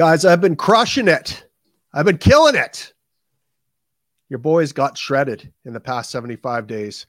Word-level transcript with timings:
Guys, 0.00 0.24
I've 0.24 0.40
been 0.40 0.56
crushing 0.56 1.08
it. 1.08 1.44
I've 1.92 2.06
been 2.06 2.16
killing 2.16 2.54
it. 2.54 2.94
Your 4.30 4.38
boys 4.38 4.72
got 4.72 4.96
shredded 4.96 5.52
in 5.66 5.74
the 5.74 5.78
past 5.78 6.08
75 6.08 6.66
days. 6.66 7.04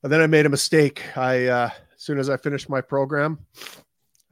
But 0.00 0.08
then 0.08 0.22
I 0.22 0.26
made 0.26 0.46
a 0.46 0.48
mistake. 0.48 1.02
I 1.14 1.44
uh, 1.44 1.68
as 1.94 2.02
soon 2.02 2.18
as 2.18 2.30
I 2.30 2.38
finished 2.38 2.70
my 2.70 2.80
program, 2.80 3.40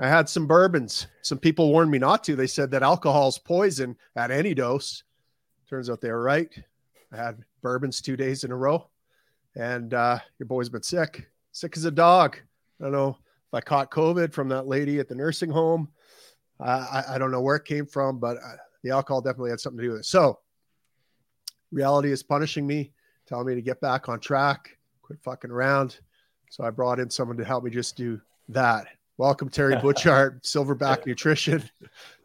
I 0.00 0.08
had 0.08 0.30
some 0.30 0.46
bourbons. 0.46 1.08
Some 1.20 1.36
people 1.36 1.72
warned 1.72 1.90
me 1.90 1.98
not 1.98 2.24
to. 2.24 2.34
They 2.34 2.46
said 2.46 2.70
that 2.70 2.82
alcohol's 2.82 3.36
poison 3.36 3.98
at 4.16 4.30
any 4.30 4.54
dose. 4.54 5.03
Turns 5.68 5.90
out 5.90 6.00
they 6.00 6.11
were 6.11 6.22
right. 6.22 6.48
I 7.12 7.16
had 7.18 7.44
bourbons 7.61 8.00
two 8.00 8.16
days 8.16 8.44
in 8.44 8.50
a 8.50 8.56
row, 8.56 8.89
and 9.56 9.92
uh, 9.92 10.20
your 10.39 10.46
boy's 10.46 10.70
been 10.70 10.82
sick, 10.82 11.28
sick 11.53 11.76
as 11.76 11.84
a 11.84 11.90
dog. 11.90 12.39
I 12.80 12.84
don't 12.84 12.92
know 12.92 13.18
if 13.18 13.53
I 13.53 13.61
caught 13.61 13.90
COVID 13.90 14.32
from 14.32 14.48
that 14.48 14.66
lady 14.66 15.00
at 15.00 15.08
the 15.11 15.14
nursing 15.14 15.50
home. 15.50 15.90
Uh, 16.64 17.03
I, 17.07 17.14
I, 17.14 17.18
don't 17.18 17.31
know 17.31 17.43
where 17.43 17.57
it 17.57 17.67
came 17.67 17.85
from, 17.85 18.18
but 18.18 18.39
uh, 18.39 18.57
the 18.82 18.91
alcohol 18.91 19.21
definitely 19.21 19.50
had 19.50 19.61
something 19.61 19.79
to 19.79 19.85
do 19.85 19.91
with 19.91 20.00
it. 20.00 20.07
So, 20.07 20.39
reality 21.71 22.11
is 22.11 22.23
punishing 22.23 22.67
me, 22.67 22.93
telling 23.27 23.46
me 23.46 23.54
to 23.54 23.61
get 23.61 23.82
back 23.82 24.09
on 24.09 24.18
track, 24.18 24.79
quit 25.03 25.18
fucking 25.23 25.50
around. 25.50 25.99
So 26.49 26.64
I 26.64 26.71
brought 26.71 27.00
in 27.00 27.11
someone 27.11 27.37
to 27.37 27.45
help 27.45 27.64
me 27.64 27.71
just 27.71 27.96
do 27.96 28.21
that. 28.49 28.87
Welcome, 29.18 29.50
Terry 29.50 29.75
Butchart, 29.82 30.43
Silverback 30.43 31.07
Nutrition. 31.07 31.63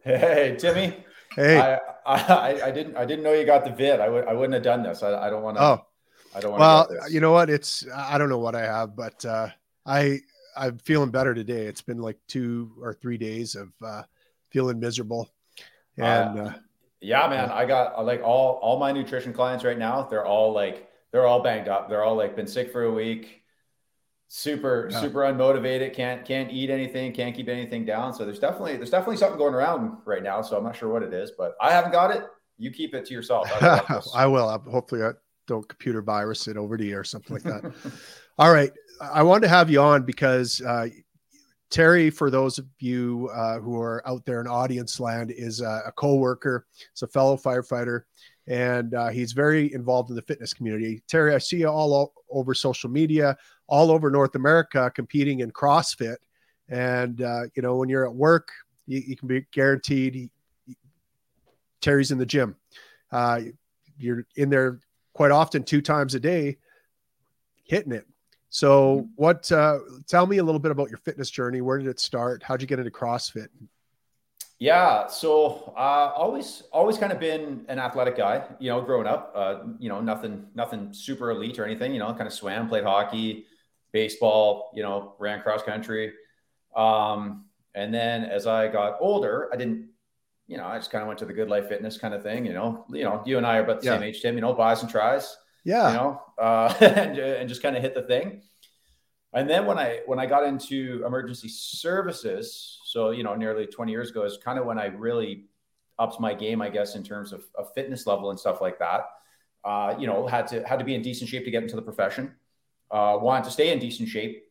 Hey, 0.04 0.56
Timmy. 0.58 1.04
Hey, 1.36 1.60
I, 1.60 1.80
I, 2.06 2.62
I, 2.68 2.72
didn't 2.72 2.96
I 2.96 3.06
didn't 3.06 3.24
know 3.24 3.34
you 3.34 3.46
got 3.46 3.66
the 3.66 3.72
vid. 3.72 4.00
I 4.00 4.08
would 4.08 4.26
I 4.26 4.34
wouldn't 4.34 4.54
have 4.54 4.64
done 4.64 4.84
this. 4.84 5.04
I, 5.04 5.28
I 5.28 5.30
don't 5.30 5.44
want 5.44 5.58
to. 5.58 5.64
Oh, 5.64 5.86
I 6.34 6.40
don't 6.40 6.52
want. 6.52 6.90
To. 6.90 6.96
Well, 6.96 7.12
you 7.12 7.20
know 7.20 7.32
what? 7.32 7.50
It's 7.50 7.86
I 7.94 8.18
don't 8.18 8.30
know 8.30 8.40
what 8.40 8.56
I 8.56 8.62
have, 8.62 8.96
but 8.96 9.24
uh, 9.26 9.50
I 9.86 10.20
I'm 10.56 10.78
feeling 10.80 11.12
better 11.12 11.34
today. 11.34 11.66
It's 11.66 11.82
been 11.82 12.00
like 12.00 12.18
two 12.28 12.72
or 12.82 12.94
three 12.94 13.18
days 13.18 13.56
of 13.56 13.72
uh, 13.84 14.04
feeling 14.52 14.80
miserable, 14.80 15.32
and 15.98 16.40
uh, 16.40 16.54
yeah, 17.02 17.28
man, 17.28 17.50
I 17.50 17.66
got 17.66 18.06
like 18.06 18.22
all 18.24 18.60
all 18.62 18.80
my 18.80 18.92
nutrition 18.92 19.34
clients 19.34 19.64
right 19.64 19.78
now. 19.78 20.04
They're 20.04 20.26
all 20.26 20.54
like 20.54 20.90
they're 21.12 21.26
all 21.26 21.42
banged 21.42 21.68
up. 21.68 21.90
They're 21.90 22.04
all 22.04 22.16
like 22.16 22.36
been 22.36 22.48
sick 22.48 22.72
for 22.72 22.84
a 22.84 22.92
week. 22.92 23.44
Super 24.28 24.90
yeah. 24.92 25.02
super 25.02 25.22
unmotivated 25.22 25.94
can't 25.94 26.24
can't 26.24 26.52
eat 26.52 26.70
anything 26.70 27.14
can't 27.14 27.36
keep 27.36 27.50
anything 27.50 27.84
down. 27.84 28.14
So 28.14 28.26
there's 28.26 28.40
definitely 28.40 28.78
there's 28.78 28.92
definitely 28.92 29.18
something 29.18 29.40
going 29.40 29.56
around 29.56 29.98
right 30.06 30.22
now 30.22 30.44
so 30.44 30.56
i'm 30.56 30.64
not 30.64 30.76
sure 30.76 30.88
what 30.88 31.02
it 31.02 31.12
is 31.16 31.32
but 31.36 31.56
i 31.60 31.72
haven't 31.72 31.92
got 31.92 32.16
it. 32.16 32.26
You 32.60 32.70
keep 32.70 32.94
it 32.94 33.06
to 33.06 33.14
yourself. 33.14 33.50
I, 33.60 34.02
I 34.24 34.28
will. 34.28 34.48
Hopefully 34.70 35.02
i 35.02 35.12
don't 35.50 35.68
computer 35.68 36.02
virus 36.02 36.48
it 36.48 36.56
over 36.56 36.78
to 36.78 36.86
you 36.86 36.98
or 36.98 37.04
something 37.04 37.36
like 37.36 37.44
that. 37.44 37.74
All 38.38 38.54
right. 38.54 38.72
I 39.02 39.24
wanted 39.24 39.42
to 39.42 39.48
have 39.50 39.70
you 39.70 39.82
on 39.82 40.04
because 40.04 40.62
uh, 40.62 40.88
terry 41.70 42.10
for 42.10 42.30
those 42.30 42.58
of 42.58 42.66
you 42.80 43.30
uh, 43.34 43.60
who 43.60 43.80
are 43.80 44.02
out 44.08 44.26
there 44.26 44.42
in 44.42 44.48
audience 44.48 45.00
land 45.00 45.32
is 45.32 45.62
a, 45.62 45.94
co-worker 45.96 46.66
it's 46.92 47.02
a 47.02 47.08
fellow 47.08 47.38
firefighter 47.38 48.02
and 48.50 48.96
uh, 48.96 49.10
he's 49.10 49.32
very 49.32 49.72
involved 49.74 50.10
in 50.10 50.16
the 50.16 50.24
fitness 50.24 50.54
community. 50.54 51.04
Terry, 51.08 51.36
I 51.36 51.38
see 51.38 51.58
you 51.58 51.68
all 51.68 52.14
over 52.32 52.56
social 52.56 52.90
media, 52.90 53.38
all 53.68 53.92
over 53.92 54.10
North 54.10 54.34
America, 54.34 54.92
competing 54.94 55.42
in 55.42 55.52
CrossFit. 55.52 56.18
And 56.68 57.22
uh, 57.22 57.44
you 57.56 57.62
know, 57.62 57.76
when 57.76 57.90
you're 57.90 58.08
at 58.08 58.14
work, 58.14 58.50
you, 58.88 59.04
you 59.06 59.16
can 59.16 59.28
be 59.28 59.46
guaranteed 59.52 60.16
he, 60.16 60.32
he, 60.66 60.76
Terry's 61.80 62.10
in 62.10 62.18
the 62.18 62.26
gym. 62.26 62.56
Uh, 63.12 63.42
you're 64.00 64.26
in 64.36 64.50
there 64.50 64.80
quite 65.14 65.32
often, 65.32 65.64
two 65.64 65.82
times 65.82 66.16
a 66.16 66.20
day, 66.20 66.58
hitting 67.64 67.92
it. 67.92 68.08
So, 68.50 68.98
mm-hmm. 68.98 69.08
what? 69.16 69.52
Uh, 69.52 69.80
tell 70.08 70.26
me 70.26 70.38
a 70.38 70.44
little 70.44 70.60
bit 70.60 70.72
about 70.72 70.90
your 70.90 70.98
fitness 70.98 71.30
journey. 71.30 71.62
Where 71.62 71.78
did 71.78 71.88
it 71.88 72.00
start? 72.00 72.44
How'd 72.44 72.62
you 72.62 72.68
get 72.68 72.80
into 72.80 72.92
CrossFit? 72.92 73.50
Yeah, 74.60 75.08
so 75.08 75.74
uh, 75.78 76.12
always 76.16 76.64
always 76.74 76.98
kind 76.98 77.14
of 77.14 77.20
been 77.20 77.66
an 77.70 77.80
athletic 77.80 78.18
guy. 78.18 78.44
You 78.60 78.72
know, 78.72 78.82
growing 78.82 79.08
up, 79.08 79.32
uh, 79.34 79.60
you 79.80 79.88
know, 79.88 80.02
nothing 80.02 80.48
nothing 80.54 80.92
super 80.92 81.32
elite 81.32 81.60
or 81.60 81.66
anything. 81.66 81.94
You 81.94 82.00
know, 82.00 82.14
kind 82.14 82.28
of 82.28 82.34
swam, 82.34 82.68
played 82.68 82.84
hockey, 82.84 83.46
baseball. 83.94 84.72
You 84.76 84.84
know, 84.84 85.16
ran 85.18 85.42
cross 85.42 85.64
country. 85.64 86.12
Um, 86.76 87.46
and 87.74 87.94
then 87.94 88.26
as 88.26 88.48
I 88.48 88.68
got 88.68 88.98
older, 89.00 89.50
I 89.54 89.56
didn't. 89.56 89.88
You 90.48 90.58
know, 90.58 90.66
I 90.66 90.78
just 90.78 90.90
kind 90.92 91.04
of 91.04 91.08
went 91.08 91.20
to 91.20 91.26
the 91.26 91.34
good 91.34 91.48
life 91.48 91.70
fitness 91.70 91.98
kind 91.98 92.14
of 92.14 92.24
thing. 92.24 92.46
You 92.46 92.54
know, 92.54 92.86
you 92.92 93.04
know, 93.04 93.24
you 93.26 93.38
and 93.38 93.46
I 93.46 93.58
are 93.58 93.64
about 93.64 93.80
the 93.80 93.86
yeah. 93.86 93.94
same 93.94 94.04
age, 94.04 94.22
Tim. 94.22 94.36
You 94.36 94.42
know, 94.42 94.54
bis 94.54 94.82
and 94.82 94.92
tris. 94.92 95.38
Yeah. 95.64 95.90
You 95.90 95.98
know, 95.98 96.22
uh, 96.38 96.74
and, 96.82 97.18
and 97.18 97.50
just 97.50 97.62
kind 97.62 97.76
of 97.76 97.82
hit 97.82 97.94
the 97.94 98.04
thing. 98.04 98.42
And 99.34 99.50
then 99.50 99.66
when 99.66 99.78
I 99.78 100.00
when 100.06 100.20
I 100.20 100.26
got 100.26 100.44
into 100.44 101.04
emergency 101.06 101.50
services, 101.50 102.80
so, 102.86 103.12
you 103.12 103.24
know, 103.24 103.36
nearly 103.36 103.68
20 103.68 103.92
years 103.92 104.10
ago 104.10 104.24
is 104.24 104.38
kind 104.44 104.58
of 104.58 104.66
when 104.66 104.80
I 104.80 104.88
really 104.88 105.46
upped 106.00 106.20
my 106.20 106.34
game, 106.34 106.62
I 106.62 106.70
guess, 106.70 106.96
in 106.96 107.04
terms 107.04 107.34
of, 107.34 107.44
of 107.56 107.72
fitness 107.74 108.08
level 108.08 108.32
and 108.32 108.40
stuff 108.40 108.62
like 108.62 108.80
that. 108.80 109.02
Uh, 109.64 109.94
you 110.00 110.08
know, 110.08 110.26
had 110.26 110.48
to 110.48 110.66
had 110.68 110.80
to 110.80 110.86
be 110.86 110.96
in 110.96 111.02
decent 111.02 111.30
shape 111.30 111.46
to 111.46 111.52
get 111.52 111.62
into 111.62 111.76
the 111.76 111.82
profession. 111.82 112.34
Uh, 112.90 113.18
wanted 113.22 113.44
to 113.44 113.52
stay 113.52 113.72
in 113.72 113.78
decent 113.78 114.10
shape 114.10 114.46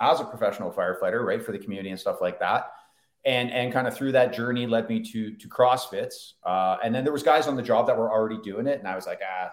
as 0.00 0.20
a 0.20 0.24
professional 0.24 0.70
firefighter, 0.70 1.24
right, 1.24 1.42
for 1.42 1.52
the 1.52 1.58
community 1.58 1.90
and 1.90 1.98
stuff 1.98 2.20
like 2.20 2.40
that. 2.40 2.72
And 3.24 3.50
and 3.50 3.72
kind 3.72 3.86
of 3.86 3.96
through 3.96 4.12
that 4.12 4.34
journey 4.34 4.66
led 4.66 4.88
me 4.88 5.00
to 5.12 5.36
to 5.36 5.48
CrossFits. 5.48 6.32
Uh, 6.44 6.76
and 6.84 6.94
then 6.94 7.04
there 7.04 7.12
was 7.12 7.22
guys 7.22 7.46
on 7.46 7.56
the 7.56 7.62
job 7.62 7.86
that 7.86 7.96
were 7.96 8.10
already 8.10 8.38
doing 8.42 8.66
it, 8.66 8.78
and 8.78 8.88
I 8.88 8.96
was 8.96 9.06
like, 9.06 9.20
ah, 9.24 9.52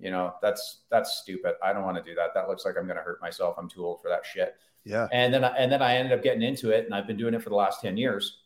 you 0.00 0.10
know, 0.10 0.34
that's 0.40 0.80
that's 0.90 1.18
stupid. 1.18 1.54
I 1.62 1.72
don't 1.72 1.84
want 1.84 1.96
to 1.96 2.02
do 2.02 2.14
that. 2.14 2.30
That 2.34 2.48
looks 2.48 2.64
like 2.64 2.76
I'm 2.78 2.86
going 2.86 2.96
to 2.96 3.02
hurt 3.02 3.20
myself. 3.20 3.56
I'm 3.58 3.68
too 3.68 3.84
old 3.84 4.00
for 4.00 4.08
that 4.08 4.24
shit. 4.24 4.54
Yeah. 4.84 5.08
And 5.12 5.32
then 5.32 5.44
and 5.44 5.70
then 5.70 5.82
I 5.82 5.96
ended 5.96 6.16
up 6.16 6.22
getting 6.22 6.42
into 6.42 6.70
it, 6.70 6.86
and 6.86 6.94
I've 6.94 7.06
been 7.06 7.16
doing 7.16 7.34
it 7.34 7.42
for 7.42 7.50
the 7.50 7.56
last 7.56 7.80
ten 7.80 7.96
years. 7.96 8.38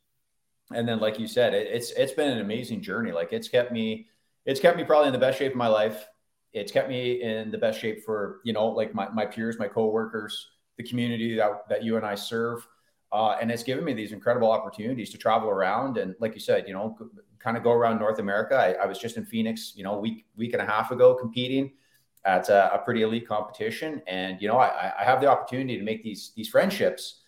And 0.75 0.89
then, 0.89 0.99
like 0.99 1.19
you 1.19 1.27
said, 1.27 1.55
it, 1.55 1.69
it's 1.69 1.93
it's 1.93 2.13
been 2.13 2.31
an 2.31 2.41
amazing 2.41 2.83
journey. 2.83 3.13
Like 3.13 3.33
it's 3.33 3.49
kept 3.49 3.71
me, 3.71 4.09
it's 4.45 4.61
kept 4.61 4.77
me 4.77 4.85
probably 4.85 5.09
in 5.09 5.13
the 5.13 5.19
best 5.19 5.39
shape 5.39 5.53
of 5.53 5.59
my 5.59 5.69
life. 5.69 6.07
It's 6.53 6.73
kept 6.73 6.89
me 6.89 7.23
in 7.23 7.51
the 7.51 7.59
best 7.59 7.81
shape 7.81 8.05
for 8.05 8.41
you 8.45 8.53
know 8.53 8.67
like 8.69 8.95
my 8.95 9.09
my 9.11 9.27
peers, 9.27 9.59
my 9.59 9.69
coworkers, 9.69 10.49
the 10.77 10.83
community 10.83 11.37
that 11.37 11.69
that 11.69 11.85
you 11.85 11.97
and 11.97 12.05
I 12.05 12.17
serve. 12.17 12.67
Uh, 13.15 13.37
and 13.41 13.51
it's 13.51 13.63
given 13.63 13.85
me 13.85 13.95
these 13.95 14.13
incredible 14.13 14.51
opportunities 14.51 15.09
to 15.09 15.17
travel 15.17 15.49
around 15.49 15.99
and 15.99 16.17
like 16.19 16.35
you 16.35 16.41
said 16.41 16.67
you 16.67 16.75
know 16.75 16.99
kind 17.39 17.57
of 17.57 17.63
go 17.63 17.71
around 17.71 18.01
north 18.01 18.19
america 18.19 18.57
I, 18.57 18.73
I 18.83 18.87
was 18.87 18.99
just 18.99 19.17
in 19.17 19.25
phoenix 19.25 19.73
you 19.77 19.85
know 19.85 20.01
week 20.01 20.27
week 20.37 20.53
and 20.53 20.61
a 20.61 20.67
half 20.67 20.91
ago 20.91 21.15
competing 21.15 21.71
at 22.25 22.49
a, 22.49 22.75
a 22.75 22.79
pretty 22.79 23.03
elite 23.03 23.29
competition. 23.29 24.03
And 24.07 24.41
you 24.41 24.49
know, 24.49 24.57
I, 24.57 24.93
I, 24.99 25.05
have 25.05 25.21
the 25.21 25.27
opportunity 25.27 25.77
to 25.79 25.85
make 25.85 26.03
these 26.03 26.33
these 26.35 26.49
friendships 26.49 27.21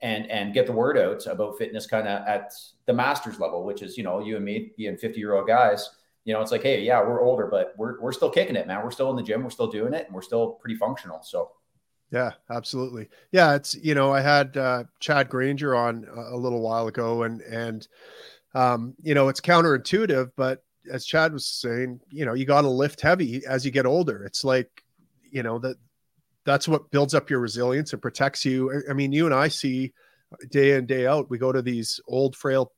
and 0.00 0.30
and 0.30 0.52
get 0.52 0.66
the 0.66 0.72
word 0.72 0.98
out 0.98 1.26
about 1.26 1.58
fitness 1.58 1.86
kind 1.86 2.06
of 2.06 2.26
at 2.26 2.52
the 2.86 2.92
masters 2.92 3.40
level, 3.40 3.64
which 3.64 3.82
is 3.82 3.96
you 3.96 4.04
know 4.04 4.20
you 4.20 4.36
and 4.36 4.44
me 4.44 4.72
being 4.76 4.96
50 4.96 5.18
year 5.18 5.34
old 5.34 5.46
guys. 5.46 5.88
You 6.24 6.32
know, 6.32 6.40
it's 6.40 6.52
like, 6.52 6.62
hey, 6.62 6.82
yeah, 6.82 7.00
we're 7.00 7.22
older, 7.22 7.48
but 7.50 7.74
we're 7.76 8.00
we're 8.00 8.12
still 8.12 8.30
kicking 8.30 8.56
it, 8.56 8.66
man. 8.66 8.82
We're 8.84 8.90
still 8.90 9.10
in 9.10 9.16
the 9.16 9.22
gym, 9.22 9.42
we're 9.42 9.50
still 9.50 9.70
doing 9.70 9.94
it, 9.94 10.06
and 10.06 10.14
we're 10.14 10.22
still 10.22 10.52
pretty 10.52 10.76
functional. 10.76 11.22
So. 11.22 11.52
Yeah, 12.12 12.32
absolutely. 12.50 13.08
Yeah, 13.32 13.54
it's 13.54 13.74
you 13.74 13.94
know 13.94 14.12
I 14.12 14.20
had 14.20 14.56
uh, 14.56 14.84
Chad 15.00 15.30
Granger 15.30 15.74
on 15.74 16.06
a 16.14 16.36
little 16.36 16.60
while 16.60 16.86
ago, 16.86 17.22
and 17.22 17.40
and 17.40 17.88
um, 18.54 18.94
you 19.02 19.14
know 19.14 19.28
it's 19.28 19.40
counterintuitive, 19.40 20.32
but 20.36 20.62
as 20.90 21.06
Chad 21.06 21.32
was 21.32 21.46
saying, 21.46 22.00
you 22.10 22.24
know, 22.24 22.34
you 22.34 22.44
got 22.44 22.62
to 22.62 22.68
lift 22.68 23.00
heavy 23.00 23.42
as 23.46 23.64
you 23.64 23.70
get 23.70 23.86
older. 23.86 24.24
It's 24.24 24.44
like, 24.44 24.82
you 25.30 25.42
know, 25.42 25.58
that 25.60 25.76
that's 26.44 26.68
what 26.68 26.90
builds 26.90 27.14
up 27.14 27.30
your 27.30 27.40
resilience 27.40 27.92
and 27.92 28.02
protects 28.02 28.44
you. 28.44 28.82
I 28.90 28.92
mean, 28.92 29.12
you 29.12 29.26
and 29.26 29.34
I 29.34 29.48
see 29.48 29.92
day 30.50 30.72
in 30.72 30.86
day 30.86 31.06
out. 31.06 31.30
We 31.30 31.38
go 31.38 31.52
to 31.52 31.62
these 31.62 32.00
old, 32.08 32.36
frail 32.36 32.72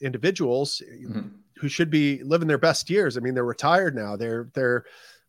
individuals 0.00 0.82
mm-hmm. 0.86 1.28
who 1.56 1.68
should 1.68 1.90
be 1.90 2.22
living 2.24 2.48
their 2.48 2.58
best 2.58 2.90
years. 2.90 3.16
I 3.16 3.20
mean, 3.20 3.34
they're 3.34 3.44
retired 3.44 3.94
now. 3.94 4.16
They're 4.16 4.50
they're 4.54 4.84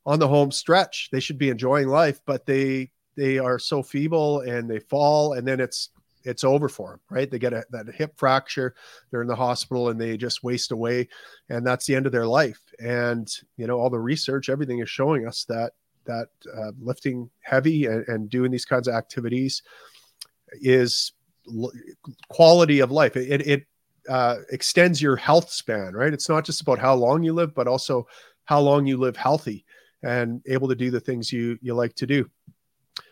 on 0.06 0.20
the 0.20 0.28
home 0.28 0.52
stretch. 0.52 1.10
They 1.12 1.20
should 1.20 1.38
be 1.38 1.50
enjoying 1.50 1.88
life, 1.88 2.20
but 2.26 2.46
they 2.46 2.92
they 3.16 3.38
are 3.38 3.60
so 3.60 3.82
feeble 3.84 4.42
and 4.42 4.70
they 4.70 4.80
fall, 4.80 5.34
and 5.34 5.48
then 5.48 5.60
it's 5.60 5.90
it's 6.24 6.44
over 6.44 6.68
for 6.68 6.92
them, 6.92 7.00
right? 7.10 7.30
They 7.30 7.38
get 7.38 7.54
a, 7.54 7.64
that 7.70 7.88
hip 7.94 8.14
fracture, 8.18 8.74
they're 9.10 9.22
in 9.22 9.28
the 9.28 9.36
hospital 9.36 9.90
and 9.90 10.02
they 10.02 10.18
just 10.18 10.44
waste 10.44 10.72
away, 10.72 11.08
and 11.50 11.66
that's 11.66 11.86
the 11.86 11.96
end 11.96 12.06
of 12.06 12.12
their 12.12 12.26
life. 12.26 12.60
And 12.80 13.32
you 13.58 13.68
know, 13.68 13.80
all 13.80 13.90
the 13.90 14.00
research, 14.00 14.50
everything 14.50 14.80
is 14.80 14.90
showing 14.90 15.28
us 15.28 15.46
that 15.46 15.74
that 16.06 16.28
uh, 16.56 16.72
lifting 16.80 17.30
heavy 17.42 17.86
and, 17.86 18.08
and, 18.08 18.30
doing 18.30 18.52
these 18.52 18.66
kinds 18.66 18.88
of 18.88 18.94
activities 18.94 19.64
is 20.62 21.14
l- 21.48 21.72
quality 22.30 22.80
of 22.80 22.92
life. 22.92 23.18
It, 23.18 23.42
it 23.48 23.66
uh, 24.08 24.38
extends 24.52 25.02
your 25.02 25.16
health 25.16 25.50
span, 25.50 25.94
right? 25.94 26.14
It's 26.14 26.30
not 26.30 26.46
just 26.46 26.62
about 26.62 26.78
how 26.78 26.94
long 26.94 27.24
you 27.24 27.34
live, 27.34 27.56
but 27.56 27.68
also 27.68 28.08
how 28.46 28.60
long 28.60 28.86
you 28.86 28.98
live 28.98 29.18
healthy 29.18 29.66
and 30.04 30.42
able 30.48 30.68
to 30.68 30.76
do 30.76 30.92
the 30.92 31.00
things 31.00 31.34
you 31.34 31.58
you 31.62 31.74
like 31.74 31.96
to 31.96 32.06
do. 32.06 32.30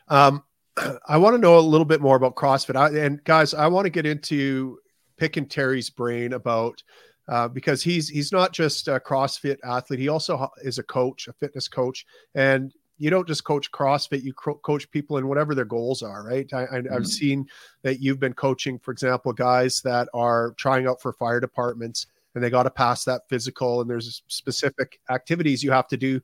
Um, 0.07 0.44
I 1.07 1.17
want 1.17 1.35
to 1.35 1.41
know 1.41 1.57
a 1.57 1.61
little 1.61 1.85
bit 1.85 2.01
more 2.01 2.15
about 2.15 2.35
CrossFit. 2.35 2.75
I, 2.75 3.05
and 3.05 3.23
guys, 3.23 3.53
I 3.53 3.67
want 3.67 3.85
to 3.85 3.89
get 3.89 4.05
into 4.05 4.79
picking 5.17 5.45
Terry's 5.45 5.89
brain 5.89 6.33
about 6.33 6.81
uh, 7.27 7.47
because 7.47 7.81
he's 7.81 8.09
he's 8.09 8.31
not 8.31 8.51
just 8.51 8.88
a 8.88 9.00
CrossFit 9.00 9.57
athlete. 9.63 10.00
He 10.00 10.09
also 10.09 10.50
is 10.63 10.79
a 10.79 10.83
coach, 10.83 11.27
a 11.27 11.33
fitness 11.33 11.67
coach, 11.67 12.05
and 12.35 12.73
you 12.97 13.09
don't 13.09 13.27
just 13.27 13.44
coach 13.44 13.71
CrossFit, 13.71 14.23
you 14.23 14.33
co- 14.33 14.59
coach 14.63 14.89
people 14.91 15.17
in 15.17 15.27
whatever 15.27 15.55
their 15.55 15.65
goals 15.65 16.01
are, 16.01 16.23
right? 16.23 16.51
I, 16.53 16.61
I, 16.61 16.65
mm-hmm. 16.65 16.94
I've 16.94 17.07
seen 17.07 17.47
that 17.81 17.99
you've 17.99 18.19
been 18.19 18.33
coaching, 18.33 18.77
for 18.79 18.91
example, 18.91 19.33
guys 19.33 19.81
that 19.81 20.07
are 20.13 20.53
trying 20.57 20.88
out 20.88 21.01
for 21.01 21.13
fire 21.13 21.39
departments 21.39 22.07
and 22.35 22.44
they 22.44 22.49
got 22.49 22.63
to 22.63 22.71
pass 22.71 23.03
that 23.06 23.21
physical, 23.29 23.81
and 23.81 23.89
there's 23.89 24.23
specific 24.27 24.99
activities 25.09 25.63
you 25.63 25.71
have 25.71 25.88
to 25.88 25.97
do 25.97 26.19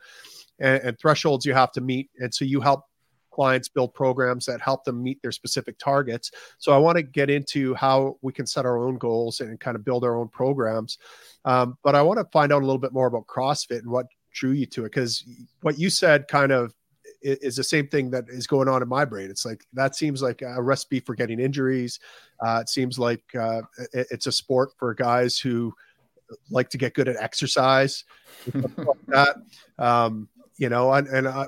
and, 0.60 0.82
and 0.84 1.00
thresholds 1.00 1.46
you 1.46 1.54
have 1.54 1.72
to 1.74 1.82
meet. 1.82 2.10
And 2.20 2.34
so 2.34 2.46
you 2.46 2.62
help 2.62 2.86
clients 3.32 3.68
build 3.68 3.94
programs 3.94 4.46
that 4.46 4.62
help 4.62 4.84
them 4.84 5.02
meet 5.02 5.22
their 5.22 5.32
specific 5.32 5.78
targets. 5.78 6.32
So 6.58 6.74
I 6.74 6.78
want 6.78 6.98
to 6.98 7.04
get 7.04 7.30
into 7.30 7.74
how 7.76 8.18
we 8.22 8.34
can 8.34 8.48
set 8.48 8.66
our 8.66 8.78
own 8.78 8.98
goals 8.98 9.40
and 9.40 9.60
kind 9.60 9.76
of 9.76 9.86
build 9.86 10.04
our 10.04 10.16
own 10.16 10.28
programs. 10.30 10.98
Um, 11.46 11.78
but 11.84 11.96
I 11.96 12.02
want 12.02 12.20
to 12.20 12.26
find 12.32 12.52
out 12.52 12.62
a 12.62 12.66
little 12.66 12.80
bit 12.80 12.94
more 12.94 13.08
about 13.08 13.28
CrossFit 13.28 13.80
and 13.80 13.90
what 13.90 14.08
drew 14.34 14.52
you 14.52 14.66
to 14.68 14.86
it 14.86 14.92
because 14.92 15.24
what 15.62 15.80
you 15.80 15.90
said 15.90 16.28
kind 16.28 16.52
of 16.52 16.74
is 17.22 17.56
the 17.56 17.64
same 17.64 17.88
thing 17.88 18.10
that 18.12 18.26
is 18.30 18.48
going 18.48 18.70
on 18.70 18.82
in 18.82 18.88
my 18.88 19.04
brain. 19.04 19.30
It's 19.30 19.46
like 19.46 19.66
that 19.74 19.96
seems 19.96 20.22
like 20.22 20.42
a 20.42 20.62
recipe 20.62 21.00
for 21.00 21.16
getting 21.16 21.40
injuries. 21.40 22.00
Uh, 22.40 22.60
it 22.62 22.70
seems 22.70 22.98
like 22.98 23.24
uh, 23.38 23.62
it's 23.94 24.28
a 24.28 24.32
sport 24.32 24.72
for 24.78 24.94
guys 24.94 25.38
who 25.38 25.74
like 26.50 26.70
to 26.70 26.78
get 26.78 26.94
good 26.94 27.08
at 27.08 27.18
exercise. 27.18 28.06
like 28.54 29.06
that, 29.08 29.36
um, 29.78 30.30
you 30.58 30.70
know, 30.70 30.94
and, 30.94 31.08
and 31.08 31.28
uh, 31.28 31.48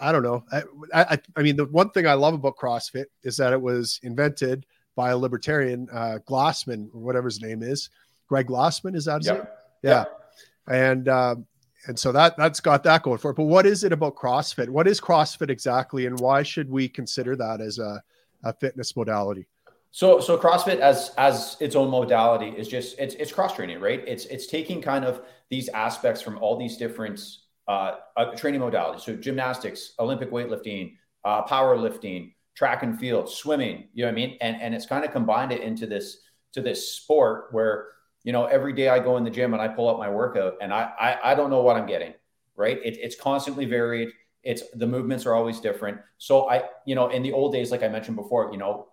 I 0.00 0.12
don't 0.12 0.22
know. 0.22 0.44
I, 0.52 0.62
I, 0.94 1.18
I, 1.36 1.42
mean, 1.42 1.56
the 1.56 1.66
one 1.66 1.90
thing 1.90 2.06
I 2.06 2.14
love 2.14 2.34
about 2.34 2.56
CrossFit 2.56 3.06
is 3.22 3.36
that 3.36 3.52
it 3.52 3.60
was 3.60 4.00
invented 4.02 4.66
by 4.94 5.10
a 5.10 5.16
libertarian, 5.16 5.88
uh, 5.92 6.18
Glassman, 6.28 6.88
or 6.94 7.00
whatever 7.00 7.26
his 7.26 7.40
name 7.40 7.62
is. 7.62 7.90
Greg 8.28 8.48
Glassman, 8.48 8.96
is 8.96 9.04
that 9.04 9.18
his 9.18 9.26
yep. 9.26 9.36
name? 9.36 9.46
Yeah. 9.82 9.90
Yep. 9.90 10.20
And, 10.68 11.08
um, 11.08 11.46
and 11.86 11.98
so 11.98 12.10
that 12.12 12.36
that's 12.36 12.60
got 12.60 12.82
that 12.84 13.02
going 13.02 13.18
for 13.18 13.30
it. 13.30 13.36
But 13.36 13.44
what 13.44 13.66
is 13.66 13.84
it 13.84 13.92
about 13.92 14.16
CrossFit? 14.16 14.68
What 14.68 14.88
is 14.88 15.00
CrossFit 15.00 15.50
exactly, 15.50 16.06
and 16.06 16.18
why 16.18 16.42
should 16.42 16.68
we 16.68 16.88
consider 16.88 17.36
that 17.36 17.60
as 17.60 17.78
a, 17.78 18.02
a 18.44 18.52
fitness 18.54 18.96
modality? 18.96 19.46
So, 19.92 20.20
so 20.20 20.36
CrossFit 20.36 20.80
as 20.80 21.12
as 21.16 21.56
its 21.60 21.76
own 21.76 21.90
modality 21.90 22.48
is 22.48 22.68
just 22.68 22.98
it's 22.98 23.14
it's 23.14 23.32
cross 23.32 23.54
training, 23.54 23.80
right? 23.80 24.02
It's 24.06 24.26
it's 24.26 24.46
taking 24.46 24.82
kind 24.82 25.04
of 25.04 25.22
these 25.48 25.68
aspects 25.68 26.20
from 26.20 26.38
all 26.38 26.58
these 26.58 26.76
different 26.76 27.20
uh, 27.68 27.96
training 28.36 28.60
modalities. 28.60 29.00
So 29.00 29.16
gymnastics, 29.16 29.92
Olympic 29.98 30.30
weightlifting, 30.30 30.96
uh, 31.24 31.44
powerlifting, 31.44 32.34
track 32.54 32.82
and 32.82 32.98
field, 32.98 33.28
swimming. 33.28 33.88
You 33.92 34.04
know 34.04 34.08
what 34.08 34.12
I 34.12 34.14
mean? 34.14 34.38
And 34.40 34.60
and 34.60 34.74
it's 34.74 34.86
kind 34.86 35.04
of 35.04 35.12
combined 35.12 35.52
it 35.52 35.62
into 35.62 35.86
this 35.86 36.18
to 36.52 36.62
this 36.62 36.92
sport 36.92 37.48
where 37.52 37.88
you 38.24 38.32
know 38.32 38.46
every 38.46 38.72
day 38.72 38.88
I 38.88 38.98
go 38.98 39.16
in 39.16 39.24
the 39.24 39.30
gym 39.30 39.52
and 39.52 39.62
I 39.62 39.68
pull 39.68 39.88
up 39.88 39.98
my 39.98 40.08
workout 40.08 40.54
and 40.60 40.72
I 40.72 40.90
I, 40.98 41.32
I 41.32 41.34
don't 41.34 41.50
know 41.50 41.62
what 41.62 41.76
I'm 41.76 41.86
getting. 41.86 42.14
Right? 42.56 42.78
It, 42.84 42.96
it's 42.98 43.16
constantly 43.16 43.66
varied. 43.66 44.10
It's 44.42 44.62
the 44.74 44.86
movements 44.86 45.26
are 45.26 45.34
always 45.34 45.60
different. 45.60 45.98
So 46.18 46.48
I 46.48 46.64
you 46.86 46.94
know 46.94 47.08
in 47.08 47.22
the 47.22 47.32
old 47.32 47.52
days, 47.52 47.70
like 47.70 47.82
I 47.82 47.88
mentioned 47.88 48.16
before, 48.16 48.50
you 48.52 48.58
know, 48.58 48.88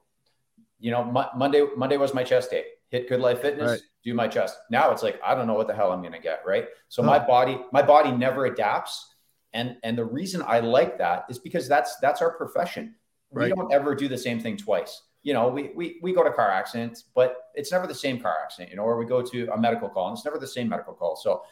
you 0.80 0.92
know 0.92 1.04
Monday 1.36 1.66
Monday 1.78 1.98
was 1.98 2.14
my 2.14 2.24
chest 2.24 2.52
day. 2.52 2.66
Hit 2.90 3.08
Good 3.08 3.22
Life 3.22 3.42
Fitness. 3.42 3.72
Right 3.72 3.82
do 4.04 4.14
my 4.14 4.28
chest. 4.28 4.58
Now 4.70 4.92
it's 4.92 5.04
like 5.04 5.20
I 5.26 5.36
don't 5.36 5.48
know 5.48 5.54
what 5.54 5.68
the 5.68 5.76
hell 5.76 5.92
I'm 5.92 6.02
going 6.02 6.14
to 6.14 6.20
get, 6.20 6.42
right? 6.46 6.66
So 6.90 7.02
huh. 7.02 7.10
my 7.10 7.20
body 7.20 7.60
my 7.72 7.82
body 7.82 8.12
never 8.12 8.46
adapts 8.46 9.14
and 9.54 9.78
and 9.84 9.98
the 9.98 10.06
reason 10.06 10.44
I 10.46 10.60
like 10.60 10.98
that 10.98 11.26
is 11.30 11.40
because 11.40 11.68
that's 11.68 11.98
that's 11.98 12.22
our 12.22 12.32
profession. 12.32 12.96
Right. 13.32 13.50
We 13.50 13.56
don't 13.56 13.72
ever 13.72 13.96
do 13.96 14.08
the 14.08 14.18
same 14.18 14.40
thing 14.40 14.58
twice. 14.58 15.04
You 15.22 15.34
know, 15.34 15.48
we 15.48 15.72
we 15.76 16.00
we 16.02 16.14
go 16.14 16.24
to 16.24 16.32
car 16.32 16.52
accidents, 16.52 17.04
but 17.16 17.50
it's 17.56 17.72
never 17.72 17.88
the 17.88 17.96
same 17.96 18.20
car 18.20 18.36
accident, 18.44 18.72
you 18.72 18.78
know, 18.78 18.84
or 18.84 18.98
we 18.98 19.06
go 19.06 19.22
to 19.22 19.48
a 19.54 19.58
medical 19.58 19.90
call 19.90 20.10
and 20.10 20.18
it's 20.18 20.26
never 20.26 20.38
the 20.38 20.48
same 20.48 20.70
medical 20.70 20.94
call. 20.94 21.16
So 21.16 21.44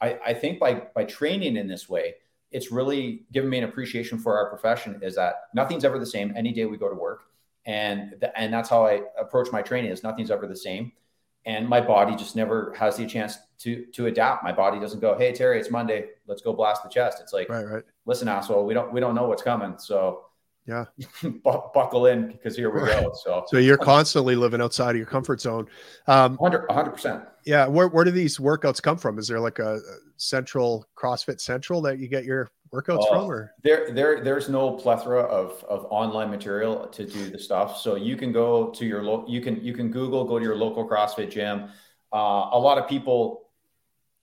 I, 0.00 0.18
I 0.26 0.34
think 0.34 0.58
by 0.58 0.74
by 0.94 1.04
training 1.04 1.56
in 1.56 1.66
this 1.66 1.88
way, 1.88 2.14
it's 2.50 2.72
really 2.72 3.24
given 3.32 3.50
me 3.50 3.58
an 3.58 3.64
appreciation 3.64 4.18
for 4.18 4.36
our 4.36 4.48
profession 4.48 4.98
is 5.02 5.16
that 5.16 5.34
nothing's 5.54 5.84
ever 5.84 5.98
the 5.98 6.06
same 6.06 6.32
any 6.36 6.52
day 6.52 6.66
we 6.66 6.76
go 6.76 6.88
to 6.88 6.96
work. 6.96 7.24
And 7.66 8.14
the, 8.20 8.36
and 8.38 8.52
that's 8.52 8.68
how 8.68 8.86
I 8.86 9.02
approach 9.18 9.52
my 9.52 9.60
training 9.60 9.90
is 9.90 10.02
nothing's 10.02 10.30
ever 10.30 10.46
the 10.46 10.56
same 10.56 10.92
and 11.46 11.68
my 11.68 11.80
body 11.80 12.16
just 12.16 12.36
never 12.36 12.74
has 12.78 12.96
the 12.96 13.06
chance 13.06 13.38
to 13.60 13.86
to 13.92 14.06
adapt. 14.06 14.44
My 14.44 14.52
body 14.52 14.78
doesn't 14.78 15.00
go, 15.00 15.16
"Hey 15.16 15.32
Terry, 15.32 15.58
it's 15.58 15.70
Monday, 15.70 16.08
let's 16.26 16.42
go 16.42 16.52
blast 16.52 16.82
the 16.82 16.88
chest." 16.88 17.18
It's 17.20 17.32
like, 17.32 17.48
right, 17.48 17.64
right. 17.64 17.82
listen, 18.06 18.28
asshole, 18.28 18.66
we 18.66 18.74
don't 18.74 18.92
we 18.92 19.00
don't 19.00 19.14
know 19.14 19.28
what's 19.28 19.42
coming, 19.42 19.76
so 19.78 20.24
yeah, 20.66 20.84
buckle 21.44 22.06
in 22.06 22.28
because 22.28 22.56
here 22.56 22.70
we 22.70 22.80
go. 22.80 23.12
So, 23.24 23.44
so 23.48 23.58
you're 23.58 23.78
constantly 23.78 24.36
living 24.36 24.60
outside 24.60 24.90
of 24.90 24.96
your 24.96 25.06
comfort 25.06 25.40
zone. 25.40 25.66
Um, 26.06 26.36
hundred 26.38 26.92
percent. 26.92 27.24
Yeah, 27.44 27.66
where 27.66 27.88
where 27.88 28.04
do 28.04 28.10
these 28.10 28.38
workouts 28.38 28.82
come 28.82 28.98
from? 28.98 29.18
Is 29.18 29.26
there 29.26 29.40
like 29.40 29.58
a 29.58 29.80
central 30.20 30.86
CrossFit 30.96 31.40
Central 31.40 31.80
that 31.80 31.98
you 31.98 32.06
get 32.06 32.24
your 32.24 32.50
workouts 32.72 33.08
from 33.08 33.24
or? 33.24 33.52
there 33.64 33.90
there 33.92 34.22
there's 34.22 34.48
no 34.48 34.72
plethora 34.72 35.22
of 35.22 35.64
of 35.64 35.86
online 35.90 36.30
material 36.30 36.86
to 36.88 37.06
do 37.06 37.30
the 37.30 37.38
stuff. 37.38 37.78
So 37.78 37.94
you 37.96 38.16
can 38.16 38.30
go 38.30 38.70
to 38.70 38.84
your 38.84 39.02
local 39.02 39.32
you 39.32 39.40
can 39.40 39.64
you 39.64 39.72
can 39.72 39.90
google 39.90 40.24
go 40.24 40.38
to 40.38 40.44
your 40.44 40.56
local 40.56 40.88
crossfit 40.88 41.30
gym. 41.30 41.70
Uh, 42.12 42.50
a 42.52 42.58
lot 42.58 42.76
of 42.76 42.88
people 42.88 43.48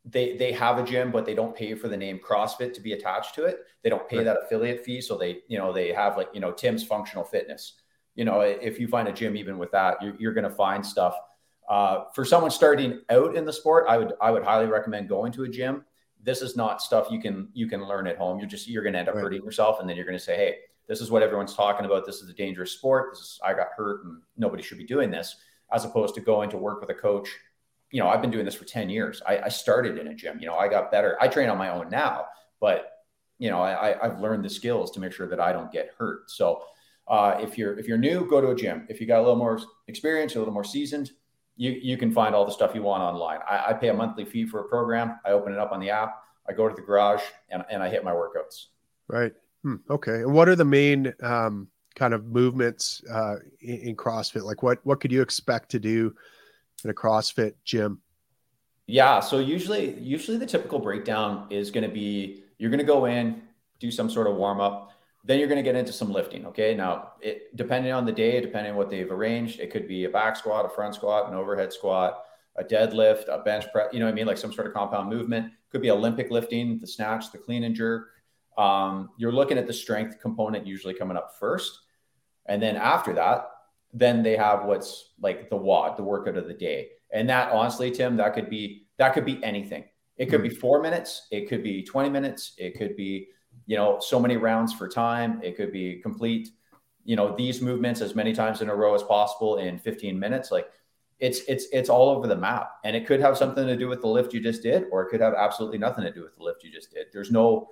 they 0.05 0.37
they 0.37 0.51
have 0.51 0.77
a 0.77 0.83
gym 0.83 1.11
but 1.11 1.25
they 1.25 1.33
don't 1.33 1.55
pay 1.55 1.73
for 1.73 1.87
the 1.87 1.97
name 1.97 2.19
crossfit 2.19 2.73
to 2.75 2.81
be 2.81 2.93
attached 2.93 3.33
to 3.35 3.45
it. 3.45 3.65
They 3.83 3.89
don't 3.89 4.07
pay 4.07 4.17
right. 4.17 4.25
that 4.25 4.37
affiliate 4.43 4.85
fee. 4.85 5.01
So 5.01 5.17
they 5.17 5.39
you 5.47 5.57
know 5.57 5.73
they 5.73 5.91
have 5.93 6.15
like 6.15 6.29
you 6.31 6.39
know 6.39 6.51
tim's 6.51 6.83
functional 6.83 7.23
fitness. 7.23 7.73
You 8.13 8.25
know 8.25 8.41
if 8.41 8.79
you 8.79 8.87
find 8.87 9.07
a 9.07 9.13
gym 9.13 9.35
even 9.35 9.57
with 9.57 9.71
that 9.71 10.01
you're, 10.01 10.15
you're 10.19 10.33
going 10.33 10.49
to 10.49 10.55
find 10.55 10.85
stuff 10.85 11.15
uh, 11.67 12.05
for 12.15 12.23
someone 12.23 12.51
starting 12.51 13.01
out 13.09 13.35
in 13.35 13.45
the 13.45 13.53
sport 13.53 13.85
i 13.89 13.97
would 13.97 14.13
i 14.21 14.31
would 14.31 14.43
highly 14.43 14.67
recommend 14.67 15.09
going 15.09 15.31
to 15.31 15.43
a 15.43 15.49
gym 15.49 15.83
this 16.27 16.41
is 16.41 16.57
not 16.57 16.81
stuff 16.81 17.07
you 17.09 17.21
can 17.21 17.47
you 17.53 17.67
can 17.67 17.87
learn 17.87 18.05
at 18.05 18.17
home. 18.17 18.37
You're 18.37 18.49
just 18.49 18.67
you're 18.67 18.83
going 18.83 18.93
to 18.93 18.99
end 18.99 19.07
up 19.07 19.15
right. 19.15 19.21
hurting 19.21 19.43
yourself, 19.43 19.79
and 19.79 19.89
then 19.89 19.95
you're 19.95 20.05
going 20.05 20.17
to 20.17 20.23
say, 20.23 20.35
"Hey, 20.35 20.55
this 20.87 21.01
is 21.01 21.09
what 21.09 21.23
everyone's 21.23 21.55
talking 21.55 21.85
about. 21.85 22.05
This 22.05 22.21
is 22.21 22.29
a 22.29 22.33
dangerous 22.33 22.71
sport. 22.71 23.13
This 23.13 23.21
is 23.21 23.39
I 23.43 23.53
got 23.53 23.67
hurt, 23.75 24.03
and 24.03 24.21
nobody 24.35 24.61
should 24.61 24.77
be 24.77 24.85
doing 24.85 25.09
this." 25.09 25.37
As 25.71 25.85
opposed 25.85 26.15
to 26.15 26.21
going 26.21 26.49
to 26.51 26.57
work 26.57 26.81
with 26.81 26.89
a 26.89 26.93
coach. 26.93 27.29
You 27.91 28.01
know, 28.01 28.09
I've 28.09 28.21
been 28.21 28.31
doing 28.31 28.45
this 28.45 28.55
for 28.55 28.65
ten 28.65 28.89
years. 28.89 29.21
I, 29.25 29.39
I 29.39 29.47
started 29.49 29.97
in 29.97 30.07
a 30.07 30.13
gym. 30.13 30.37
You 30.39 30.47
know, 30.47 30.55
I 30.55 30.67
got 30.67 30.91
better. 30.91 31.17
I 31.21 31.29
train 31.29 31.49
on 31.49 31.57
my 31.57 31.69
own 31.69 31.89
now, 31.89 32.25
but 32.59 32.91
you 33.39 33.49
know, 33.49 33.61
I, 33.61 34.03
I've 34.03 34.19
learned 34.19 34.43
the 34.43 34.49
skills 34.49 34.91
to 34.91 34.99
make 34.99 35.13
sure 35.13 35.27
that 35.27 35.39
I 35.39 35.53
don't 35.53 35.71
get 35.71 35.91
hurt. 35.97 36.29
So, 36.31 36.63
uh, 37.07 37.37
if 37.39 37.57
you're 37.57 37.79
if 37.79 37.87
you're 37.87 37.97
new, 37.97 38.27
go 38.29 38.41
to 38.41 38.49
a 38.49 38.55
gym. 38.55 38.85
If 38.89 38.99
you 38.99 39.07
got 39.07 39.19
a 39.19 39.23
little 39.23 39.37
more 39.37 39.61
experience, 39.87 40.35
a 40.35 40.39
little 40.39 40.53
more 40.53 40.65
seasoned, 40.65 41.11
you, 41.57 41.71
you 41.71 41.97
can 41.97 42.11
find 42.11 42.33
all 42.33 42.45
the 42.45 42.51
stuff 42.51 42.73
you 42.73 42.83
want 42.83 43.03
online. 43.03 43.39
I, 43.49 43.69
I, 43.69 43.73
pay 43.73 43.89
a 43.89 43.93
monthly 43.93 44.23
fee 44.23 44.45
for 44.45 44.61
a 44.61 44.63
program. 44.69 45.19
I 45.25 45.31
open 45.31 45.51
it 45.51 45.59
up 45.59 45.71
on 45.71 45.79
the 45.79 45.89
app. 45.89 46.23
I 46.47 46.53
go 46.53 46.69
to 46.69 46.75
the 46.75 46.81
garage 46.81 47.21
and, 47.49 47.65
and 47.69 47.83
I 47.83 47.89
hit 47.89 48.03
my 48.03 48.11
workouts. 48.11 48.67
Right. 49.07 49.33
Hmm. 49.63 49.75
Okay. 49.89 50.21
And 50.21 50.33
what 50.33 50.47
are 50.47 50.55
the 50.55 50.65
main 50.65 51.13
um, 51.21 51.67
kind 51.95 52.13
of 52.13 52.25
movements 52.25 53.01
uh, 53.11 53.37
in, 53.59 53.75
in, 53.79 53.95
CrossFit? 53.95 54.43
Like 54.43 54.61
what, 54.61 54.79
what 54.83 54.99
could 54.99 55.11
you 55.11 55.21
expect 55.21 55.71
to 55.71 55.79
do 55.79 56.15
in 56.83 56.91
a 56.91 56.93
CrossFit 56.93 57.53
gym? 57.65 58.01
Yeah. 58.85 59.19
So 59.19 59.39
usually, 59.39 59.99
usually 59.99 60.37
the 60.37 60.45
typical 60.45 60.79
breakdown 60.79 61.47
is 61.49 61.71
going 61.71 61.87
to 61.87 61.93
be, 61.93 62.43
you're 62.59 62.69
going 62.69 62.79
to 62.79 62.85
go 62.85 63.05
in, 63.05 63.41
do 63.79 63.89
some 63.91 64.09
sort 64.09 64.27
of 64.27 64.35
warm 64.35 64.61
up 64.61 64.91
then 65.27 65.39
you're 65.39 65.49
going 65.49 65.57
to 65.57 65.63
get 65.63 65.75
into 65.75 65.91
some 65.91 66.09
lifting. 66.09 66.45
Okay. 66.45 66.73
Now, 66.73 67.11
it, 67.21 67.55
depending 67.55 67.91
on 67.91 68.05
the 68.05 68.13
day, 68.13 68.39
depending 68.39 68.71
on 68.71 68.77
what 68.77 68.89
they've 68.89 69.11
arranged, 69.11 69.59
it 69.59 69.71
could 69.71 69.85
be 69.85 70.05
a 70.05 70.09
back 70.09 70.37
squat, 70.37 70.65
a 70.65 70.69
front 70.69 70.95
squat, 70.95 71.29
an 71.29 71.35
overhead 71.35 71.73
squat, 71.73 72.23
a 72.55 72.63
deadlift, 72.63 73.27
a 73.27 73.43
bench 73.43 73.65
press, 73.73 73.89
you 73.91 73.99
know 73.99 74.05
what 74.05 74.13
I 74.13 74.15
mean? 74.15 74.25
Like 74.25 74.37
some 74.37 74.53
sort 74.53 74.67
of 74.67 74.73
compound 74.73 75.09
movement. 75.09 75.51
Could 75.69 75.81
be 75.81 75.91
Olympic 75.91 76.31
lifting, 76.31 76.79
the 76.79 76.87
snatch, 76.87 77.33
the 77.33 77.37
clean 77.37 77.65
and 77.65 77.75
jerk. 77.75 78.07
Um, 78.57 79.09
you're 79.17 79.33
looking 79.33 79.57
at 79.57 79.67
the 79.67 79.73
strength 79.73 80.21
component 80.21 80.65
usually 80.65 80.93
coming 80.93 81.17
up 81.17 81.33
first. 81.37 81.81
And 82.45 82.63
then 82.63 82.77
after 82.77 83.13
that, 83.13 83.49
then 83.93 84.23
they 84.23 84.37
have 84.37 84.63
what's 84.63 85.13
like 85.19 85.49
the 85.49 85.57
WOD, 85.57 85.97
the 85.97 86.03
workout 86.03 86.37
of 86.37 86.47
the 86.47 86.53
day. 86.53 86.87
And 87.11 87.29
that 87.29 87.51
honestly, 87.51 87.91
Tim, 87.91 88.15
that 88.15 88.33
could 88.33 88.49
be 88.49 88.87
that 88.97 89.13
could 89.13 89.25
be 89.25 89.43
anything. 89.43 89.83
It 90.15 90.27
could 90.27 90.41
be 90.41 90.49
hmm. 90.49 90.55
four 90.55 90.81
minutes, 90.81 91.27
it 91.31 91.49
could 91.49 91.63
be 91.63 91.83
20 91.83 92.09
minutes, 92.09 92.53
it 92.57 92.77
could 92.77 92.95
be 92.95 93.27
you 93.67 93.75
know, 93.75 93.99
so 93.99 94.19
many 94.19 94.37
rounds 94.37 94.73
for 94.73 94.87
time. 94.87 95.39
It 95.43 95.55
could 95.55 95.71
be 95.71 95.99
complete, 96.01 96.49
you 97.03 97.15
know, 97.15 97.35
these 97.35 97.61
movements 97.61 98.01
as 98.01 98.15
many 98.15 98.33
times 98.33 98.61
in 98.61 98.69
a 98.69 98.75
row 98.75 98.95
as 98.95 99.03
possible 99.03 99.57
in 99.57 99.77
15 99.77 100.17
minutes. 100.17 100.51
Like 100.51 100.69
it's 101.19 101.41
it's 101.47 101.65
it's 101.73 101.89
all 101.89 102.09
over 102.09 102.27
the 102.27 102.35
map. 102.35 102.71
And 102.85 102.95
it 102.95 103.05
could 103.05 103.19
have 103.19 103.37
something 103.37 103.67
to 103.67 103.75
do 103.75 103.87
with 103.87 104.01
the 104.01 104.07
lift 104.07 104.33
you 104.33 104.39
just 104.39 104.63
did, 104.63 104.85
or 104.91 105.03
it 105.03 105.09
could 105.09 105.21
have 105.21 105.33
absolutely 105.33 105.77
nothing 105.77 106.05
to 106.05 106.13
do 106.13 106.23
with 106.23 106.35
the 106.37 106.43
lift 106.43 106.63
you 106.63 106.71
just 106.71 106.91
did. 106.91 107.07
There's 107.11 107.29
no 107.29 107.69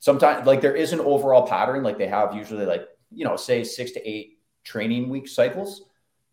sometimes 0.00 0.46
like 0.46 0.60
there 0.60 0.76
is 0.76 0.92
an 0.92 1.00
overall 1.00 1.46
pattern, 1.46 1.82
like 1.82 1.98
they 1.98 2.08
have 2.08 2.34
usually 2.34 2.66
like, 2.66 2.88
you 3.12 3.24
know, 3.24 3.36
say 3.36 3.62
six 3.62 3.92
to 3.92 4.08
eight 4.08 4.40
training 4.64 5.08
week 5.08 5.28
cycles. 5.28 5.84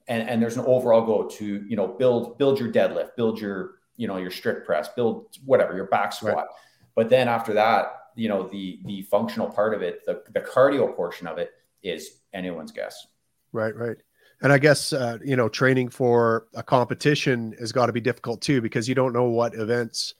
And, 0.07 0.27
and 0.29 0.39
there's 0.39 0.55
an 0.55 0.65
overall 0.65 1.03
goal 1.03 1.27
to, 1.29 1.65
you 1.67 1.75
know, 1.75 1.87
build 1.87 2.37
build 2.37 2.59
your 2.59 2.71
deadlift, 2.71 3.15
build 3.15 3.39
your, 3.39 3.75
you 3.97 4.07
know, 4.07 4.17
your 4.17 4.31
strict 4.31 4.65
press, 4.65 4.87
build 4.89 5.35
whatever, 5.45 5.75
your 5.75 5.87
back 5.87 6.13
squat. 6.13 6.35
Right. 6.35 6.45
But 6.95 7.09
then 7.09 7.27
after 7.27 7.53
that, 7.53 8.04
you 8.15 8.29
know 8.29 8.47
the 8.47 8.79
the 8.85 9.03
functional 9.03 9.47
part 9.47 9.73
of 9.73 9.81
it 9.81 10.05
the, 10.05 10.23
the 10.33 10.41
cardio 10.41 10.95
portion 10.95 11.27
of 11.27 11.37
it 11.37 11.51
is 11.83 12.21
anyone's 12.33 12.71
guess. 12.71 13.07
Right 13.51 13.75
right. 13.75 13.97
And 14.41 14.51
i 14.51 14.57
guess 14.57 14.93
uh, 14.93 15.17
you 15.23 15.35
know 15.35 15.49
training 15.49 15.89
for 15.89 16.47
a 16.53 16.63
competition 16.63 17.55
has 17.59 17.71
got 17.71 17.85
to 17.87 17.93
be 17.93 18.01
difficult 18.01 18.41
too 18.41 18.61
because 18.61 18.89
you 18.89 18.95
don't 18.95 19.13
know 19.13 19.25
what 19.25 19.55
events 19.55 20.15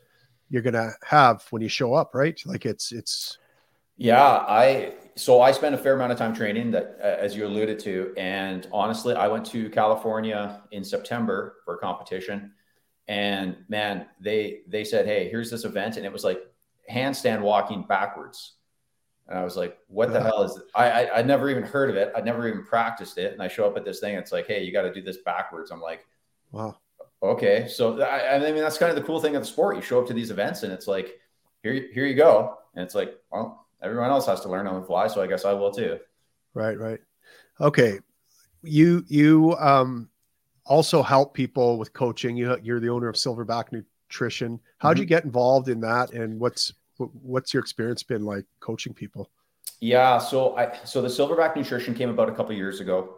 you're 0.49 0.61
going 0.61 0.73
to 0.73 0.93
have 1.03 1.43
when 1.49 1.61
you 1.61 1.67
show 1.69 1.93
up 1.93 2.13
right? 2.13 2.39
Like 2.45 2.65
it's 2.65 2.91
it's 2.91 3.37
Yeah, 3.97 4.21
I 4.21 4.93
so 5.15 5.41
I 5.41 5.51
spent 5.51 5.73
a 5.75 5.77
fair 5.77 5.95
amount 5.95 6.11
of 6.11 6.17
time 6.17 6.35
training 6.35 6.71
that, 6.71 6.97
uh, 7.01 7.05
as 7.05 7.35
you 7.35 7.45
alluded 7.45 7.79
to, 7.79 8.13
and 8.17 8.67
honestly, 8.71 9.15
I 9.15 9.27
went 9.29 9.45
to 9.47 9.69
California 9.69 10.61
in 10.71 10.83
September 10.83 11.55
for 11.63 11.75
a 11.75 11.77
competition, 11.77 12.51
and 13.07 13.55
man, 13.69 14.07
they 14.19 14.61
they 14.67 14.83
said, 14.83 15.05
"Hey, 15.05 15.29
here's 15.29 15.49
this 15.49 15.63
event," 15.63 15.95
and 15.97 16.05
it 16.05 16.11
was 16.11 16.23
like 16.23 16.39
handstand 16.91 17.41
walking 17.41 17.83
backwards. 17.83 18.53
And 19.27 19.39
I 19.39 19.43
was 19.43 19.55
like, 19.55 19.77
what 19.87 20.13
the 20.13 20.21
hell 20.21 20.43
is? 20.43 20.59
I, 20.75 20.89
I 20.89 21.17
I'd 21.17 21.27
never 21.27 21.49
even 21.49 21.63
heard 21.63 21.89
of 21.89 21.95
it. 21.95 22.11
I'd 22.15 22.25
never 22.25 22.47
even 22.47 22.63
practiced 22.63 23.17
it. 23.17 23.33
And 23.33 23.41
I 23.41 23.47
show 23.47 23.65
up 23.65 23.75
at 23.75 23.83
this 23.83 23.99
thing. 23.99 24.15
It's 24.15 24.31
like, 24.31 24.45
hey, 24.45 24.63
you 24.63 24.71
got 24.71 24.83
to 24.83 24.93
do 24.93 25.01
this 25.01 25.17
backwards. 25.25 25.71
I'm 25.71 25.81
like, 25.81 26.05
wow. 26.51 26.77
Okay. 27.23 27.67
So 27.67 28.01
I, 28.01 28.35
I 28.35 28.39
mean, 28.39 28.57
that's 28.57 28.77
kind 28.77 28.91
of 28.91 28.95
the 28.95 29.01
cool 29.01 29.19
thing 29.19 29.35
of 29.35 29.41
the 29.41 29.47
sport. 29.47 29.77
You 29.77 29.81
show 29.81 29.99
up 29.99 30.07
to 30.07 30.13
these 30.13 30.29
events 30.29 30.61
and 30.61 30.71
it's 30.71 30.87
like, 30.87 31.19
here, 31.63 31.87
here 31.91 32.05
you 32.05 32.13
go. 32.15 32.57
And 32.75 32.83
it's 32.83 32.93
like, 32.93 33.15
well, 33.31 33.65
everyone 33.81 34.11
else 34.11 34.27
has 34.27 34.41
to 34.41 34.49
learn 34.49 34.67
on 34.67 34.79
the 34.79 34.85
fly. 34.85 35.07
So 35.07 35.23
I 35.23 35.27
guess 35.27 35.43
I 35.43 35.53
will 35.53 35.71
too. 35.71 35.97
Right. 36.53 36.77
Right. 36.77 36.99
Okay. 37.59 37.99
You, 38.61 39.03
you, 39.07 39.55
um, 39.57 40.09
also 40.65 41.03
help 41.03 41.33
people 41.33 41.77
with 41.77 41.93
coaching. 41.93 42.35
You, 42.35 42.57
you're 42.61 42.79
the 42.79 42.89
owner 42.89 43.07
of 43.07 43.15
Silverback 43.15 43.71
Nutrition. 44.15 44.59
How'd 44.77 44.95
mm-hmm. 44.95 45.01
you 45.01 45.05
get 45.07 45.25
involved 45.25 45.67
in 45.67 45.81
that? 45.81 46.13
And 46.13 46.39
what's, 46.39 46.73
what's 46.97 47.53
your 47.53 47.61
experience 47.61 48.03
been 48.03 48.23
like 48.23 48.45
coaching 48.59 48.93
people? 48.93 49.29
Yeah, 49.81 50.17
so 50.19 50.57
I 50.57 50.73
so 50.85 51.01
the 51.01 51.09
Silverback 51.09 51.55
Nutrition 51.55 51.93
came 51.93 52.09
about 52.09 52.29
a 52.29 52.31
couple 52.31 52.55
years 52.55 52.79
ago. 52.79 53.17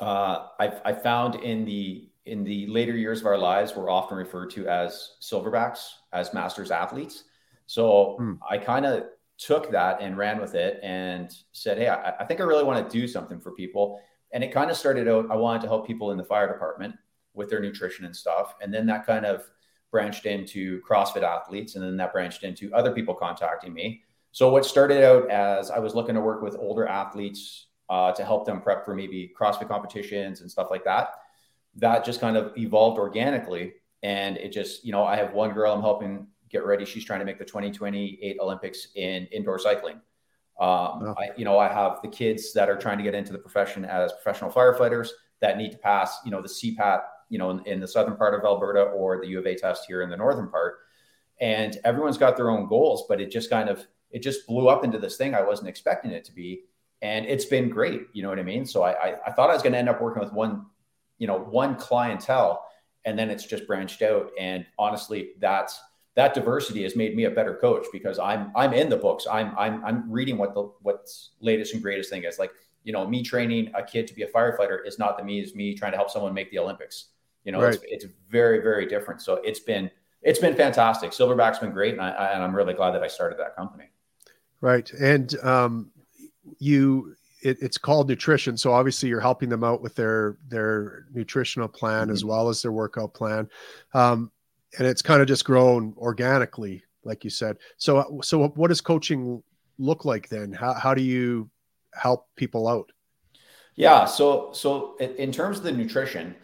Uh, 0.00 0.48
I, 0.58 0.72
I 0.84 0.92
found 0.92 1.36
in 1.36 1.64
the 1.64 2.08
in 2.26 2.42
the 2.42 2.66
later 2.66 2.96
years 2.96 3.20
of 3.20 3.26
our 3.26 3.38
lives, 3.38 3.76
we're 3.76 3.88
often 3.88 4.18
referred 4.18 4.50
to 4.50 4.66
as 4.66 5.12
silverbacks, 5.22 5.86
as 6.12 6.34
masters 6.34 6.70
athletes. 6.70 7.24
So 7.66 8.16
hmm. 8.18 8.34
I 8.48 8.58
kind 8.58 8.84
of 8.84 9.04
took 9.38 9.70
that 9.70 10.02
and 10.02 10.18
ran 10.18 10.40
with 10.40 10.54
it 10.54 10.80
and 10.82 11.32
said, 11.52 11.78
Hey, 11.78 11.88
I, 11.88 12.10
I 12.18 12.24
think 12.24 12.40
I 12.40 12.44
really 12.44 12.64
want 12.64 12.90
to 12.90 12.98
do 12.98 13.06
something 13.06 13.40
for 13.40 13.52
people. 13.52 14.00
And 14.32 14.44
it 14.44 14.52
kind 14.52 14.70
of 14.70 14.76
started 14.76 15.08
out, 15.08 15.30
I 15.30 15.36
wanted 15.36 15.62
to 15.62 15.68
help 15.68 15.86
people 15.86 16.10
in 16.10 16.18
the 16.18 16.24
fire 16.24 16.48
department 16.52 16.94
with 17.32 17.48
their 17.48 17.60
nutrition 17.60 18.04
and 18.04 18.14
stuff. 18.14 18.54
And 18.60 18.74
then 18.74 18.86
that 18.86 19.06
kind 19.06 19.24
of 19.24 19.44
branched 19.90 20.26
into 20.26 20.80
CrossFit 20.82 21.22
athletes, 21.22 21.74
and 21.74 21.84
then 21.84 21.96
that 21.96 22.12
branched 22.12 22.44
into 22.44 22.72
other 22.72 22.92
people 22.92 23.14
contacting 23.14 23.72
me. 23.74 24.02
So 24.32 24.50
what 24.50 24.64
started 24.64 25.04
out 25.04 25.28
as 25.30 25.70
I 25.70 25.78
was 25.78 25.94
looking 25.94 26.14
to 26.14 26.20
work 26.20 26.42
with 26.42 26.56
older 26.58 26.86
athletes 26.86 27.66
uh, 27.90 28.12
to 28.12 28.24
help 28.24 28.46
them 28.46 28.60
prep 28.60 28.84
for 28.84 28.94
maybe 28.94 29.32
CrossFit 29.38 29.68
competitions 29.68 30.40
and 30.40 30.50
stuff 30.50 30.68
like 30.70 30.84
that. 30.84 31.16
That 31.76 32.04
just 32.04 32.20
kind 32.20 32.36
of 32.36 32.56
evolved 32.56 32.98
organically, 32.98 33.74
and 34.02 34.36
it 34.38 34.52
just 34.52 34.84
you 34.84 34.92
know 34.92 35.04
I 35.04 35.16
have 35.16 35.34
one 35.34 35.52
girl 35.52 35.72
I'm 35.72 35.82
helping 35.82 36.28
get 36.48 36.64
ready. 36.64 36.84
She's 36.84 37.04
trying 37.04 37.18
to 37.18 37.24
make 37.24 37.38
the 37.38 37.44
2028 37.44 38.38
Olympics 38.40 38.88
in 38.94 39.26
indoor 39.26 39.58
cycling. 39.58 40.00
Um. 40.60 41.14
I, 41.18 41.30
you 41.36 41.44
know, 41.44 41.58
I 41.58 41.68
have 41.68 42.00
the 42.02 42.08
kids 42.08 42.52
that 42.52 42.68
are 42.68 42.76
trying 42.76 42.98
to 42.98 43.04
get 43.04 43.14
into 43.14 43.32
the 43.32 43.38
profession 43.38 43.84
as 43.84 44.12
professional 44.12 44.50
firefighters 44.50 45.08
that 45.40 45.56
need 45.56 45.72
to 45.72 45.78
pass, 45.78 46.18
you 46.24 46.30
know, 46.30 46.42
the 46.42 46.48
CPAT 46.48 47.00
you 47.30 47.38
know, 47.38 47.50
in, 47.50 47.64
in 47.66 47.80
the 47.80 47.88
southern 47.88 48.16
part 48.16 48.34
of 48.34 48.44
Alberta 48.44 48.82
or 48.82 49.18
the 49.20 49.28
U 49.28 49.38
of 49.38 49.46
A 49.46 49.54
test 49.54 49.86
here 49.86 50.02
in 50.02 50.10
the 50.10 50.16
northern 50.16 50.50
part. 50.50 50.80
And 51.40 51.78
everyone's 51.84 52.18
got 52.18 52.36
their 52.36 52.50
own 52.50 52.66
goals, 52.68 53.04
but 53.08 53.20
it 53.20 53.30
just 53.30 53.48
kind 53.48 53.70
of 53.70 53.86
it 54.10 54.22
just 54.22 54.46
blew 54.46 54.68
up 54.68 54.84
into 54.84 54.98
this 54.98 55.16
thing 55.16 55.34
I 55.34 55.42
wasn't 55.42 55.68
expecting 55.68 56.10
it 56.10 56.24
to 56.24 56.32
be. 56.32 56.64
And 57.00 57.24
it's 57.24 57.46
been 57.46 57.70
great. 57.70 58.02
You 58.12 58.22
know 58.22 58.28
what 58.28 58.38
I 58.38 58.42
mean? 58.42 58.66
So 58.66 58.82
I, 58.82 58.90
I, 58.90 59.16
I 59.28 59.32
thought 59.32 59.48
I 59.48 59.54
was 59.54 59.62
going 59.62 59.72
to 59.72 59.78
end 59.78 59.88
up 59.88 60.02
working 60.02 60.22
with 60.22 60.32
one, 60.32 60.66
you 61.18 61.26
know, 61.26 61.38
one 61.38 61.76
clientele, 61.76 62.66
and 63.06 63.18
then 63.18 63.30
it's 63.30 63.46
just 63.46 63.66
branched 63.66 64.02
out. 64.02 64.30
And 64.38 64.66
honestly, 64.78 65.30
that's 65.38 65.80
that 66.16 66.34
diversity 66.34 66.82
has 66.82 66.96
made 66.96 67.16
me 67.16 67.24
a 67.24 67.30
better 67.30 67.54
coach 67.54 67.86
because 67.92 68.18
I'm 68.18 68.52
I'm 68.54 68.74
in 68.74 68.88
the 68.88 68.96
books. 68.96 69.26
I'm 69.30 69.54
I'm 69.56 69.82
I'm 69.84 70.10
reading 70.10 70.36
what 70.36 70.54
the 70.54 70.70
what's 70.82 71.30
latest 71.40 71.72
and 71.72 71.82
greatest 71.82 72.10
thing 72.10 72.24
is. 72.24 72.38
Like, 72.38 72.50
you 72.84 72.92
know, 72.92 73.06
me 73.06 73.22
training 73.22 73.70
a 73.74 73.82
kid 73.82 74.06
to 74.08 74.14
be 74.14 74.22
a 74.22 74.28
firefighter 74.28 74.86
is 74.86 74.98
not 74.98 75.16
the 75.16 75.24
me 75.24 75.40
as 75.42 75.54
me 75.54 75.74
trying 75.74 75.92
to 75.92 75.96
help 75.96 76.10
someone 76.10 76.34
make 76.34 76.50
the 76.50 76.58
Olympics. 76.58 77.06
You 77.44 77.52
know, 77.52 77.62
right. 77.62 77.74
it's, 77.74 77.84
it's 77.86 78.06
very, 78.28 78.60
very 78.60 78.86
different. 78.86 79.22
So 79.22 79.34
it's 79.36 79.60
been, 79.60 79.90
it's 80.22 80.38
been 80.38 80.54
fantastic. 80.54 81.12
Silverback's 81.12 81.58
been 81.58 81.72
great. 81.72 81.94
And, 81.94 82.02
I, 82.02 82.32
and 82.34 82.42
I'm 82.42 82.54
really 82.54 82.74
glad 82.74 82.90
that 82.92 83.02
I 83.02 83.08
started 83.08 83.38
that 83.38 83.56
company. 83.56 83.84
Right. 84.60 84.92
And 84.92 85.34
um, 85.42 85.90
you, 86.58 87.16
it, 87.42 87.56
it's 87.62 87.78
called 87.78 88.08
nutrition. 88.08 88.58
So 88.58 88.72
obviously 88.72 89.08
you're 89.08 89.20
helping 89.20 89.48
them 89.48 89.64
out 89.64 89.80
with 89.80 89.94
their, 89.94 90.36
their 90.48 91.06
nutritional 91.14 91.68
plan 91.68 92.04
mm-hmm. 92.04 92.12
as 92.12 92.24
well 92.24 92.50
as 92.50 92.60
their 92.60 92.72
workout 92.72 93.14
plan. 93.14 93.48
Um, 93.94 94.30
and 94.78 94.86
it's 94.86 95.00
kind 95.00 95.22
of 95.22 95.28
just 95.28 95.46
grown 95.46 95.94
organically, 95.96 96.84
like 97.02 97.24
you 97.24 97.30
said. 97.30 97.56
So, 97.78 98.20
so 98.22 98.48
what 98.48 98.68
does 98.68 98.82
coaching 98.82 99.42
look 99.78 100.04
like 100.04 100.28
then? 100.28 100.52
How, 100.52 100.74
how 100.74 100.92
do 100.92 101.00
you 101.00 101.48
help 101.94 102.28
people 102.36 102.68
out? 102.68 102.92
Yeah. 103.74 104.04
So, 104.04 104.50
so 104.52 104.98
in 104.98 105.32
terms 105.32 105.56
of 105.56 105.64
the 105.64 105.72
nutrition, 105.72 106.34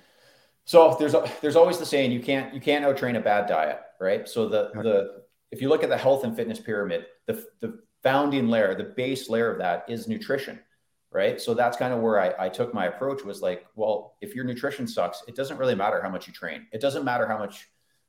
so 0.66 0.96
there's 0.98 1.14
there's 1.40 1.56
always 1.56 1.78
the 1.78 1.86
saying 1.86 2.10
you 2.10 2.20
can't 2.20 2.52
you 2.52 2.60
can't 2.60 2.84
out 2.84 2.96
train 2.96 3.14
a 3.14 3.20
bad 3.20 3.46
diet, 3.46 3.80
right? 4.00 4.28
So 4.28 4.48
the 4.48 4.68
okay. 4.70 4.82
the 4.82 5.22
if 5.52 5.62
you 5.62 5.68
look 5.68 5.84
at 5.84 5.88
the 5.88 5.96
health 5.96 6.24
and 6.24 6.34
fitness 6.34 6.58
pyramid, 6.58 7.06
the 7.26 7.46
the 7.60 7.78
founding 8.02 8.48
layer, 8.48 8.74
the 8.74 8.84
base 8.84 9.30
layer 9.30 9.50
of 9.50 9.58
that 9.58 9.84
is 9.88 10.08
nutrition, 10.08 10.58
right? 11.12 11.40
So 11.40 11.54
that's 11.54 11.76
kind 11.76 11.94
of 11.94 12.00
where 12.00 12.20
I, 12.20 12.46
I 12.46 12.48
took 12.48 12.74
my 12.74 12.86
approach 12.86 13.24
was 13.24 13.40
like, 13.40 13.64
well, 13.76 14.16
if 14.20 14.34
your 14.34 14.44
nutrition 14.44 14.88
sucks, 14.88 15.22
it 15.28 15.36
doesn't 15.36 15.56
really 15.56 15.76
matter 15.76 16.02
how 16.02 16.10
much 16.10 16.26
you 16.26 16.32
train. 16.32 16.66
It 16.72 16.80
doesn't 16.80 17.04
matter 17.04 17.28
how 17.28 17.38
much 17.38 17.68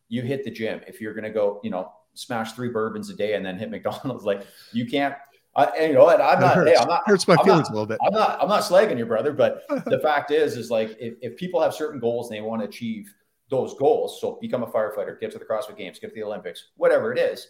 you 0.09 0.23
hit 0.23 0.43
the 0.43 0.51
gym. 0.51 0.81
If 0.87 0.99
you're 0.99 1.13
gonna 1.13 1.29
go, 1.29 1.61
you 1.63 1.69
know, 1.69 1.93
smash 2.15 2.53
three 2.53 2.69
bourbons 2.69 3.11
a 3.11 3.15
day 3.15 3.35
and 3.35 3.45
then 3.45 3.59
hit 3.59 3.69
McDonald's, 3.69 4.25
like 4.25 4.47
you 4.73 4.87
can't 4.87 5.13
I, 5.57 5.87
you 5.87 5.93
know, 5.93 6.07
and 6.09 6.21
I'm 6.21 6.39
not, 6.39 6.55
hurts. 6.55 6.69
hey, 6.69 6.77
I'm 6.77 6.87
not, 6.87 7.01
hurts 7.07 7.27
my 7.27 7.35
I'm 7.39 7.43
feelings 7.43 7.69
not, 7.69 7.71
a 7.71 7.73
little 7.73 7.87
bit. 7.87 7.97
I'm 8.05 8.13
not, 8.13 8.37
I'm 8.39 8.47
not 8.47 8.61
slagging 8.61 8.97
your 8.97 9.07
brother, 9.07 9.33
but 9.33 9.63
the 9.85 9.99
fact 9.99 10.29
is, 10.29 10.55
is 10.55 10.69
like, 10.69 10.95
if, 10.99 11.15
if 11.21 11.35
people 11.35 11.59
have 11.59 11.73
certain 11.73 11.99
goals 11.99 12.29
and 12.29 12.37
they 12.37 12.41
want 12.41 12.61
to 12.61 12.67
achieve 12.67 13.11
those 13.49 13.73
goals, 13.73 14.21
so 14.21 14.37
become 14.39 14.61
a 14.61 14.67
firefighter, 14.67 15.19
get 15.19 15.31
to 15.31 15.39
the 15.39 15.45
CrossFit 15.45 15.75
Games, 15.75 15.97
get 15.97 16.09
to 16.09 16.15
the 16.15 16.23
Olympics, 16.23 16.69
whatever 16.75 17.11
it 17.11 17.17
is. 17.17 17.47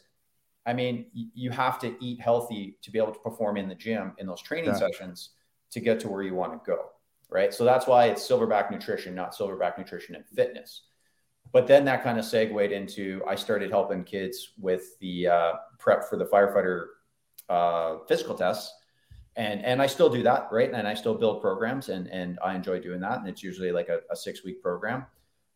I 0.66 0.74
mean, 0.74 1.08
you 1.14 1.52
have 1.52 1.80
to 1.80 1.96
eat 2.02 2.22
healthy 2.22 2.78
to 2.82 2.92
be 2.92 2.98
able 2.98 3.14
to 3.14 3.20
perform 3.20 3.58
in 3.58 3.68
the 3.68 3.76
gym 3.76 4.14
in 4.20 4.26
those 4.26 4.42
training 4.42 4.72
yeah. 4.72 4.78
sessions 4.78 5.32
to 5.72 5.82
get 5.82 6.00
to 6.02 6.08
where 6.08 6.24
you 6.24 6.34
want 6.34 6.54
to 6.54 6.60
go. 6.66 6.86
Right. 7.30 7.54
So 7.54 7.66
that's 7.66 7.88
why 7.88 8.06
it's 8.06 8.26
silverback 8.26 8.72
nutrition, 8.72 9.14
not 9.16 9.36
silverback 9.36 9.78
nutrition 9.78 10.16
and 10.16 10.26
fitness. 10.26 10.84
But 11.52 11.68
then 11.68 11.84
that 11.86 12.04
kind 12.04 12.18
of 12.18 12.26
segued 12.26 12.72
into 12.72 13.22
I 13.28 13.36
started 13.36 13.70
helping 13.70 14.06
kids 14.06 14.54
with 14.58 14.98
the 15.00 15.28
uh, 15.28 15.54
prep 15.78 16.10
for 16.10 16.18
the 16.18 16.26
firefighter 16.26 16.86
uh, 17.50 17.98
physical 18.08 18.36
tests. 18.36 18.74
And, 19.36 19.64
and 19.64 19.82
I 19.82 19.88
still 19.88 20.10
do 20.10 20.24
that, 20.24 20.48
right? 20.52 20.72
And 20.74 20.88
I 20.88 20.96
still 20.96 21.14
build 21.14 21.42
programs 21.42 21.90
and, 21.90 22.08
and 22.08 22.40
I 22.44 22.56
enjoy 22.56 22.80
doing 22.80 23.00
that. 23.02 23.20
And 23.20 23.28
it's 23.28 23.44
usually 23.44 23.72
like 23.72 23.88
a, 23.88 24.00
a 24.10 24.16
six 24.16 24.44
week 24.44 24.64
program. 24.64 25.06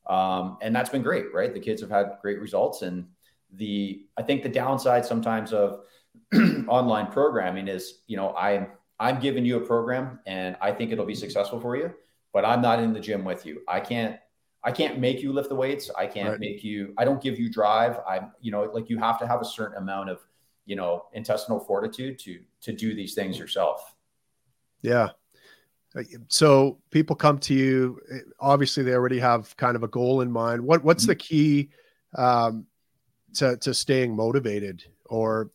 Um, 0.08 0.58
and 0.62 0.76
that's 0.76 0.90
been 0.90 1.02
great, 1.02 1.34
right? 1.34 1.54
The 1.54 1.60
kids 1.60 1.82
have 1.82 1.90
had 1.90 2.18
great 2.22 2.40
results. 2.40 2.84
And 2.84 3.08
the, 3.54 4.06
I 4.18 4.22
think 4.22 4.44
the 4.44 4.50
downside 4.50 5.04
sometimes 5.04 5.52
of 5.52 5.82
online 6.68 7.08
programming 7.08 7.68
is, 7.68 8.02
you 8.06 8.18
know, 8.18 8.36
I'm, 8.36 8.68
I'm 9.00 9.20
giving 9.20 9.46
you 9.46 9.58
a 9.58 9.66
program 9.66 10.20
and 10.28 10.56
I 10.62 10.72
think 10.72 10.92
it'll 10.92 11.06
be 11.06 11.16
successful 11.16 11.60
for 11.60 11.76
you, 11.76 11.92
but 12.34 12.46
I'm 12.46 12.62
not 12.62 12.80
in 12.80 12.94
the 12.94 13.00
gym 13.00 13.26
with 13.26 13.48
you. 13.48 13.62
I 13.68 13.80
can't, 13.80 14.18
I 14.64 14.72
can't 14.72 15.00
make 15.00 15.24
you 15.24 15.34
lift 15.34 15.50
the 15.50 15.56
weights. 15.56 15.90
I 15.98 16.06
can't 16.06 16.30
right. 16.30 16.40
make 16.40 16.64
you, 16.64 16.94
I 17.00 17.06
don't 17.06 17.22
give 17.22 17.40
you 17.40 17.52
drive. 17.52 18.00
I'm, 18.08 18.32
you 18.42 18.52
know, 18.52 18.70
like 18.74 18.92
you 18.92 19.00
have 19.00 19.18
to 19.20 19.28
have 19.28 19.42
a 19.42 19.46
certain 19.46 19.78
amount 19.78 20.12
of 20.12 20.20
you 20.72 20.78
know 20.78 21.04
intestinal 21.12 21.60
fortitude 21.60 22.18
to 22.18 22.40
to 22.62 22.72
do 22.72 22.96
these 22.96 23.14
things 23.14 23.38
yourself. 23.38 23.94
Yeah. 24.82 25.10
So 26.30 26.80
people 26.92 27.14
come 27.14 27.40
to 27.40 27.54
you 27.54 28.00
obviously 28.40 28.82
they 28.84 28.94
already 28.94 29.20
have 29.20 29.54
kind 29.58 29.76
of 29.76 29.84
a 29.84 29.90
goal 29.90 30.22
in 30.22 30.32
mind. 30.32 30.62
What 30.62 30.82
what's 30.86 31.06
the 31.06 31.16
key 31.16 31.72
um, 32.16 32.68
to 33.34 33.58
to 33.58 33.74
staying 33.74 34.16
motivated 34.16 34.86
or 35.08 35.52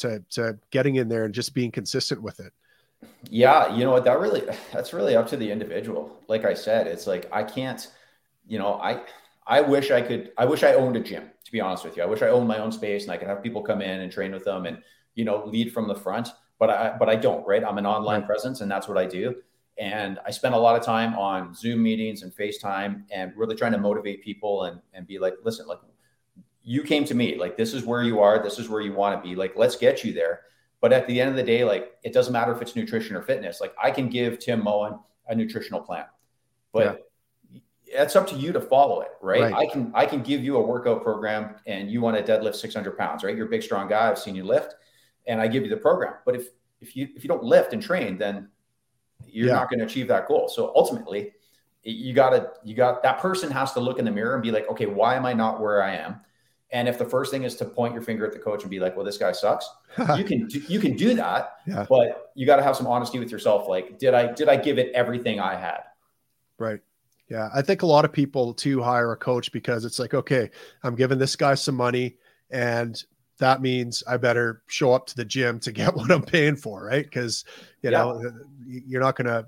to 0.00 0.22
to 0.32 0.58
getting 0.70 0.96
in 0.96 1.08
there 1.08 1.24
and 1.24 1.32
just 1.32 1.54
being 1.54 1.70
consistent 1.70 2.20
with 2.20 2.38
it? 2.38 2.52
Yeah 3.30 3.74
you 3.74 3.84
know 3.84 3.92
what 3.92 4.04
that 4.04 4.20
really 4.20 4.42
that's 4.70 4.92
really 4.92 5.16
up 5.16 5.28
to 5.28 5.38
the 5.38 5.50
individual. 5.50 6.14
Like 6.28 6.44
i 6.44 6.52
said 6.52 6.86
it's 6.86 7.06
like 7.06 7.26
i 7.32 7.42
can't 7.42 7.88
you 8.46 8.58
know 8.58 8.74
i 8.74 9.00
i 9.46 9.62
wish 9.62 9.90
i 9.90 10.02
could 10.02 10.32
i 10.36 10.44
wish 10.44 10.62
i 10.62 10.74
owned 10.74 10.96
a 10.96 11.00
gym 11.00 11.30
to 11.48 11.52
be 11.52 11.62
honest 11.62 11.82
with 11.82 11.96
you. 11.96 12.02
I 12.02 12.06
wish 12.06 12.20
I 12.20 12.28
owned 12.28 12.46
my 12.46 12.58
own 12.58 12.70
space 12.70 13.04
and 13.04 13.12
I 13.12 13.16
could 13.16 13.26
have 13.26 13.42
people 13.42 13.62
come 13.62 13.80
in 13.80 14.00
and 14.02 14.12
train 14.12 14.32
with 14.32 14.44
them 14.44 14.66
and, 14.66 14.82
you 15.14 15.24
know, 15.24 15.46
lead 15.46 15.72
from 15.72 15.88
the 15.88 15.94
front, 15.94 16.28
but 16.58 16.68
I, 16.68 16.94
but 16.98 17.08
I 17.08 17.16
don't, 17.16 17.46
right? 17.46 17.64
I'm 17.64 17.78
an 17.78 17.86
online 17.86 18.26
presence 18.26 18.60
and 18.60 18.70
that's 18.70 18.86
what 18.86 18.98
I 18.98 19.06
do. 19.06 19.34
And 19.78 20.18
I 20.26 20.30
spend 20.30 20.54
a 20.54 20.58
lot 20.58 20.78
of 20.78 20.84
time 20.84 21.14
on 21.14 21.54
Zoom 21.54 21.82
meetings 21.82 22.22
and 22.22 22.34
FaceTime 22.34 23.04
and 23.10 23.32
really 23.34 23.56
trying 23.56 23.72
to 23.72 23.78
motivate 23.78 24.22
people 24.22 24.64
and, 24.64 24.78
and 24.92 25.06
be 25.06 25.18
like, 25.18 25.36
listen, 25.42 25.66
like 25.66 25.78
you 26.62 26.82
came 26.82 27.06
to 27.06 27.14
me, 27.14 27.38
like 27.38 27.56
this 27.56 27.72
is 27.72 27.82
where 27.82 28.02
you 28.02 28.20
are, 28.20 28.42
this 28.42 28.58
is 28.58 28.68
where 28.68 28.82
you 28.82 28.92
want 28.92 29.16
to 29.16 29.26
be. 29.26 29.34
Like, 29.34 29.54
let's 29.56 29.76
get 29.76 30.04
you 30.04 30.12
there. 30.12 30.42
But 30.82 30.92
at 30.92 31.06
the 31.06 31.18
end 31.18 31.30
of 31.30 31.36
the 31.36 31.42
day, 31.42 31.64
like 31.64 31.92
it 32.04 32.12
doesn't 32.12 32.32
matter 32.34 32.52
if 32.52 32.60
it's 32.60 32.76
nutrition 32.76 33.16
or 33.16 33.22
fitness. 33.22 33.58
Like 33.58 33.74
I 33.82 33.90
can 33.90 34.10
give 34.10 34.38
Tim 34.38 34.62
Moen 34.62 34.98
a 35.28 35.34
nutritional 35.34 35.80
plan, 35.80 36.04
but 36.74 36.84
yeah 36.84 36.94
it's 37.90 38.16
up 38.16 38.26
to 38.28 38.36
you 38.36 38.52
to 38.52 38.60
follow 38.60 39.00
it, 39.00 39.10
right? 39.20 39.52
right? 39.52 39.54
I 39.54 39.66
can 39.66 39.92
I 39.94 40.06
can 40.06 40.22
give 40.22 40.44
you 40.44 40.56
a 40.56 40.62
workout 40.62 41.02
program 41.02 41.56
and 41.66 41.90
you 41.90 42.00
want 42.00 42.16
to 42.16 42.22
deadlift 42.22 42.56
600 42.56 42.96
pounds, 42.96 43.24
right? 43.24 43.36
You're 43.36 43.46
a 43.46 43.50
big 43.50 43.62
strong 43.62 43.88
guy. 43.88 44.10
I've 44.10 44.18
seen 44.18 44.34
you 44.34 44.44
lift, 44.44 44.74
and 45.26 45.40
I 45.40 45.48
give 45.48 45.62
you 45.62 45.70
the 45.70 45.76
program. 45.76 46.14
But 46.24 46.36
if 46.36 46.48
if 46.80 46.96
you 46.96 47.08
if 47.14 47.24
you 47.24 47.28
don't 47.28 47.42
lift 47.42 47.72
and 47.72 47.82
train, 47.82 48.18
then 48.18 48.48
you're 49.26 49.48
yeah. 49.48 49.54
not 49.54 49.70
going 49.70 49.80
to 49.80 49.84
achieve 49.84 50.08
that 50.08 50.28
goal. 50.28 50.48
So 50.48 50.72
ultimately, 50.74 51.32
you 51.82 52.12
got 52.12 52.30
to 52.30 52.50
you 52.64 52.74
got 52.74 53.02
that 53.02 53.18
person 53.18 53.50
has 53.50 53.72
to 53.72 53.80
look 53.80 53.98
in 53.98 54.04
the 54.04 54.10
mirror 54.10 54.34
and 54.34 54.42
be 54.42 54.50
like, 54.50 54.68
okay, 54.70 54.86
why 54.86 55.14
am 55.14 55.24
I 55.24 55.32
not 55.32 55.60
where 55.60 55.82
I 55.82 55.96
am? 55.96 56.20
And 56.70 56.86
if 56.86 56.98
the 56.98 57.04
first 57.04 57.30
thing 57.30 57.44
is 57.44 57.56
to 57.56 57.64
point 57.64 57.94
your 57.94 58.02
finger 58.02 58.26
at 58.26 58.32
the 58.32 58.38
coach 58.38 58.62
and 58.62 58.70
be 58.70 58.78
like, 58.78 58.94
"Well, 58.94 59.04
this 59.04 59.16
guy 59.16 59.32
sucks," 59.32 59.68
you 60.16 60.24
can 60.24 60.46
do, 60.48 60.58
you 60.68 60.78
can 60.78 60.96
do 60.96 61.14
that, 61.14 61.60
yeah. 61.66 61.86
but 61.88 62.30
you 62.34 62.44
got 62.44 62.56
to 62.56 62.62
have 62.62 62.76
some 62.76 62.86
honesty 62.86 63.18
with 63.18 63.30
yourself. 63.30 63.68
Like, 63.68 63.98
did 63.98 64.12
I 64.12 64.32
did 64.32 64.48
I 64.48 64.56
give 64.56 64.78
it 64.78 64.92
everything 64.94 65.40
I 65.40 65.54
had? 65.54 65.80
Right. 66.58 66.80
Yeah, 67.28 67.50
I 67.54 67.62
think 67.62 67.82
a 67.82 67.86
lot 67.86 68.04
of 68.04 68.12
people 68.12 68.54
too 68.54 68.82
hire 68.82 69.12
a 69.12 69.16
coach 69.16 69.52
because 69.52 69.84
it's 69.84 69.98
like, 69.98 70.14
okay, 70.14 70.50
I'm 70.82 70.94
giving 70.94 71.18
this 71.18 71.36
guy 71.36 71.54
some 71.54 71.74
money, 71.74 72.16
and 72.50 73.02
that 73.38 73.60
means 73.60 74.02
I 74.08 74.16
better 74.16 74.62
show 74.66 74.92
up 74.92 75.06
to 75.08 75.16
the 75.16 75.24
gym 75.24 75.60
to 75.60 75.72
get 75.72 75.94
what 75.96 76.10
I'm 76.10 76.22
paying 76.22 76.56
for, 76.56 76.84
right? 76.84 77.04
Because 77.04 77.44
you 77.82 77.90
yeah. 77.90 77.98
know 77.98 78.32
you're 78.66 79.02
not 79.02 79.16
going 79.16 79.26
to 79.26 79.46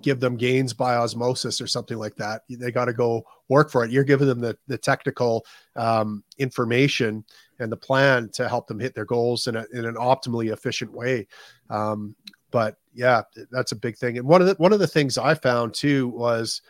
give 0.00 0.20
them 0.20 0.36
gains 0.36 0.72
by 0.72 0.96
osmosis 0.96 1.60
or 1.60 1.66
something 1.66 1.98
like 1.98 2.16
that. 2.16 2.42
They 2.48 2.70
got 2.70 2.86
to 2.86 2.92
go 2.92 3.24
work 3.48 3.70
for 3.70 3.84
it. 3.84 3.90
You're 3.90 4.04
giving 4.04 4.28
them 4.28 4.40
the 4.40 4.56
the 4.66 4.78
technical 4.78 5.46
um, 5.76 6.22
information 6.38 7.24
and 7.58 7.70
the 7.70 7.76
plan 7.76 8.28
to 8.30 8.48
help 8.48 8.66
them 8.66 8.80
hit 8.80 8.94
their 8.94 9.04
goals 9.04 9.46
in, 9.46 9.56
a, 9.56 9.64
in 9.72 9.84
an 9.84 9.94
optimally 9.94 10.52
efficient 10.52 10.92
way. 10.92 11.26
Um, 11.70 12.16
but 12.50 12.76
yeah, 12.92 13.22
that's 13.50 13.72
a 13.72 13.76
big 13.76 13.96
thing. 13.96 14.18
And 14.18 14.26
one 14.26 14.40
of 14.40 14.46
the 14.46 14.54
one 14.54 14.72
of 14.72 14.78
the 14.78 14.86
things 14.86 15.18
I 15.18 15.34
found 15.34 15.74
too 15.74 16.08
was, 16.08 16.62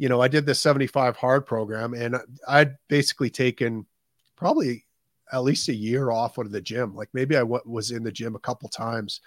you 0.00 0.08
know, 0.08 0.22
I 0.22 0.28
did 0.28 0.46
this 0.46 0.58
75 0.60 1.18
hard 1.18 1.44
program, 1.44 1.92
and 1.92 2.16
I'd 2.48 2.78
basically 2.88 3.28
taken 3.28 3.84
probably 4.34 4.86
at 5.30 5.42
least 5.42 5.68
a 5.68 5.74
year 5.74 6.10
off 6.10 6.38
of 6.38 6.50
the 6.50 6.60
gym. 6.62 6.94
Like 6.94 7.10
maybe 7.12 7.36
I 7.36 7.40
w- 7.40 7.60
was 7.66 7.90
in 7.90 8.02
the 8.02 8.10
gym 8.10 8.34
a 8.34 8.38
couple 8.38 8.70
times, 8.70 9.20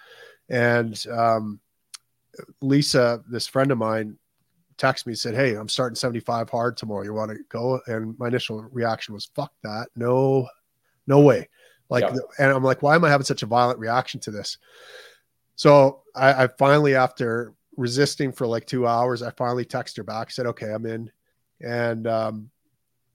and 0.48 1.00
um, 1.12 1.60
Lisa, 2.60 3.22
this 3.30 3.46
friend 3.46 3.70
of 3.70 3.78
mine, 3.78 4.18
texted 4.76 5.06
me 5.06 5.12
and 5.12 5.18
said, 5.18 5.36
"Hey, 5.36 5.54
I'm 5.54 5.68
starting 5.68 5.94
75 5.94 6.50
hard 6.50 6.76
tomorrow. 6.76 7.04
You 7.04 7.14
want 7.14 7.30
to 7.30 7.38
go?" 7.48 7.80
And 7.86 8.18
my 8.18 8.26
initial 8.26 8.62
reaction 8.72 9.14
was, 9.14 9.26
"Fuck 9.26 9.52
that! 9.62 9.90
No, 9.94 10.48
no 11.06 11.20
way!" 11.20 11.48
Like, 11.88 12.02
yeah. 12.02 12.16
and 12.40 12.50
I'm 12.50 12.64
like, 12.64 12.82
"Why 12.82 12.96
am 12.96 13.04
I 13.04 13.10
having 13.10 13.26
such 13.26 13.44
a 13.44 13.46
violent 13.46 13.78
reaction 13.78 14.18
to 14.22 14.32
this?" 14.32 14.58
So 15.54 16.02
I, 16.16 16.42
I 16.42 16.46
finally, 16.48 16.96
after 16.96 17.54
resisting 17.76 18.32
for 18.32 18.46
like 18.46 18.66
two 18.66 18.86
hours, 18.86 19.22
I 19.22 19.30
finally 19.30 19.64
texted 19.64 19.98
her 19.98 20.02
back. 20.04 20.30
Said, 20.30 20.46
"Okay, 20.46 20.72
I'm 20.72 20.86
in," 20.86 21.10
and 21.60 22.06
um, 22.06 22.50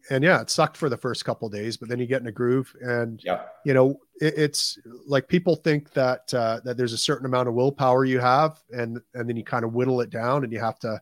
and 0.09 0.23
yeah, 0.23 0.41
it 0.41 0.49
sucked 0.49 0.77
for 0.77 0.89
the 0.89 0.97
first 0.97 1.25
couple 1.25 1.49
days, 1.49 1.77
but 1.77 1.89
then 1.89 1.99
you 1.99 2.05
get 2.05 2.21
in 2.21 2.27
a 2.27 2.31
groove, 2.31 2.73
and 2.81 3.21
yeah. 3.23 3.43
you 3.65 3.73
know, 3.73 3.99
it, 4.19 4.33
it's 4.37 4.79
like 5.05 5.27
people 5.27 5.55
think 5.55 5.91
that 5.93 6.33
uh, 6.33 6.59
that 6.63 6.77
there's 6.77 6.93
a 6.93 6.97
certain 6.97 7.25
amount 7.25 7.47
of 7.47 7.53
willpower 7.53 8.05
you 8.05 8.19
have, 8.19 8.59
and 8.71 8.99
and 9.13 9.29
then 9.29 9.35
you 9.35 9.43
kind 9.43 9.65
of 9.65 9.73
whittle 9.73 10.01
it 10.01 10.09
down, 10.09 10.43
and 10.43 10.53
you 10.53 10.59
have 10.59 10.79
to. 10.79 10.99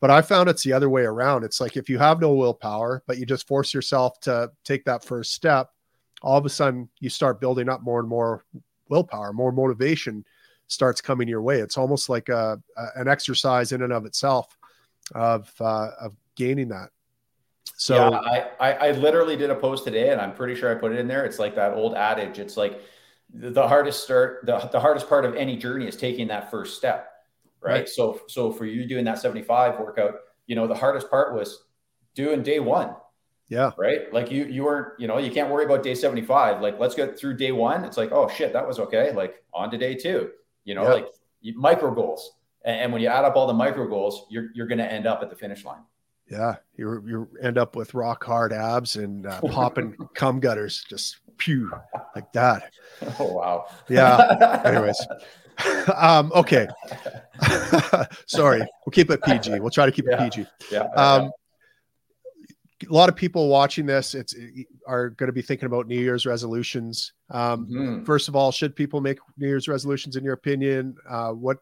But 0.00 0.10
I 0.10 0.22
found 0.22 0.48
it's 0.48 0.62
the 0.62 0.72
other 0.72 0.88
way 0.88 1.02
around. 1.02 1.44
It's 1.44 1.60
like 1.60 1.76
if 1.76 1.88
you 1.88 1.98
have 1.98 2.20
no 2.20 2.32
willpower, 2.32 3.02
but 3.06 3.18
you 3.18 3.26
just 3.26 3.48
force 3.48 3.74
yourself 3.74 4.20
to 4.20 4.50
take 4.64 4.84
that 4.84 5.04
first 5.04 5.34
step, 5.34 5.70
all 6.22 6.38
of 6.38 6.46
a 6.46 6.50
sudden 6.50 6.88
you 7.00 7.10
start 7.10 7.40
building 7.40 7.68
up 7.68 7.82
more 7.82 7.98
and 7.98 8.08
more 8.08 8.44
willpower, 8.88 9.32
more 9.32 9.50
motivation 9.50 10.24
starts 10.68 11.00
coming 11.00 11.28
your 11.28 11.42
way. 11.42 11.60
It's 11.60 11.76
almost 11.76 12.08
like 12.08 12.28
a, 12.28 12.60
a 12.76 12.86
an 12.96 13.08
exercise 13.08 13.72
in 13.72 13.82
and 13.82 13.92
of 13.92 14.06
itself 14.06 14.56
of 15.14 15.52
uh, 15.60 15.90
of 16.00 16.14
gaining 16.36 16.68
that. 16.68 16.90
So 17.76 18.10
yeah, 18.10 18.18
I, 18.18 18.46
I, 18.60 18.72
I 18.88 18.90
literally 18.92 19.36
did 19.36 19.50
a 19.50 19.54
post 19.54 19.84
today, 19.84 20.10
and 20.10 20.20
I'm 20.20 20.34
pretty 20.34 20.54
sure 20.54 20.70
I 20.70 20.78
put 20.78 20.92
it 20.92 20.98
in 20.98 21.08
there. 21.08 21.24
It's 21.24 21.38
like 21.38 21.54
that 21.56 21.74
old 21.74 21.94
adage. 21.94 22.38
It's 22.38 22.56
like 22.56 22.80
the 23.32 23.68
hardest 23.68 24.04
start, 24.04 24.40
the, 24.44 24.58
the 24.72 24.80
hardest 24.80 25.08
part 25.08 25.24
of 25.24 25.34
any 25.36 25.56
journey 25.56 25.86
is 25.86 25.96
taking 25.96 26.28
that 26.28 26.50
first 26.50 26.76
step, 26.76 27.10
right? 27.60 27.72
right? 27.72 27.88
So 27.88 28.20
so 28.28 28.52
for 28.52 28.64
you 28.64 28.86
doing 28.86 29.04
that 29.04 29.18
75 29.18 29.78
workout, 29.78 30.14
you 30.46 30.56
know, 30.56 30.66
the 30.66 30.74
hardest 30.74 31.10
part 31.10 31.34
was 31.34 31.64
doing 32.14 32.42
day 32.42 32.58
one. 32.58 32.94
Yeah. 33.48 33.70
Right. 33.78 34.12
Like 34.12 34.30
you 34.30 34.44
you 34.44 34.64
weren't, 34.64 34.98
you 34.98 35.06
know, 35.06 35.18
you 35.18 35.30
can't 35.30 35.50
worry 35.50 35.64
about 35.64 35.82
day 35.82 35.94
75. 35.94 36.60
Like 36.60 36.78
let's 36.78 36.94
get 36.94 37.18
through 37.18 37.36
day 37.36 37.52
one. 37.52 37.84
It's 37.84 37.96
like, 37.96 38.12
oh 38.12 38.28
shit, 38.28 38.52
that 38.52 38.66
was 38.66 38.78
okay. 38.78 39.12
Like 39.12 39.42
on 39.54 39.70
to 39.70 39.78
day 39.78 39.94
two. 39.94 40.30
You 40.68 40.74
know, 40.74 40.82
yeah. 40.82 40.92
like 40.92 41.08
micro 41.56 41.94
goals. 41.94 42.34
And, 42.62 42.80
and 42.80 42.92
when 42.92 43.00
you 43.00 43.08
add 43.08 43.24
up 43.24 43.36
all 43.36 43.46
the 43.46 43.54
micro 43.54 43.88
goals, 43.88 44.26
you're 44.28 44.50
you're 44.54 44.66
gonna 44.66 44.84
end 44.84 45.06
up 45.06 45.22
at 45.22 45.30
the 45.30 45.36
finish 45.36 45.64
line. 45.64 45.80
Yeah, 46.30 46.56
you 46.76 47.02
you 47.06 47.28
end 47.42 47.56
up 47.56 47.74
with 47.74 47.94
rock 47.94 48.22
hard 48.22 48.52
abs 48.52 48.96
and 48.96 49.26
uh, 49.26 49.40
popping 49.50 49.96
cum 50.14 50.40
gutters, 50.40 50.84
just 50.86 51.20
pew 51.38 51.72
like 52.14 52.30
that. 52.34 52.70
Oh 53.18 53.32
wow. 53.32 53.66
Yeah. 53.88 54.60
Anyways, 54.66 55.06
um, 55.96 56.30
okay. 56.34 56.68
Sorry, 58.26 58.58
we'll 58.58 58.92
keep 58.92 59.10
it 59.10 59.22
PG. 59.22 59.60
We'll 59.60 59.70
try 59.70 59.86
to 59.86 59.92
keep 59.92 60.04
yeah. 60.04 60.22
it 60.22 60.34
PG. 60.34 60.46
Yeah. 60.70 60.82
Um, 60.96 61.30
a 62.88 62.92
lot 62.92 63.08
of 63.08 63.16
people 63.16 63.48
watching 63.48 63.86
this 63.86 64.14
it's 64.14 64.34
are 64.86 65.10
going 65.10 65.28
to 65.28 65.32
be 65.32 65.42
thinking 65.42 65.66
about 65.66 65.86
new 65.86 65.98
year's 65.98 66.26
resolutions 66.26 67.12
um, 67.30 67.66
mm-hmm. 67.66 68.04
first 68.04 68.28
of 68.28 68.36
all 68.36 68.52
should 68.52 68.76
people 68.76 69.00
make 69.00 69.18
new 69.36 69.48
year's 69.48 69.68
resolutions 69.68 70.16
in 70.16 70.24
your 70.24 70.34
opinion 70.34 70.96
uh, 71.08 71.30
what 71.30 71.58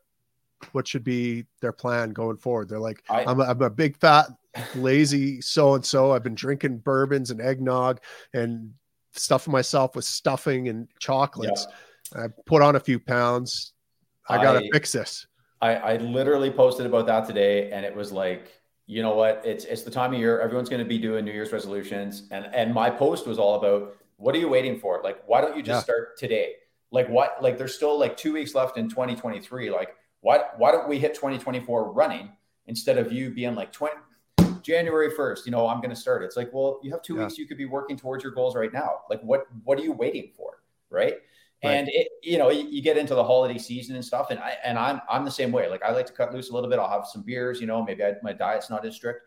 what 0.72 0.88
should 0.88 1.04
be 1.04 1.44
their 1.60 1.72
plan 1.72 2.10
going 2.10 2.36
forward 2.36 2.68
they're 2.68 2.78
like 2.78 3.02
I, 3.08 3.30
am 3.30 3.40
a, 3.40 3.44
I'm 3.44 3.62
a 3.62 3.70
big 3.70 3.96
fat 3.96 4.28
lazy 4.74 5.40
so 5.40 5.74
and 5.74 5.84
so. 5.84 6.12
I've 6.12 6.22
been 6.22 6.34
drinking 6.34 6.78
bourbons 6.78 7.30
and 7.30 7.40
eggnog 7.40 8.00
and 8.32 8.72
stuffing 9.12 9.52
myself 9.52 9.96
with 9.96 10.04
stuffing 10.04 10.68
and 10.68 10.88
chocolates. 10.98 11.66
Yeah. 12.14 12.24
I 12.24 12.26
put 12.44 12.62
on 12.62 12.76
a 12.76 12.80
few 12.80 12.98
pounds. 12.98 13.72
I 14.28 14.42
got 14.42 14.60
to 14.60 14.68
fix 14.72 14.92
this. 14.92 15.26
I, 15.60 15.74
I 15.74 15.96
literally 15.96 16.50
posted 16.50 16.84
about 16.86 17.06
that 17.06 17.26
today, 17.26 17.70
and 17.70 17.84
it 17.84 17.94
was 17.94 18.12
like, 18.12 18.52
you 18.86 19.02
know 19.02 19.14
what? 19.14 19.42
It's 19.44 19.64
it's 19.64 19.82
the 19.82 19.90
time 19.90 20.14
of 20.14 20.20
year. 20.20 20.40
Everyone's 20.40 20.68
going 20.68 20.82
to 20.82 20.88
be 20.88 20.98
doing 20.98 21.24
New 21.24 21.32
Year's 21.32 21.52
resolutions, 21.52 22.28
and 22.30 22.46
and 22.46 22.72
my 22.72 22.90
post 22.90 23.26
was 23.26 23.38
all 23.38 23.56
about 23.56 23.96
what 24.16 24.34
are 24.34 24.38
you 24.38 24.48
waiting 24.48 24.78
for? 24.78 25.00
Like, 25.02 25.22
why 25.26 25.40
don't 25.40 25.56
you 25.56 25.62
just 25.62 25.80
yeah. 25.80 25.94
start 25.94 26.16
today? 26.16 26.52
Like, 26.90 27.08
what? 27.08 27.36
Like, 27.42 27.58
there's 27.58 27.74
still 27.74 27.98
like 27.98 28.16
two 28.16 28.32
weeks 28.32 28.54
left 28.54 28.78
in 28.78 28.88
2023. 28.88 29.70
Like, 29.70 29.96
why 30.20 30.40
why 30.56 30.70
don't 30.70 30.88
we 30.88 30.98
hit 30.98 31.14
2024 31.14 31.92
running 31.92 32.30
instead 32.66 32.98
of 32.98 33.12
you 33.12 33.30
being 33.30 33.54
like 33.54 33.72
20 33.72 33.94
January 34.66 35.10
1st, 35.12 35.46
you 35.46 35.52
know, 35.52 35.68
I'm 35.68 35.78
going 35.78 35.90
to 35.90 35.96
start. 35.96 36.24
It's 36.24 36.36
like, 36.36 36.52
well, 36.52 36.80
you 36.82 36.90
have 36.90 37.00
two 37.00 37.14
yeah. 37.14 37.22
weeks. 37.22 37.38
You 37.38 37.46
could 37.46 37.56
be 37.56 37.66
working 37.66 37.96
towards 37.96 38.24
your 38.24 38.32
goals 38.32 38.56
right 38.56 38.72
now. 38.72 39.02
Like, 39.08 39.22
what, 39.22 39.46
what 39.62 39.78
are 39.78 39.82
you 39.82 39.92
waiting 39.92 40.32
for? 40.36 40.58
Right. 40.90 41.14
Right. 41.66 41.74
And 41.74 41.88
it, 41.88 42.08
you 42.22 42.38
know, 42.38 42.50
you, 42.50 42.66
you, 42.68 42.82
get 42.82 42.96
into 42.96 43.14
the 43.14 43.24
holiday 43.24 43.58
season 43.58 43.96
and 43.96 44.04
stuff, 44.04 44.30
and 44.30 44.38
I 44.38 44.56
and 44.64 44.78
I'm 44.78 45.00
I'm 45.08 45.24
the 45.24 45.30
same 45.30 45.52
way. 45.52 45.68
Like 45.68 45.82
I 45.82 45.90
like 45.92 46.06
to 46.06 46.12
cut 46.12 46.32
loose 46.32 46.50
a 46.50 46.54
little 46.54 46.70
bit. 46.70 46.78
I'll 46.78 46.90
have 46.90 47.06
some 47.06 47.22
beers, 47.22 47.60
you 47.60 47.66
know. 47.66 47.84
Maybe 47.84 48.04
I, 48.04 48.14
my 48.22 48.32
diet's 48.32 48.70
not 48.70 48.84
as 48.86 48.94
strict, 48.94 49.22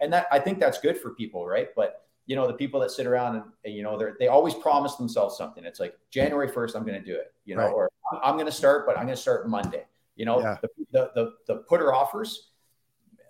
and 0.00 0.12
that 0.12 0.26
I 0.30 0.38
think 0.38 0.58
that's 0.58 0.78
good 0.78 0.98
for 0.98 1.10
people, 1.10 1.46
right? 1.46 1.68
But 1.76 2.06
you 2.26 2.36
know, 2.36 2.46
the 2.46 2.54
people 2.54 2.80
that 2.80 2.90
sit 2.90 3.06
around 3.06 3.36
and, 3.36 3.44
and 3.64 3.74
you 3.74 3.82
know 3.82 3.98
they 3.98 4.06
they 4.18 4.28
always 4.28 4.54
promise 4.54 4.94
themselves 4.96 5.36
something. 5.36 5.64
It's 5.64 5.80
like 5.80 5.98
January 6.10 6.48
first, 6.48 6.76
I'm 6.76 6.84
going 6.84 6.98
to 6.98 7.04
do 7.04 7.14
it, 7.14 7.32
you 7.44 7.56
know, 7.56 7.62
right. 7.62 7.72
or 7.72 7.90
I'm 8.22 8.34
going 8.34 8.46
to 8.46 8.52
start, 8.52 8.86
but 8.86 8.96
I'm 8.96 9.04
going 9.04 9.16
to 9.16 9.22
start 9.22 9.48
Monday. 9.48 9.84
You 10.16 10.26
know, 10.26 10.40
yeah. 10.40 10.56
the, 10.62 10.68
the 10.92 11.10
the 11.14 11.32
the 11.46 11.56
putter 11.68 11.92
offers 11.92 12.50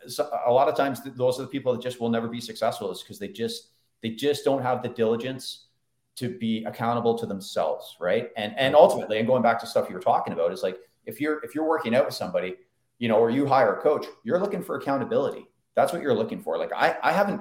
So 0.08 0.28
a 0.46 0.52
lot 0.52 0.68
of 0.68 0.76
times 0.76 1.00
those 1.04 1.38
are 1.38 1.42
the 1.42 1.48
people 1.48 1.72
that 1.72 1.82
just 1.82 2.00
will 2.00 2.10
never 2.10 2.28
be 2.28 2.40
successful 2.40 2.90
is 2.90 3.02
because 3.02 3.18
they 3.18 3.28
just 3.28 3.70
they 4.02 4.10
just 4.10 4.44
don't 4.44 4.62
have 4.62 4.82
the 4.82 4.88
diligence 4.88 5.66
to 6.16 6.28
be 6.38 6.64
accountable 6.64 7.16
to 7.18 7.26
themselves 7.26 7.96
right 8.00 8.30
and 8.36 8.54
and 8.58 8.74
ultimately 8.74 9.18
and 9.18 9.26
going 9.26 9.42
back 9.42 9.58
to 9.58 9.66
stuff 9.66 9.88
you 9.88 9.94
were 9.94 10.00
talking 10.00 10.32
about 10.32 10.52
is 10.52 10.62
like 10.62 10.78
if 11.06 11.20
you're 11.20 11.42
if 11.44 11.54
you're 11.54 11.68
working 11.68 11.94
out 11.94 12.04
with 12.04 12.14
somebody 12.14 12.54
you 12.98 13.08
know 13.08 13.16
or 13.16 13.30
you 13.30 13.46
hire 13.46 13.74
a 13.74 13.82
coach 13.82 14.06
you're 14.24 14.40
looking 14.40 14.62
for 14.62 14.76
accountability 14.76 15.46
that's 15.74 15.92
what 15.92 16.02
you're 16.02 16.14
looking 16.14 16.40
for 16.40 16.58
like 16.58 16.72
i 16.72 16.96
i 17.02 17.12
haven't 17.12 17.40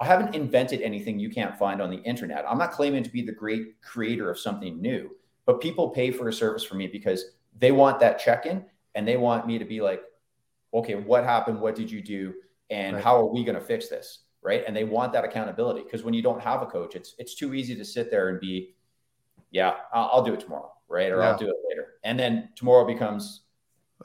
i 0.00 0.04
haven't 0.04 0.34
invented 0.34 0.80
anything 0.82 1.18
you 1.18 1.30
can't 1.30 1.58
find 1.58 1.80
on 1.80 1.90
the 1.90 1.98
internet 1.98 2.44
i'm 2.48 2.58
not 2.58 2.72
claiming 2.72 3.02
to 3.02 3.10
be 3.10 3.22
the 3.22 3.32
great 3.32 3.80
creator 3.82 4.30
of 4.30 4.38
something 4.38 4.80
new 4.80 5.10
but 5.46 5.60
people 5.60 5.90
pay 5.90 6.10
for 6.10 6.28
a 6.28 6.32
service 6.32 6.64
for 6.64 6.74
me 6.74 6.86
because 6.86 7.32
they 7.58 7.72
want 7.72 7.98
that 8.00 8.18
check-in 8.18 8.64
and 8.94 9.06
they 9.06 9.16
want 9.16 9.46
me 9.46 9.58
to 9.58 9.64
be 9.64 9.80
like 9.80 10.02
okay, 10.74 10.94
what 10.94 11.24
happened? 11.24 11.60
What 11.60 11.74
did 11.74 11.90
you 11.90 12.02
do? 12.02 12.34
And 12.70 12.96
right. 12.96 13.04
how 13.04 13.16
are 13.16 13.26
we 13.26 13.44
going 13.44 13.58
to 13.58 13.64
fix 13.64 13.88
this? 13.88 14.20
Right. 14.40 14.62
And 14.66 14.74
they 14.74 14.84
want 14.84 15.12
that 15.14 15.24
accountability 15.24 15.82
because 15.82 16.04
when 16.04 16.14
you 16.14 16.22
don't 16.22 16.40
have 16.40 16.62
a 16.62 16.66
coach, 16.66 16.94
it's 16.94 17.14
it's 17.18 17.34
too 17.34 17.54
easy 17.54 17.74
to 17.74 17.84
sit 17.84 18.10
there 18.10 18.28
and 18.28 18.38
be, 18.38 18.74
yeah, 19.50 19.74
I'll, 19.92 20.10
I'll 20.12 20.22
do 20.22 20.32
it 20.32 20.40
tomorrow, 20.40 20.72
right? 20.88 21.10
Or 21.10 21.18
yeah. 21.18 21.30
I'll 21.30 21.38
do 21.38 21.48
it 21.48 21.56
later. 21.68 21.94
And 22.04 22.18
then 22.18 22.50
tomorrow 22.54 22.86
becomes 22.86 23.42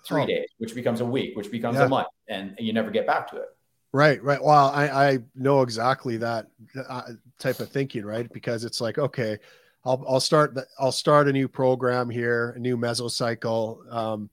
three 0.05 0.23
oh. 0.23 0.27
days, 0.27 0.47
which 0.57 0.73
becomes 0.73 1.01
a 1.01 1.05
week, 1.05 1.37
which 1.37 1.51
becomes 1.51 1.77
yeah. 1.77 1.85
a 1.85 1.87
month, 1.87 2.07
and 2.27 2.55
you 2.57 2.73
never 2.73 2.89
get 2.89 3.05
back 3.05 3.29
to 3.29 3.37
it. 3.37 3.49
Right, 3.93 4.21
right. 4.23 4.43
Well, 4.43 4.69
I, 4.69 4.87
I 4.87 5.19
know 5.35 5.61
exactly 5.61 6.17
that 6.17 6.47
uh, 6.89 7.11
type 7.37 7.59
of 7.59 7.69
thinking, 7.69 8.03
right? 8.03 8.27
Because 8.33 8.63
it's 8.63 8.81
like, 8.81 8.97
okay, 8.97 9.37
I'll, 9.85 10.03
I'll 10.07 10.19
start, 10.19 10.55
the, 10.55 10.65
I'll 10.79 10.91
start 10.91 11.27
a 11.27 11.31
new 11.31 11.47
program 11.47 12.09
here, 12.09 12.53
a 12.55 12.59
new 12.59 12.75
mesocycle. 12.75 13.93
Um, 13.93 14.31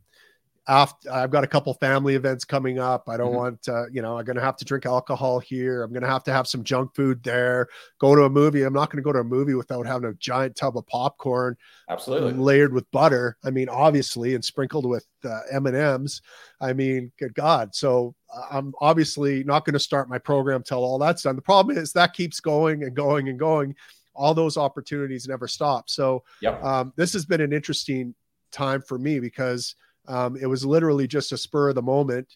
after 0.71 1.11
I've 1.11 1.33
got 1.33 1.43
a 1.43 1.49
couple 1.49 1.75
family 1.75 2.15
events 2.15 2.45
coming 2.45 2.79
up. 2.79 3.09
I 3.09 3.17
don't 3.17 3.33
Mhm. 3.33 3.37
want 3.37 3.63
to, 3.63 3.89
you 3.93 4.03
know, 4.03 4.17
I'm 4.17 4.25
going 4.25 4.37
to 4.37 4.43
have 4.43 4.57
to 4.59 4.65
drink 4.65 4.87
alcohol 4.87 5.41
here. 5.41 5.83
I'm 5.83 5.91
going 5.93 6.05
to 6.05 6.09
have 6.09 6.23
to 6.25 6.33
have 6.33 6.47
some 6.47 6.63
junk 6.63 6.95
food 6.95 7.25
there. 7.25 7.67
Go 7.99 8.15
to 8.15 8.23
a 8.23 8.31
movie. 8.31 8.63
I'm 8.63 8.73
not 8.73 8.89
going 8.89 8.99
to 9.03 9.05
go 9.05 9.13
to 9.13 9.19
a 9.19 9.25
movie 9.25 9.55
without 9.55 9.85
having 9.85 10.09
a 10.09 10.15
giant 10.15 10.55
tub 10.55 10.77
of 10.79 10.87
popcorn 10.87 11.57
Absolutely. 11.89 12.35
layered 12.35 12.73
with 12.73 12.89
butter. 12.93 13.37
I 13.45 13.51
mean, 13.51 13.69
obviously, 13.69 14.37
and 14.37 14.45
sprinkled 14.45 14.87
with 14.87 15.07
uh, 15.25 15.41
M 15.51 15.67
and 15.67 15.77
M's. 15.77 16.23
I 16.61 16.73
mean, 16.73 17.11
good 17.19 17.35
God. 17.35 17.75
So 17.75 18.15
uh, 18.33 18.43
I'm 18.53 18.73
obviously 18.81 19.43
not 19.43 19.65
going 19.65 19.75
to 19.75 19.81
start 19.81 20.09
my 20.09 20.19
program 20.19 20.63
till 20.63 20.85
all 20.85 20.99
that's 20.99 21.23
done. 21.25 21.35
The 21.35 21.43
problem 21.43 21.77
is 21.77 21.93
that 21.95 22.15
keeps 22.15 22.39
going 22.39 22.85
and 22.85 22.95
going 22.95 23.29
and 23.29 23.41
going. 23.41 23.75
All 24.15 24.35
those 24.35 24.57
opportunities 24.57 25.27
never 25.27 25.49
stop. 25.49 25.91
So 25.91 26.23
Yep. 26.43 26.63
um, 26.63 26.93
this 26.95 27.13
has 27.15 27.25
been 27.27 27.41
an 27.41 27.53
interesting 27.53 28.15
time 28.53 28.83
for 28.83 28.99
me 28.99 29.19
because 29.19 29.75
um, 30.11 30.37
it 30.37 30.47
was 30.47 30.67
literally 30.67 31.07
just 31.07 31.31
a 31.33 31.39
spur 31.39 31.69
of 31.69 31.77
the 31.77 31.83
moment 31.83 32.27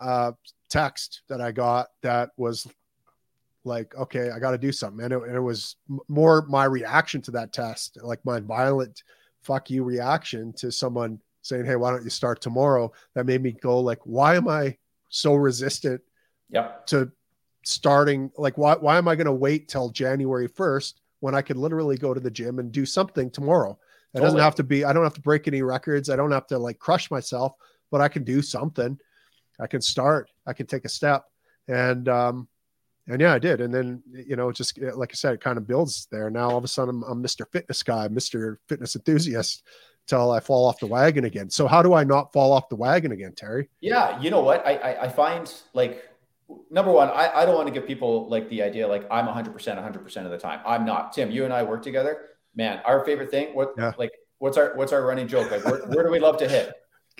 uh, 0.00 0.32
text 0.70 1.22
that 1.28 1.40
I 1.40 1.50
got 1.50 1.88
that 2.02 2.30
was 2.36 2.66
like, 3.64 3.96
okay, 3.96 4.30
I 4.30 4.38
got 4.38 4.52
to 4.52 4.58
do 4.58 4.70
something. 4.70 5.04
And 5.04 5.12
it, 5.12 5.22
and 5.22 5.34
it 5.34 5.40
was 5.40 5.74
more 6.08 6.46
my 6.48 6.64
reaction 6.64 7.20
to 7.22 7.32
that 7.32 7.52
test, 7.52 7.98
like 8.00 8.24
my 8.24 8.38
violent 8.38 9.02
fuck 9.42 9.70
you 9.70 9.82
reaction 9.82 10.52
to 10.54 10.70
someone 10.70 11.18
saying, 11.42 11.64
hey, 11.66 11.76
why 11.76 11.90
don't 11.90 12.04
you 12.04 12.10
start 12.10 12.40
tomorrow? 12.40 12.92
That 13.14 13.26
made 13.26 13.42
me 13.42 13.52
go 13.52 13.80
like, 13.80 14.00
why 14.04 14.36
am 14.36 14.48
I 14.48 14.76
so 15.08 15.34
resistant 15.34 16.00
Yep. 16.50 16.86
to 16.86 17.10
starting? 17.64 18.30
Like, 18.36 18.56
why, 18.56 18.76
why 18.76 18.98
am 18.98 19.08
I 19.08 19.16
going 19.16 19.26
to 19.26 19.32
wait 19.32 19.68
till 19.68 19.90
January 19.90 20.48
1st 20.48 20.94
when 21.18 21.34
I 21.34 21.42
could 21.42 21.56
literally 21.56 21.96
go 21.96 22.14
to 22.14 22.20
the 22.20 22.30
gym 22.30 22.60
and 22.60 22.70
do 22.70 22.86
something 22.86 23.30
tomorrow? 23.30 23.78
It 24.16 24.20
doesn't 24.20 24.40
have 24.40 24.54
to 24.56 24.64
be, 24.64 24.84
I 24.84 24.92
don't 24.92 25.04
have 25.04 25.14
to 25.14 25.20
break 25.20 25.46
any 25.46 25.62
records. 25.62 26.10
I 26.10 26.16
don't 26.16 26.32
have 26.32 26.46
to 26.48 26.58
like 26.58 26.78
crush 26.78 27.10
myself, 27.10 27.54
but 27.90 28.00
I 28.00 28.08
can 28.08 28.24
do 28.24 28.42
something. 28.42 28.98
I 29.60 29.66
can 29.66 29.80
start, 29.80 30.30
I 30.46 30.52
can 30.52 30.66
take 30.66 30.84
a 30.84 30.88
step. 30.88 31.24
And, 31.68 32.08
um, 32.08 32.48
and 33.08 33.20
yeah, 33.20 33.32
I 33.32 33.38
did. 33.38 33.60
And 33.60 33.72
then, 33.72 34.02
you 34.10 34.36
know, 34.36 34.50
just 34.50 34.78
like 34.80 35.10
I 35.12 35.14
said, 35.14 35.34
it 35.34 35.40
kind 35.40 35.58
of 35.58 35.66
builds 35.66 36.08
there. 36.10 36.28
Now 36.30 36.50
all 36.50 36.58
of 36.58 36.64
a 36.64 36.68
sudden 36.68 37.02
I'm, 37.02 37.02
I'm 37.04 37.22
Mr. 37.22 37.44
Fitness 37.50 37.82
guy, 37.82 38.08
Mr. 38.08 38.56
Fitness 38.68 38.96
enthusiast 38.96 39.62
till 40.06 40.30
I 40.30 40.40
fall 40.40 40.66
off 40.66 40.78
the 40.78 40.86
wagon 40.86 41.24
again. 41.24 41.50
So 41.50 41.66
how 41.66 41.82
do 41.82 41.94
I 41.94 42.04
not 42.04 42.32
fall 42.32 42.52
off 42.52 42.68
the 42.68 42.76
wagon 42.76 43.12
again, 43.12 43.32
Terry? 43.34 43.68
Yeah, 43.80 44.20
you 44.20 44.30
know 44.30 44.40
what? 44.40 44.66
I 44.66 44.76
I, 44.76 45.04
I 45.04 45.08
find 45.08 45.52
like 45.74 46.04
number 46.70 46.92
one, 46.92 47.08
I, 47.08 47.42
I 47.42 47.46
don't 47.46 47.54
want 47.54 47.68
to 47.68 47.74
give 47.74 47.86
people 47.86 48.28
like 48.28 48.48
the 48.48 48.62
idea 48.62 48.86
like 48.86 49.06
I'm 49.10 49.26
100 49.26 49.52
percent 49.52 49.76
100 49.76 50.02
percent 50.02 50.26
of 50.26 50.32
the 50.32 50.38
time. 50.38 50.60
I'm 50.66 50.84
not. 50.84 51.12
Tim, 51.12 51.30
you 51.30 51.44
and 51.44 51.52
I 51.52 51.62
work 51.62 51.82
together. 51.82 52.28
Man, 52.56 52.80
our 52.84 53.04
favorite 53.04 53.30
thing. 53.30 53.54
What 53.54 53.74
Yeah. 53.78 53.92
like 53.98 54.12
what's 54.38 54.56
our 54.56 54.74
what's 54.76 54.92
our 54.92 55.04
running 55.04 55.28
joke? 55.28 55.50
Like 55.50 55.64
where, 55.64 55.80
where 55.86 56.04
do 56.04 56.10
we 56.10 56.18
love 56.18 56.38
to 56.38 56.48
hit? 56.48 56.72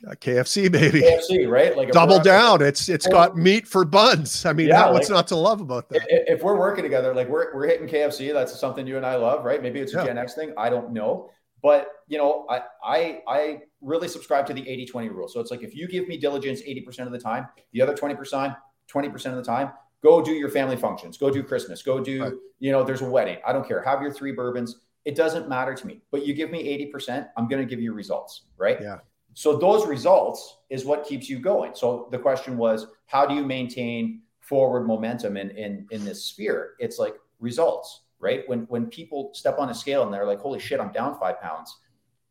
Uh, 0.06 0.10
KFC 0.12 0.70
baby. 0.70 1.00
KFC, 1.00 1.48
right? 1.48 1.74
Like 1.76 1.90
Double 1.90 2.18
down. 2.18 2.60
It's 2.62 2.88
it's 2.88 3.06
got 3.06 3.36
meat 3.36 3.66
for 3.66 3.84
buns. 3.84 4.44
I 4.46 4.52
mean, 4.52 4.68
Yeah, 4.68 4.90
what's 4.90 5.08
like- 5.08 5.16
not 5.16 5.28
to 5.28 5.36
love 5.36 5.60
about 5.60 5.88
that? 5.90 6.02
If, 6.08 6.38
if 6.38 6.42
we're 6.42 6.58
working 6.58 6.82
together, 6.84 7.14
like 7.14 7.28
we're 7.28 7.54
we're 7.54 7.66
hitting 7.66 7.86
KFC, 7.88 8.32
that's 8.32 8.58
something 8.58 8.86
you 8.86 8.96
and 8.96 9.06
I 9.06 9.16
love, 9.16 9.44
right? 9.44 9.62
Maybe 9.62 9.80
it's 9.80 9.94
a 9.94 9.98
Yeah. 9.98 10.06
Gen 10.06 10.18
X 10.18 10.34
thing. 10.34 10.52
I 10.58 10.68
don't 10.70 10.92
know. 10.92 11.30
But 11.62 11.88
you 12.08 12.18
know, 12.18 12.46
I 12.50 12.60
I 12.84 13.20
I 13.26 13.58
really 13.80 14.08
subscribe 14.08 14.46
to 14.46 14.54
the 14.54 14.62
80-20 14.62 15.10
rule. 15.10 15.28
So 15.28 15.40
it's 15.40 15.50
like 15.50 15.62
if 15.62 15.74
you 15.74 15.88
give 15.88 16.06
me 16.08 16.16
diligence 16.18 16.60
80% 16.62 17.06
of 17.06 17.12
the 17.12 17.18
time, 17.18 17.46
the 17.72 17.80
other 17.82 17.94
20%, 17.94 18.54
20% 18.92 19.26
of 19.26 19.36
the 19.36 19.42
time, 19.42 19.70
go 20.02 20.22
do 20.22 20.32
your 20.32 20.50
family 20.50 20.76
functions, 20.76 21.16
go 21.16 21.30
do 21.30 21.42
Christmas, 21.42 21.82
go 21.82 22.00
do, 22.00 22.22
Right. 22.22 22.32
you 22.58 22.70
know, 22.72 22.82
there's 22.84 23.00
a 23.02 23.08
wedding. 23.08 23.38
I 23.46 23.52
don't 23.52 23.66
care. 23.66 23.82
Have 23.82 24.02
your 24.02 24.12
three 24.12 24.32
bourbons. 24.32 24.80
It 25.06 25.14
doesn't 25.14 25.48
matter 25.48 25.72
to 25.72 25.86
me. 25.86 26.02
But 26.10 26.26
you 26.26 26.34
give 26.34 26.50
me 26.50 26.90
80%, 26.92 27.28
I'm 27.36 27.48
gonna 27.48 27.64
give 27.64 27.80
you 27.80 27.94
results, 27.94 28.42
right? 28.58 28.78
Yeah. 28.80 28.98
So 29.34 29.56
those 29.56 29.86
results 29.86 30.58
is 30.68 30.84
what 30.84 31.06
keeps 31.06 31.28
you 31.28 31.38
going. 31.38 31.74
So 31.74 32.08
the 32.10 32.18
question 32.18 32.58
was, 32.58 32.86
how 33.06 33.24
do 33.24 33.34
you 33.34 33.44
maintain 33.44 34.22
forward 34.40 34.86
momentum 34.86 35.36
in 35.36 35.50
in 35.50 35.86
in 35.90 36.04
this 36.04 36.24
sphere? 36.24 36.74
It's 36.78 36.98
like 36.98 37.14
results, 37.38 38.02
right? 38.18 38.48
When 38.48 38.60
when 38.62 38.86
people 38.86 39.30
step 39.32 39.58
on 39.58 39.70
a 39.70 39.74
scale 39.74 40.02
and 40.02 40.12
they're 40.12 40.26
like, 40.26 40.40
"Holy 40.40 40.58
shit, 40.58 40.80
I'm 40.80 40.92
down 40.92 41.18
five 41.20 41.40
pounds," 41.40 41.76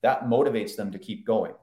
that 0.02 0.26
motivates 0.26 0.76
them 0.76 0.92
to 0.92 1.00
keep 1.00 1.26
going, 1.26 1.54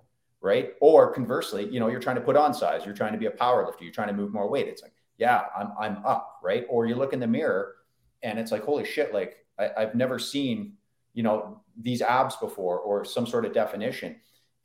right? 0.40 0.74
Or 0.80 1.12
conversely, 1.12 1.68
you 1.68 1.80
know, 1.80 1.88
you're 1.88 2.00
trying 2.00 2.16
to 2.16 2.22
put 2.22 2.36
on 2.36 2.54
size, 2.54 2.84
you're 2.84 2.94
trying 2.94 3.12
to 3.12 3.18
be 3.18 3.26
a 3.26 3.30
power 3.30 3.66
lifter, 3.66 3.84
you're 3.84 3.92
trying 3.92 4.08
to 4.08 4.14
move 4.14 4.32
more 4.32 4.48
weight. 4.48 4.68
It's 4.68 4.82
like, 4.82 4.94
yeah, 5.18 5.42
I'm 5.58 5.72
I'm 5.78 6.04
up, 6.06 6.38
right? 6.42 6.64
Or 6.70 6.86
you 6.86 6.94
look 6.94 7.12
in 7.12 7.20
the 7.20 7.26
mirror 7.26 7.74
and 8.22 8.38
it's 8.38 8.52
like, 8.52 8.62
holy 8.64 8.84
shit, 8.84 9.12
like 9.12 9.36
I, 9.58 9.70
I've 9.76 9.94
never 9.94 10.18
seen, 10.18 10.74
you 11.14 11.22
know, 11.22 11.60
these 11.76 12.02
abs 12.02 12.36
before 12.36 12.78
or 12.78 13.04
some 13.04 13.26
sort 13.26 13.44
of 13.44 13.52
definition. 13.52 14.16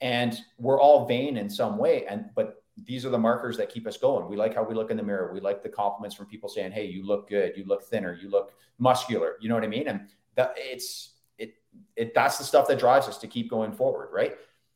And 0.01 0.38
we're 0.60 0.79
all 0.79 1.05
vain 1.05 1.38
in 1.38 1.49
some 1.49 1.77
way 1.77 2.05
and 2.05 2.25
but 2.36 2.63
these 2.86 3.05
are 3.07 3.10
the 3.10 3.17
markers 3.17 3.57
that 3.57 3.69
keep 3.69 3.88
us 3.88 3.97
going. 3.97 4.29
We 4.29 4.36
like 4.36 4.53
how 4.53 4.63
we 4.63 4.75
look 4.75 4.91
in 4.91 4.97
the 4.97 5.03
mirror. 5.03 5.33
We 5.33 5.39
like 5.39 5.63
the 5.63 5.69
compliments 5.69 6.15
from 6.15 6.27
people 6.27 6.47
saying 6.47 6.71
hey 6.71 6.86
you 6.86 7.05
look 7.05 7.27
good. 7.27 7.53
You 7.55 7.65
look 7.65 7.83
thinner. 7.83 8.13
You 8.13 8.29
look 8.29 8.53
muscular. 8.77 9.38
You 9.41 9.49
know 9.49 9.55
what 9.55 9.63
i 9.63 9.67
mean? 9.67 9.88
And 9.88 10.01
that 10.36 10.53
it's 10.57 11.15
it 11.39 11.55
it 11.95 12.13
that's 12.13 12.38
the 12.38 12.43
stuff 12.43 12.67
that 12.67 12.77
drives 12.77 13.07
us 13.07 13.17
to 13.19 13.27
keep 13.27 13.49
going 13.49 13.71
forward 13.71 14.10
right, 14.13 14.36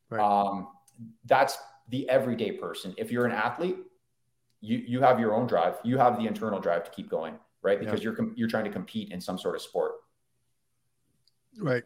Right. 0.10 0.22
um 0.22 0.70
that's 1.26 1.58
the 1.90 2.10
everyday 2.10 2.52
person. 2.54 2.96
If 2.98 3.12
you're 3.12 3.26
an 3.26 3.32
athlete 3.32 3.78
you 4.62 4.78
you 4.78 5.02
have 5.02 5.20
your 5.20 5.34
own 5.36 5.46
drive. 5.48 5.76
You 5.84 5.98
have 6.00 6.18
the 6.18 6.26
internal 6.26 6.60
drive 6.60 6.84
to 6.86 6.92
keep 6.92 7.10
going 7.10 7.36
right? 7.64 7.80
Because 7.80 8.04
you're 8.04 8.16
com- 8.16 8.34
you're 8.36 8.50
trying 8.50 8.64
to 8.66 8.72
compete 8.72 9.12
in 9.12 9.22
some 9.22 9.38
sort 9.38 9.56
of 9.56 9.62
sport 9.62 9.94
Right. 11.60 11.84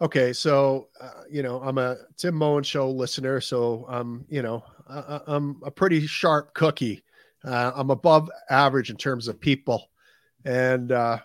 Okay. 0.00 0.32
So, 0.32 0.88
uh, 1.00 1.22
you 1.30 1.42
know, 1.42 1.60
I'm 1.60 1.78
a 1.78 1.96
Tim 2.16 2.34
Moen 2.34 2.62
show 2.62 2.90
listener. 2.90 3.40
So, 3.40 3.86
um, 3.88 4.24
you 4.28 4.42
know, 4.42 4.64
I, 4.88 5.20
I'm 5.26 5.60
a 5.64 5.70
pretty 5.70 6.06
sharp 6.06 6.54
cookie. 6.54 7.02
Uh, 7.44 7.72
I'm 7.74 7.90
above 7.90 8.30
average 8.50 8.90
in 8.90 8.96
terms 8.96 9.28
of 9.28 9.40
people. 9.40 9.90
And 10.44 10.92
uh, 10.92 11.18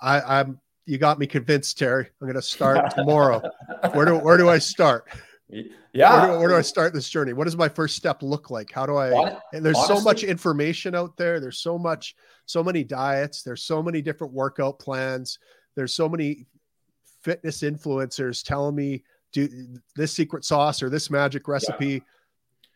I, 0.00 0.40
I'm, 0.40 0.60
you 0.86 0.98
got 0.98 1.18
me 1.18 1.26
convinced, 1.26 1.78
Terry. 1.78 2.06
I'm 2.20 2.26
going 2.26 2.34
to 2.34 2.42
start 2.42 2.90
tomorrow. 2.96 3.42
where 3.92 4.06
do, 4.06 4.16
where 4.16 4.36
do 4.36 4.48
I 4.48 4.58
start? 4.58 5.06
yeah 5.92 6.26
Where 6.26 6.26
do, 6.26 6.38
where 6.38 6.48
do 6.48 6.56
I 6.56 6.62
start 6.62 6.94
this 6.94 7.08
journey? 7.08 7.32
What 7.32 7.44
does 7.44 7.56
my 7.56 7.68
first 7.68 7.96
step 7.96 8.22
look 8.22 8.50
like? 8.50 8.70
How 8.72 8.86
do 8.86 8.96
I, 8.96 9.36
and 9.52 9.64
there's 9.64 9.84
so 9.86 10.00
much 10.00 10.22
information 10.22 10.94
out 10.94 11.16
there. 11.16 11.40
There's 11.40 11.58
so 11.58 11.78
much, 11.78 12.14
so 12.46 12.62
many 12.62 12.84
diets. 12.84 13.42
There's 13.42 13.62
so 13.62 13.82
many 13.82 14.00
different 14.00 14.32
workout 14.32 14.78
plans. 14.78 15.38
There's 15.76 15.94
so 15.94 16.08
many 16.08 16.46
fitness 17.22 17.62
influencers 17.62 18.44
telling 18.44 18.74
me 18.74 19.04
do 19.32 19.48
this 19.96 20.12
secret 20.12 20.44
sauce 20.44 20.82
or 20.82 20.90
this 20.90 21.10
magic 21.10 21.46
recipe. 21.46 22.02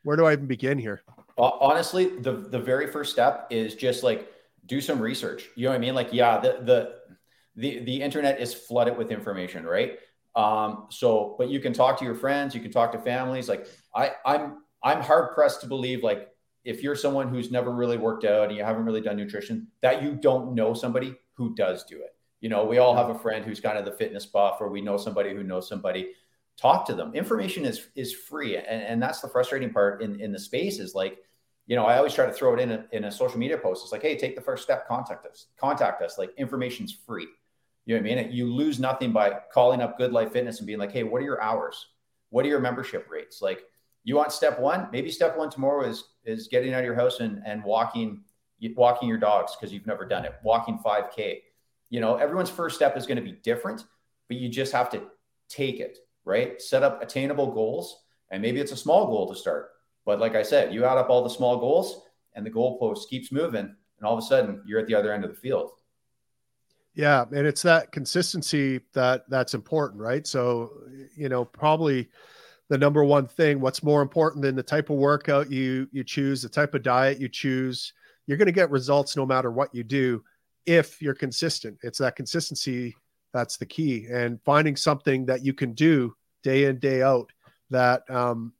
Where 0.04 0.16
do 0.16 0.26
I 0.26 0.32
even 0.32 0.46
begin 0.46 0.78
here? 0.78 1.02
Honestly 1.36 2.20
the 2.20 2.32
the 2.32 2.58
very 2.58 2.86
first 2.86 3.12
step 3.12 3.46
is 3.50 3.74
just 3.74 4.02
like 4.02 4.30
do 4.66 4.80
some 4.80 5.00
research. 5.00 5.48
You 5.56 5.64
know 5.64 5.70
what 5.70 5.76
i 5.76 5.78
mean? 5.78 5.94
Like 5.94 6.12
yeah 6.12 6.38
the 6.38 6.58
the 6.62 6.94
the, 7.56 7.78
the 7.84 8.02
internet 8.02 8.40
is 8.40 8.52
flooded 8.52 8.96
with 8.96 9.10
information 9.10 9.64
right? 9.64 9.98
Um 10.36 10.86
so 10.90 11.34
but 11.38 11.48
you 11.48 11.60
can 11.60 11.72
talk 11.72 11.98
to 11.98 12.04
your 12.04 12.14
friends 12.14 12.54
you 12.54 12.60
can 12.60 12.70
talk 12.70 12.92
to 12.92 12.98
families. 12.98 13.48
Like 13.48 13.66
i 13.94 14.12
i'm 14.24 14.62
i'm 14.82 15.00
hard 15.00 15.34
pressed 15.34 15.60
to 15.62 15.66
believe 15.66 16.04
like 16.04 16.28
if 16.64 16.82
you're 16.82 16.96
someone 16.96 17.28
who's 17.28 17.50
never 17.50 17.70
really 17.70 17.98
worked 17.98 18.24
out 18.24 18.48
and 18.48 18.56
you 18.56 18.64
haven't 18.64 18.84
really 18.84 19.00
done 19.00 19.16
nutrition 19.16 19.68
that 19.82 20.02
you 20.02 20.14
don't 20.14 20.54
know 20.54 20.72
somebody 20.74 21.14
who 21.34 21.54
does 21.54 21.84
do 21.84 21.96
it 22.00 22.13
you 22.44 22.50
know 22.50 22.62
we 22.62 22.76
all 22.76 22.94
have 22.94 23.08
a 23.08 23.18
friend 23.18 23.42
who's 23.42 23.58
kind 23.58 23.78
of 23.78 23.86
the 23.86 23.90
fitness 23.90 24.26
buff 24.26 24.58
or 24.60 24.68
we 24.68 24.82
know 24.82 24.98
somebody 24.98 25.32
who 25.32 25.42
knows 25.42 25.66
somebody. 25.66 26.10
Talk 26.58 26.86
to 26.88 26.94
them. 26.94 27.14
Information 27.14 27.64
is 27.64 27.88
is 27.96 28.12
free 28.12 28.58
and, 28.58 28.82
and 28.82 29.02
that's 29.02 29.22
the 29.22 29.28
frustrating 29.28 29.72
part 29.72 30.02
in 30.02 30.20
in 30.20 30.30
the 30.30 30.38
space 30.38 30.78
is 30.78 30.94
like 30.94 31.16
you 31.66 31.74
know 31.74 31.86
i 31.86 31.96
always 31.96 32.12
try 32.12 32.26
to 32.26 32.32
throw 32.32 32.52
it 32.52 32.60
in 32.60 32.70
a, 32.72 32.84
in 32.92 33.04
a 33.04 33.10
social 33.10 33.38
media 33.38 33.56
post. 33.56 33.82
It's 33.82 33.92
like 33.92 34.02
hey 34.02 34.18
take 34.18 34.36
the 34.36 34.42
first 34.42 34.62
step 34.62 34.86
contact 34.86 35.24
us 35.24 35.46
contact 35.58 36.02
us. 36.02 36.18
Like 36.18 36.34
information's 36.36 36.92
free. 37.06 37.26
You 37.86 37.94
know 37.94 38.02
what 38.02 38.12
i 38.12 38.14
mean? 38.16 38.30
You 38.30 38.52
lose 38.52 38.78
nothing 38.78 39.10
by 39.10 39.38
calling 39.50 39.80
up 39.80 39.96
good 39.96 40.12
life 40.12 40.32
fitness 40.32 40.58
and 40.58 40.66
being 40.66 40.78
like 40.78 40.92
hey 40.92 41.02
what 41.02 41.22
are 41.22 41.24
your 41.24 41.40
hours? 41.40 41.86
What 42.28 42.44
are 42.44 42.48
your 42.48 42.60
membership 42.60 43.08
rates? 43.08 43.40
Like 43.40 43.62
you 44.02 44.16
want 44.16 44.32
step 44.32 44.60
one? 44.60 44.88
Maybe 44.92 45.10
step 45.10 45.38
one 45.38 45.48
tomorrow 45.48 45.88
is 45.88 46.04
is 46.26 46.48
getting 46.48 46.74
out 46.74 46.80
of 46.80 46.84
your 46.84 46.94
house 46.94 47.20
and 47.20 47.40
and 47.46 47.64
walking 47.64 48.20
walking 48.76 49.08
your 49.08 49.18
dogs 49.18 49.56
because 49.56 49.72
you've 49.72 49.86
never 49.86 50.04
done 50.04 50.26
it. 50.26 50.34
Walking 50.44 50.78
5k 50.84 51.38
you 51.94 52.00
know 52.00 52.16
everyone's 52.16 52.50
first 52.50 52.76
step 52.76 52.96
is 52.96 53.06
going 53.06 53.16
to 53.16 53.22
be 53.22 53.38
different 53.50 53.84
but 54.28 54.36
you 54.36 54.48
just 54.48 54.72
have 54.72 54.90
to 54.90 55.02
take 55.48 55.78
it 55.80 55.98
right? 56.26 56.60
Set 56.62 56.82
up 56.82 57.02
attainable 57.02 57.52
goals 57.52 58.02
and 58.30 58.40
maybe 58.40 58.58
it's 58.58 58.72
a 58.72 58.76
small 58.76 59.06
goal 59.06 59.28
to 59.32 59.38
start 59.38 59.70
but 60.04 60.18
like 60.18 60.34
i 60.34 60.42
said 60.42 60.72
you 60.74 60.84
add 60.84 60.98
up 60.98 61.10
all 61.10 61.22
the 61.22 61.30
small 61.30 61.58
goals 61.58 62.02
and 62.34 62.44
the 62.44 62.50
goalpost 62.50 63.08
keeps 63.08 63.30
moving 63.30 63.74
and 63.98 64.06
all 64.06 64.18
of 64.18 64.24
a 64.24 64.26
sudden 64.26 64.62
you're 64.66 64.80
at 64.80 64.86
the 64.86 64.94
other 64.94 65.12
end 65.12 65.24
of 65.24 65.30
the 65.30 65.36
field. 65.36 65.70
Yeah, 66.94 67.24
and 67.32 67.46
it's 67.46 67.62
that 67.62 67.90
consistency 67.90 68.80
that 68.92 69.28
that's 69.28 69.54
important, 69.54 70.00
right? 70.00 70.24
So, 70.26 70.70
you 71.16 71.28
know, 71.28 71.44
probably 71.44 72.08
the 72.68 72.78
number 72.78 73.04
one 73.04 73.26
thing 73.26 73.60
what's 73.60 73.82
more 73.82 74.00
important 74.00 74.42
than 74.42 74.54
the 74.54 74.62
type 74.62 74.90
of 74.90 74.96
workout 74.96 75.50
you 75.50 75.88
you 75.90 76.04
choose, 76.04 76.42
the 76.42 76.48
type 76.48 76.74
of 76.74 76.82
diet 76.82 77.20
you 77.20 77.28
choose, 77.28 77.92
you're 78.26 78.38
going 78.38 78.46
to 78.46 78.52
get 78.52 78.70
results 78.70 79.16
no 79.16 79.26
matter 79.26 79.50
what 79.50 79.74
you 79.74 79.82
do 79.82 80.22
if 80.66 81.00
you're 81.02 81.14
consistent. 81.14 81.78
It's 81.82 81.98
that 81.98 82.16
consistency 82.16 82.94
that's 83.32 83.56
the 83.56 83.66
key 83.66 84.06
and 84.10 84.40
finding 84.44 84.76
something 84.76 85.26
that 85.26 85.44
you 85.44 85.52
can 85.52 85.72
do 85.72 86.14
day 86.42 86.66
in 86.66 86.78
day 86.78 87.02
out 87.02 87.32
that 87.70 88.08
um 88.10 88.52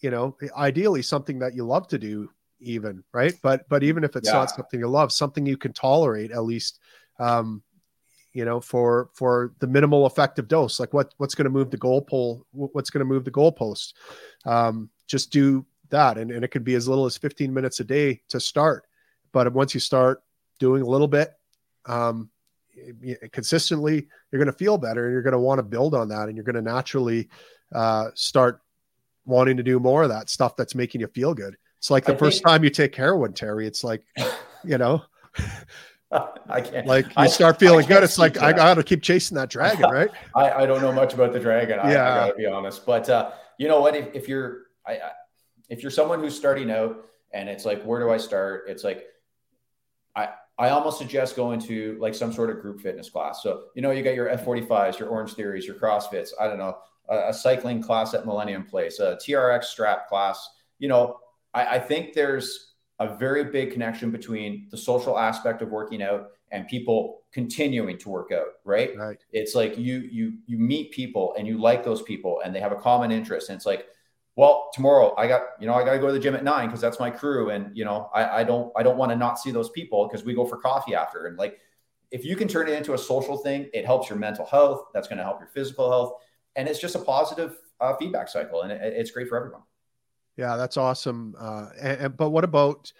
you 0.00 0.10
know, 0.10 0.36
ideally 0.54 1.00
something 1.00 1.38
that 1.38 1.54
you 1.54 1.64
love 1.64 1.88
to 1.88 1.98
do 1.98 2.28
even, 2.60 3.02
right? 3.12 3.34
But 3.42 3.68
but 3.68 3.82
even 3.82 4.04
if 4.04 4.16
it's 4.16 4.28
yeah. 4.28 4.34
not 4.34 4.50
something 4.50 4.80
you 4.80 4.88
love, 4.88 5.12
something 5.12 5.46
you 5.46 5.56
can 5.56 5.72
tolerate 5.72 6.30
at 6.30 6.44
least 6.44 6.80
um 7.18 7.62
you 8.34 8.44
know, 8.44 8.60
for 8.60 9.10
for 9.14 9.54
the 9.60 9.66
minimal 9.66 10.06
effective 10.06 10.48
dose, 10.48 10.80
like 10.80 10.92
what 10.92 11.14
what's 11.18 11.36
going 11.36 11.44
to 11.44 11.50
move 11.50 11.70
the 11.70 11.76
goal 11.76 12.02
pole, 12.02 12.44
what's 12.50 12.90
going 12.90 12.98
to 12.98 13.04
move 13.04 13.24
the 13.24 13.30
goalpost. 13.30 13.94
Um, 14.44 14.90
just 15.06 15.30
do 15.30 15.64
that, 15.90 16.18
and, 16.18 16.32
and 16.32 16.44
it 16.44 16.48
could 16.48 16.64
be 16.64 16.74
as 16.74 16.88
little 16.88 17.06
as 17.06 17.16
15 17.16 17.54
minutes 17.54 17.78
a 17.78 17.84
day 17.84 18.20
to 18.30 18.40
start. 18.40 18.86
But 19.30 19.52
once 19.52 19.72
you 19.72 19.80
start 19.80 20.22
doing 20.58 20.82
a 20.82 20.86
little 20.86 21.06
bit, 21.06 21.32
um, 21.86 22.30
consistently, 23.32 24.08
you're 24.30 24.38
going 24.38 24.52
to 24.52 24.58
feel 24.58 24.78
better, 24.78 25.06
and 25.06 25.12
you're 25.12 25.22
going 25.22 25.32
to 25.32 25.38
want 25.38 25.58
to 25.58 25.62
build 25.62 25.94
on 25.94 26.08
that, 26.08 26.28
and 26.28 26.36
you're 26.36 26.44
going 26.44 26.54
to 26.56 26.62
naturally 26.62 27.28
uh, 27.74 28.10
start 28.14 28.60
wanting 29.24 29.56
to 29.56 29.62
do 29.62 29.78
more 29.78 30.02
of 30.02 30.10
that 30.10 30.28
stuff 30.28 30.56
that's 30.56 30.74
making 30.74 31.00
you 31.00 31.06
feel 31.08 31.34
good. 31.34 31.56
It's 31.78 31.90
like 31.90 32.04
the 32.04 32.14
I 32.14 32.16
first 32.16 32.38
think... 32.38 32.46
time 32.46 32.64
you 32.64 32.70
take 32.70 32.94
heroin, 32.94 33.32
Terry. 33.32 33.66
It's 33.66 33.84
like, 33.84 34.02
you 34.64 34.78
know. 34.78 35.02
I 36.48 36.60
can't. 36.60 36.86
Like 36.86 37.06
you 37.18 37.28
start 37.28 37.58
feeling 37.58 37.86
good. 37.86 38.04
It's 38.04 38.18
like 38.18 38.40
I 38.40 38.52
got 38.52 38.74
to 38.74 38.84
keep 38.84 39.02
chasing 39.02 39.34
that 39.34 39.50
dragon, 39.50 39.90
right? 39.90 40.10
I, 40.36 40.50
I 40.50 40.66
don't 40.66 40.80
know 40.80 40.92
much 40.92 41.12
about 41.12 41.32
the 41.32 41.40
dragon. 41.40 41.80
I, 41.80 41.92
yeah. 41.92 42.02
I 42.02 42.14
got 42.14 42.26
to 42.28 42.34
be 42.34 42.46
honest. 42.46 42.86
But 42.86 43.10
uh, 43.10 43.32
you 43.58 43.66
know 43.66 43.80
what? 43.80 43.96
If, 43.96 44.14
if 44.14 44.28
you're 44.28 44.66
I, 44.86 45.00
if 45.68 45.82
you're 45.82 45.90
someone 45.90 46.20
who's 46.20 46.36
starting 46.36 46.70
out 46.70 47.04
and 47.32 47.48
it's 47.48 47.64
like, 47.64 47.82
where 47.82 47.98
do 47.98 48.10
I 48.10 48.16
start? 48.16 48.66
It's 48.68 48.84
like 48.84 49.06
I 50.14 50.28
I 50.56 50.68
almost 50.68 50.98
suggest 50.98 51.36
going 51.36 51.60
to 51.62 51.96
like 52.00 52.14
some 52.14 52.32
sort 52.32 52.50
of 52.50 52.60
group 52.60 52.80
fitness 52.80 53.10
class. 53.10 53.42
So 53.42 53.64
you 53.74 53.82
know, 53.82 53.90
you 53.90 54.02
got 54.02 54.14
your 54.14 54.28
F45s, 54.28 54.98
your 54.98 55.08
Orange 55.08 55.34
Theories, 55.34 55.66
your 55.66 55.76
CrossFits. 55.76 56.30
I 56.40 56.46
don't 56.46 56.58
know, 56.58 56.76
a, 57.08 57.28
a 57.28 57.34
cycling 57.34 57.82
class 57.82 58.14
at 58.14 58.26
Millennium 58.26 58.64
Place, 58.64 59.00
a 59.00 59.16
TRX 59.16 59.64
strap 59.64 60.08
class. 60.08 60.48
You 60.78 60.88
know, 60.88 61.18
I, 61.52 61.76
I 61.76 61.78
think 61.78 62.14
there's 62.14 62.74
a 63.00 63.16
very 63.16 63.44
big 63.44 63.72
connection 63.72 64.10
between 64.10 64.68
the 64.70 64.76
social 64.76 65.18
aspect 65.18 65.62
of 65.62 65.70
working 65.70 66.02
out 66.02 66.30
and 66.52 66.68
people 66.68 67.22
continuing 67.32 67.98
to 67.98 68.08
work 68.08 68.30
out 68.30 68.46
right 68.64 68.96
right 68.96 69.18
it's 69.32 69.56
like 69.56 69.76
you 69.76 70.08
you 70.12 70.34
you 70.46 70.56
meet 70.56 70.92
people 70.92 71.34
and 71.36 71.48
you 71.48 71.60
like 71.60 71.82
those 71.82 72.02
people 72.02 72.40
and 72.44 72.54
they 72.54 72.60
have 72.60 72.70
a 72.70 72.76
common 72.76 73.10
interest 73.10 73.48
and 73.48 73.56
it's 73.56 73.66
like 73.66 73.86
well 74.36 74.70
tomorrow 74.72 75.14
i 75.16 75.26
got 75.26 75.42
you 75.60 75.66
know 75.66 75.74
i 75.74 75.84
got 75.84 75.92
to 75.92 75.98
go 75.98 76.06
to 76.06 76.12
the 76.12 76.18
gym 76.18 76.34
at 76.34 76.44
nine 76.44 76.66
because 76.66 76.80
that's 76.80 77.00
my 77.00 77.10
crew 77.10 77.50
and 77.50 77.76
you 77.76 77.84
know 77.84 78.10
i, 78.14 78.40
I 78.40 78.44
don't 78.44 78.72
i 78.76 78.82
don't 78.82 78.96
want 78.96 79.10
to 79.12 79.16
not 79.16 79.38
see 79.38 79.50
those 79.50 79.70
people 79.70 80.08
because 80.08 80.24
we 80.24 80.34
go 80.34 80.44
for 80.46 80.56
coffee 80.56 80.94
after 80.94 81.26
and 81.26 81.36
like 81.36 81.58
if 82.10 82.24
you 82.24 82.36
can 82.36 82.48
turn 82.48 82.68
it 82.68 82.72
into 82.72 82.94
a 82.94 82.98
social 82.98 83.36
thing 83.38 83.68
it 83.72 83.84
helps 83.84 84.08
your 84.08 84.18
mental 84.18 84.46
health 84.46 84.86
that's 84.92 85.08
going 85.08 85.18
to 85.18 85.24
help 85.24 85.40
your 85.40 85.48
physical 85.48 85.90
health 85.90 86.14
and 86.56 86.68
it's 86.68 86.78
just 86.78 86.94
a 86.94 87.00
positive 87.00 87.56
uh, 87.80 87.94
feedback 87.96 88.28
cycle 88.28 88.62
and 88.62 88.72
it, 88.72 88.80
it's 88.80 89.10
great 89.10 89.28
for 89.28 89.36
everyone 89.36 89.62
yeah, 90.36 90.56
that's 90.56 90.76
awesome. 90.76 91.34
Uh, 91.38 91.68
and, 91.80 92.00
and, 92.00 92.16
but 92.16 92.30
what 92.30 92.44
about 92.44 92.92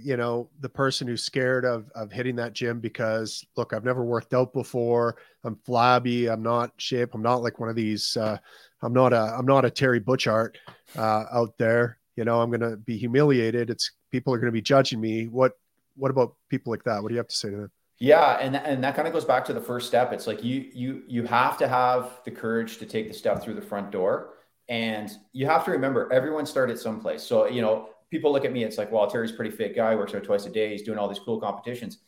you 0.00 0.16
know 0.16 0.48
the 0.60 0.68
person 0.68 1.06
who's 1.06 1.22
scared 1.22 1.64
of 1.64 1.90
of 1.94 2.10
hitting 2.10 2.36
that 2.36 2.52
gym 2.52 2.80
because 2.80 3.44
look, 3.56 3.72
I've 3.72 3.84
never 3.84 4.04
worked 4.04 4.34
out 4.34 4.52
before. 4.52 5.16
I'm 5.44 5.56
flabby. 5.64 6.28
I'm 6.28 6.42
not 6.42 6.72
shape. 6.78 7.14
I'm 7.14 7.22
not 7.22 7.42
like 7.42 7.60
one 7.60 7.68
of 7.68 7.76
these. 7.76 8.16
Uh, 8.16 8.38
I'm 8.82 8.92
not 8.92 9.12
a 9.12 9.34
I'm 9.38 9.46
not 9.46 9.64
a 9.64 9.70
Terry 9.70 10.00
Butchart 10.00 10.56
uh, 10.96 11.24
out 11.32 11.56
there. 11.58 11.98
You 12.16 12.24
know, 12.24 12.40
I'm 12.40 12.50
going 12.50 12.60
to 12.60 12.76
be 12.76 12.98
humiliated. 12.98 13.70
It's 13.70 13.92
people 14.10 14.34
are 14.34 14.38
going 14.38 14.46
to 14.46 14.52
be 14.52 14.62
judging 14.62 15.00
me. 15.00 15.28
What 15.28 15.52
what 15.96 16.10
about 16.10 16.34
people 16.48 16.70
like 16.70 16.84
that? 16.84 17.02
What 17.02 17.08
do 17.08 17.14
you 17.14 17.18
have 17.18 17.28
to 17.28 17.36
say 17.36 17.50
to 17.50 17.56
them? 17.56 17.70
Yeah, 17.98 18.38
and 18.40 18.56
and 18.56 18.82
that 18.84 18.96
kind 18.96 19.06
of 19.06 19.14
goes 19.14 19.24
back 19.24 19.44
to 19.46 19.52
the 19.52 19.60
first 19.60 19.86
step. 19.86 20.12
It's 20.12 20.26
like 20.26 20.42
you 20.42 20.68
you 20.74 21.02
you 21.06 21.22
have 21.24 21.56
to 21.58 21.68
have 21.68 22.20
the 22.24 22.30
courage 22.30 22.78
to 22.78 22.86
take 22.86 23.08
the 23.08 23.14
step 23.14 23.42
through 23.42 23.54
the 23.54 23.62
front 23.62 23.90
door 23.90 24.34
and 24.68 25.10
you 25.32 25.46
have 25.46 25.64
to 25.64 25.70
remember, 25.70 26.10
everyone 26.12 26.46
started 26.46 26.78
someplace. 26.78 27.22
So, 27.22 27.46
you 27.46 27.62
know, 27.62 27.90
people 28.10 28.32
look 28.32 28.44
at 28.44 28.52
me, 28.52 28.64
it's 28.64 28.78
like, 28.78 28.92
well, 28.92 29.06
Terry's 29.06 29.32
pretty 29.32 29.50
fit 29.50 29.74
guy, 29.74 29.94
works 29.94 30.14
out 30.14 30.24
twice 30.24 30.46
a 30.46 30.50
day, 30.50 30.70
he's 30.70 30.82
doing 30.82 30.98
all 30.98 31.08
these 31.08 31.18
cool 31.18 31.40
competitions. 31.40 31.98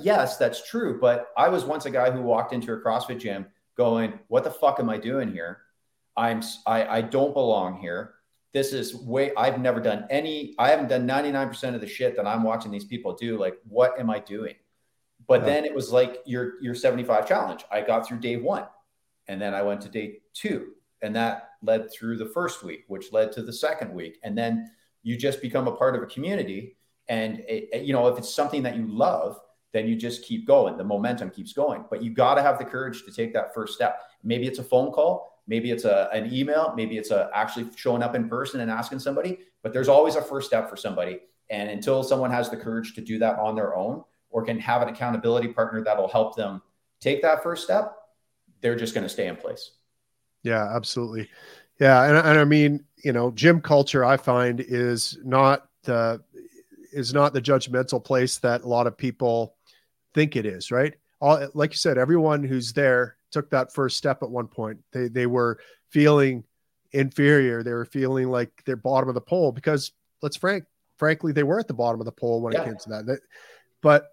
Yes, 0.00 0.36
that's 0.36 0.68
true. 0.68 0.98
But 1.00 1.28
I 1.36 1.48
was 1.48 1.64
once 1.64 1.86
a 1.86 1.90
guy 1.90 2.10
who 2.10 2.22
walked 2.22 2.52
into 2.52 2.72
a 2.72 2.80
CrossFit 2.80 3.18
gym 3.18 3.46
going, 3.76 4.18
what 4.28 4.44
the 4.44 4.50
fuck 4.50 4.80
am 4.80 4.88
I 4.88 4.96
doing 4.96 5.30
here? 5.32 5.62
I'm 6.16 6.42
I, 6.66 6.86
I 6.86 7.00
don't 7.02 7.34
belong 7.34 7.78
here. 7.78 8.14
This 8.52 8.72
is 8.72 8.94
way 8.94 9.32
I've 9.36 9.60
never 9.60 9.80
done 9.80 10.06
any, 10.08 10.54
I 10.58 10.70
haven't 10.70 10.88
done 10.88 11.06
99% 11.06 11.74
of 11.74 11.80
the 11.80 11.86
shit 11.86 12.16
that 12.16 12.26
I'm 12.26 12.42
watching 12.42 12.70
these 12.70 12.86
people 12.86 13.14
do. 13.14 13.38
Like, 13.38 13.58
what 13.68 13.98
am 14.00 14.08
I 14.08 14.18
doing? 14.18 14.54
But 15.26 15.40
yeah. 15.40 15.46
then 15.46 15.64
it 15.64 15.74
was 15.74 15.92
like 15.92 16.22
your 16.24 16.62
your 16.62 16.74
75 16.74 17.28
challenge. 17.28 17.64
I 17.70 17.80
got 17.80 18.06
through 18.06 18.20
day 18.20 18.36
one. 18.36 18.64
And 19.28 19.40
then 19.40 19.54
I 19.54 19.62
went 19.62 19.80
to 19.82 19.88
day 19.88 20.18
two. 20.34 20.72
And 21.02 21.14
that 21.16 21.50
led 21.62 21.92
through 21.92 22.16
the 22.16 22.26
first 22.26 22.62
week, 22.62 22.84
which 22.88 23.12
led 23.12 23.32
to 23.32 23.42
the 23.42 23.52
second 23.52 23.92
week. 23.92 24.18
And 24.22 24.36
then 24.36 24.70
you 25.02 25.16
just 25.16 25.42
become 25.42 25.68
a 25.68 25.72
part 25.72 25.94
of 25.94 26.02
a 26.02 26.06
community. 26.06 26.76
And, 27.08 27.44
it, 27.46 27.82
you 27.82 27.92
know, 27.92 28.08
if 28.08 28.18
it's 28.18 28.32
something 28.32 28.62
that 28.62 28.76
you 28.76 28.86
love, 28.86 29.38
then 29.72 29.86
you 29.86 29.94
just 29.94 30.24
keep 30.24 30.46
going. 30.46 30.76
The 30.76 30.84
momentum 30.84 31.30
keeps 31.30 31.52
going. 31.52 31.84
But 31.90 32.02
you 32.02 32.10
got 32.10 32.36
to 32.36 32.42
have 32.42 32.58
the 32.58 32.64
courage 32.64 33.04
to 33.04 33.12
take 33.12 33.34
that 33.34 33.52
first 33.52 33.74
step. 33.74 34.00
Maybe 34.24 34.46
it's 34.46 34.58
a 34.58 34.64
phone 34.64 34.90
call, 34.90 35.35
maybe 35.46 35.70
it's 35.70 35.84
a, 35.84 36.08
an 36.12 36.32
email, 36.32 36.72
maybe 36.76 36.98
it's 36.98 37.10
a 37.10 37.30
actually 37.34 37.68
showing 37.76 38.02
up 38.02 38.14
in 38.14 38.28
person 38.28 38.60
and 38.60 38.70
asking 38.70 38.98
somebody. 38.98 39.38
But 39.62 39.72
there's 39.72 39.88
always 39.88 40.16
a 40.16 40.22
first 40.22 40.46
step 40.46 40.68
for 40.68 40.76
somebody. 40.76 41.20
And 41.50 41.70
until 41.70 42.02
someone 42.02 42.30
has 42.30 42.50
the 42.50 42.56
courage 42.56 42.94
to 42.94 43.00
do 43.00 43.18
that 43.18 43.38
on 43.38 43.54
their 43.54 43.76
own 43.76 44.02
or 44.30 44.44
can 44.44 44.58
have 44.58 44.82
an 44.82 44.88
accountability 44.88 45.48
partner 45.48 45.82
that'll 45.82 46.08
help 46.08 46.36
them 46.36 46.62
take 47.00 47.22
that 47.22 47.42
first 47.42 47.64
step, 47.64 47.96
they're 48.60 48.76
just 48.76 48.94
going 48.94 49.04
to 49.04 49.08
stay 49.08 49.28
in 49.28 49.36
place. 49.36 49.72
Yeah, 50.42 50.74
absolutely. 50.74 51.28
Yeah, 51.80 52.04
and, 52.04 52.16
and 52.16 52.38
I 52.38 52.44
mean, 52.44 52.84
you 53.04 53.12
know, 53.12 53.30
gym 53.30 53.60
culture 53.60 54.04
I 54.04 54.16
find 54.16 54.60
is 54.60 55.18
not 55.24 55.68
the 55.84 56.22
is 56.92 57.12
not 57.12 57.34
the 57.34 57.42
judgmental 57.42 58.02
place 58.02 58.38
that 58.38 58.62
a 58.62 58.68
lot 58.68 58.86
of 58.86 58.96
people 58.96 59.56
think 60.14 60.34
it 60.34 60.46
is, 60.46 60.70
right? 60.70 60.94
All 61.20 61.48
like 61.54 61.72
you 61.72 61.76
said, 61.76 61.98
everyone 61.98 62.42
who's 62.42 62.72
there 62.72 63.15
took 63.30 63.50
that 63.50 63.72
first 63.72 63.96
step 63.96 64.22
at 64.22 64.30
one 64.30 64.48
point. 64.48 64.78
They 64.92 65.08
they 65.08 65.26
were 65.26 65.58
feeling 65.90 66.44
inferior. 66.92 67.62
They 67.62 67.72
were 67.72 67.84
feeling 67.84 68.28
like 68.28 68.50
they're 68.64 68.76
bottom 68.76 69.08
of 69.08 69.14
the 69.14 69.20
pole 69.20 69.52
because 69.52 69.92
let's 70.22 70.36
frank 70.36 70.64
frankly 70.96 71.32
they 71.32 71.42
were 71.42 71.60
at 71.60 71.68
the 71.68 71.74
bottom 71.74 72.00
of 72.00 72.06
the 72.06 72.12
pole 72.12 72.40
when 72.40 72.52
yeah. 72.52 72.62
it 72.62 72.64
came 72.64 72.76
to 72.76 72.88
that. 72.88 73.20
But 73.82 74.08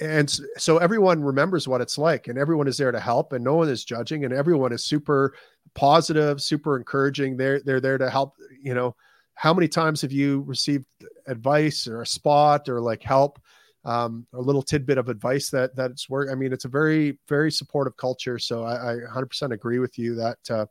and 0.00 0.30
so 0.56 0.78
everyone 0.78 1.22
remembers 1.22 1.68
what 1.68 1.80
it's 1.80 1.98
like 1.98 2.28
and 2.28 2.38
everyone 2.38 2.66
is 2.66 2.78
there 2.78 2.92
to 2.92 3.00
help 3.00 3.32
and 3.32 3.44
no 3.44 3.56
one 3.56 3.68
is 3.68 3.84
judging 3.84 4.24
and 4.24 4.32
everyone 4.32 4.72
is 4.72 4.84
super 4.84 5.34
positive 5.74 6.40
super 6.40 6.76
encouraging 6.76 7.36
they're 7.36 7.60
they're 7.60 7.80
there 7.80 7.98
to 7.98 8.08
help 8.08 8.34
you 8.62 8.72
know 8.72 8.94
how 9.34 9.52
many 9.52 9.68
times 9.68 10.00
have 10.00 10.12
you 10.12 10.42
received 10.42 10.86
advice 11.26 11.86
or 11.86 12.02
a 12.02 12.06
spot 12.06 12.68
or 12.68 12.80
like 12.80 13.02
help 13.02 13.40
um, 13.84 14.26
a 14.34 14.40
little 14.40 14.62
tidbit 14.62 14.98
of 14.98 15.08
advice 15.08 15.50
that 15.50 15.74
that's 15.74 16.10
work 16.10 16.28
i 16.30 16.34
mean 16.34 16.52
it's 16.52 16.66
a 16.66 16.68
very 16.68 17.18
very 17.28 17.50
supportive 17.50 17.96
culture 17.96 18.38
so 18.38 18.64
i, 18.64 18.92
I 18.92 18.96
100% 18.96 19.52
agree 19.52 19.78
with 19.78 19.98
you 19.98 20.14
that 20.16 20.38
uh, 20.50 20.66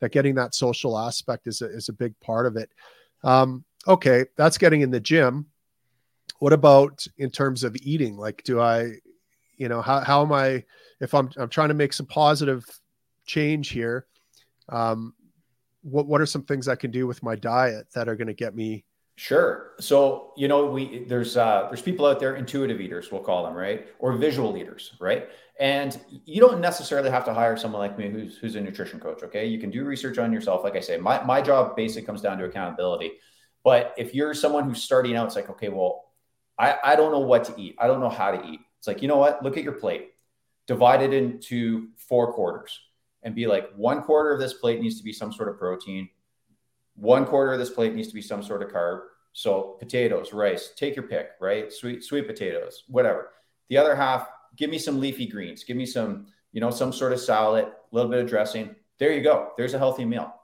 that 0.00 0.12
getting 0.12 0.34
that 0.34 0.54
social 0.54 0.98
aspect 0.98 1.46
is 1.46 1.62
a, 1.62 1.66
is 1.66 1.88
a 1.88 1.92
big 1.92 2.18
part 2.20 2.46
of 2.46 2.56
it. 2.56 2.70
Um, 3.24 3.64
okay 3.88 4.26
that's 4.36 4.58
getting 4.58 4.80
in 4.80 4.90
the 4.90 5.00
gym. 5.00 5.46
What 6.38 6.52
about 6.52 7.06
in 7.18 7.30
terms 7.30 7.64
of 7.64 7.76
eating? 7.82 8.16
Like 8.16 8.42
do 8.44 8.60
i 8.60 8.92
you 9.56 9.68
know 9.68 9.80
how, 9.80 10.00
how 10.00 10.22
am 10.22 10.32
i 10.32 10.62
if 11.00 11.14
i'm 11.14 11.30
i'm 11.36 11.48
trying 11.48 11.68
to 11.68 11.74
make 11.74 11.92
some 11.92 12.06
positive 12.06 12.64
change 13.24 13.70
here 13.70 14.06
um 14.68 15.14
what 15.82 16.06
what 16.06 16.20
are 16.20 16.26
some 16.26 16.42
things 16.42 16.68
i 16.68 16.76
can 16.76 16.90
do 16.90 17.06
with 17.06 17.22
my 17.22 17.34
diet 17.34 17.86
that 17.94 18.08
are 18.08 18.16
going 18.16 18.26
to 18.26 18.34
get 18.34 18.54
me 18.54 18.84
sure 19.16 19.72
so 19.80 20.32
you 20.36 20.46
know 20.46 20.66
we 20.66 21.04
there's 21.04 21.36
uh 21.36 21.66
there's 21.68 21.82
people 21.82 22.04
out 22.06 22.20
there 22.20 22.36
intuitive 22.36 22.80
eaters 22.80 23.10
we'll 23.10 23.22
call 23.22 23.44
them 23.44 23.54
right 23.54 23.88
or 23.98 24.12
visual 24.12 24.56
eaters 24.56 24.94
right 25.00 25.28
and 25.58 25.98
you 26.26 26.38
don't 26.38 26.60
necessarily 26.60 27.08
have 27.08 27.24
to 27.24 27.32
hire 27.32 27.56
someone 27.56 27.80
like 27.80 27.96
me 27.98 28.10
who's 28.10 28.36
who's 28.36 28.56
a 28.56 28.60
nutrition 28.60 29.00
coach 29.00 29.22
okay 29.22 29.46
you 29.46 29.58
can 29.58 29.70
do 29.70 29.84
research 29.84 30.18
on 30.18 30.32
yourself 30.32 30.62
like 30.62 30.76
i 30.76 30.80
say 30.80 30.98
my, 30.98 31.22
my 31.24 31.40
job 31.40 31.74
basically 31.74 32.04
comes 32.04 32.20
down 32.20 32.36
to 32.36 32.44
accountability 32.44 33.12
but 33.64 33.94
if 33.96 34.14
you're 34.14 34.34
someone 34.34 34.64
who's 34.64 34.82
starting 34.82 35.16
out 35.16 35.26
it's 35.26 35.36
like 35.36 35.48
okay 35.48 35.70
well 35.70 36.06
I, 36.58 36.76
I 36.82 36.96
don't 36.96 37.12
know 37.12 37.20
what 37.20 37.44
to 37.44 37.60
eat. 37.60 37.76
I 37.78 37.86
don't 37.86 38.00
know 38.00 38.08
how 38.08 38.30
to 38.30 38.44
eat. 38.46 38.60
It's 38.78 38.86
like, 38.86 39.02
you 39.02 39.08
know 39.08 39.18
what? 39.18 39.42
Look 39.42 39.56
at 39.56 39.64
your 39.64 39.74
plate, 39.74 40.10
divide 40.66 41.02
it 41.02 41.12
into 41.12 41.88
four 41.96 42.32
quarters 42.32 42.78
and 43.22 43.34
be 43.34 43.46
like, 43.46 43.70
one 43.74 44.02
quarter 44.02 44.32
of 44.32 44.40
this 44.40 44.54
plate 44.54 44.80
needs 44.80 44.98
to 44.98 45.04
be 45.04 45.12
some 45.12 45.32
sort 45.32 45.48
of 45.48 45.58
protein. 45.58 46.08
One 46.96 47.24
quarter 47.24 47.52
of 47.52 47.58
this 47.58 47.70
plate 47.70 47.94
needs 47.94 48.08
to 48.08 48.14
be 48.14 48.22
some 48.22 48.42
sort 48.42 48.62
of 48.62 48.70
carb. 48.70 49.00
So 49.32 49.76
potatoes, 49.78 50.32
rice, 50.32 50.72
take 50.76 50.96
your 50.96 51.06
pick, 51.06 51.30
right? 51.40 51.72
Sweet, 51.72 52.02
sweet 52.02 52.26
potatoes, 52.26 52.84
whatever. 52.88 53.32
The 53.68 53.76
other 53.76 53.94
half, 53.94 54.28
give 54.56 54.70
me 54.70 54.78
some 54.78 54.98
leafy 54.98 55.26
greens. 55.26 55.62
Give 55.64 55.76
me 55.76 55.86
some, 55.86 56.26
you 56.52 56.60
know, 56.60 56.70
some 56.70 56.92
sort 56.92 57.12
of 57.12 57.20
salad, 57.20 57.66
a 57.66 57.94
little 57.94 58.10
bit 58.10 58.20
of 58.20 58.28
dressing. 58.28 58.74
There 58.98 59.12
you 59.12 59.22
go. 59.22 59.50
There's 59.58 59.74
a 59.74 59.78
healthy 59.78 60.06
meal, 60.06 60.34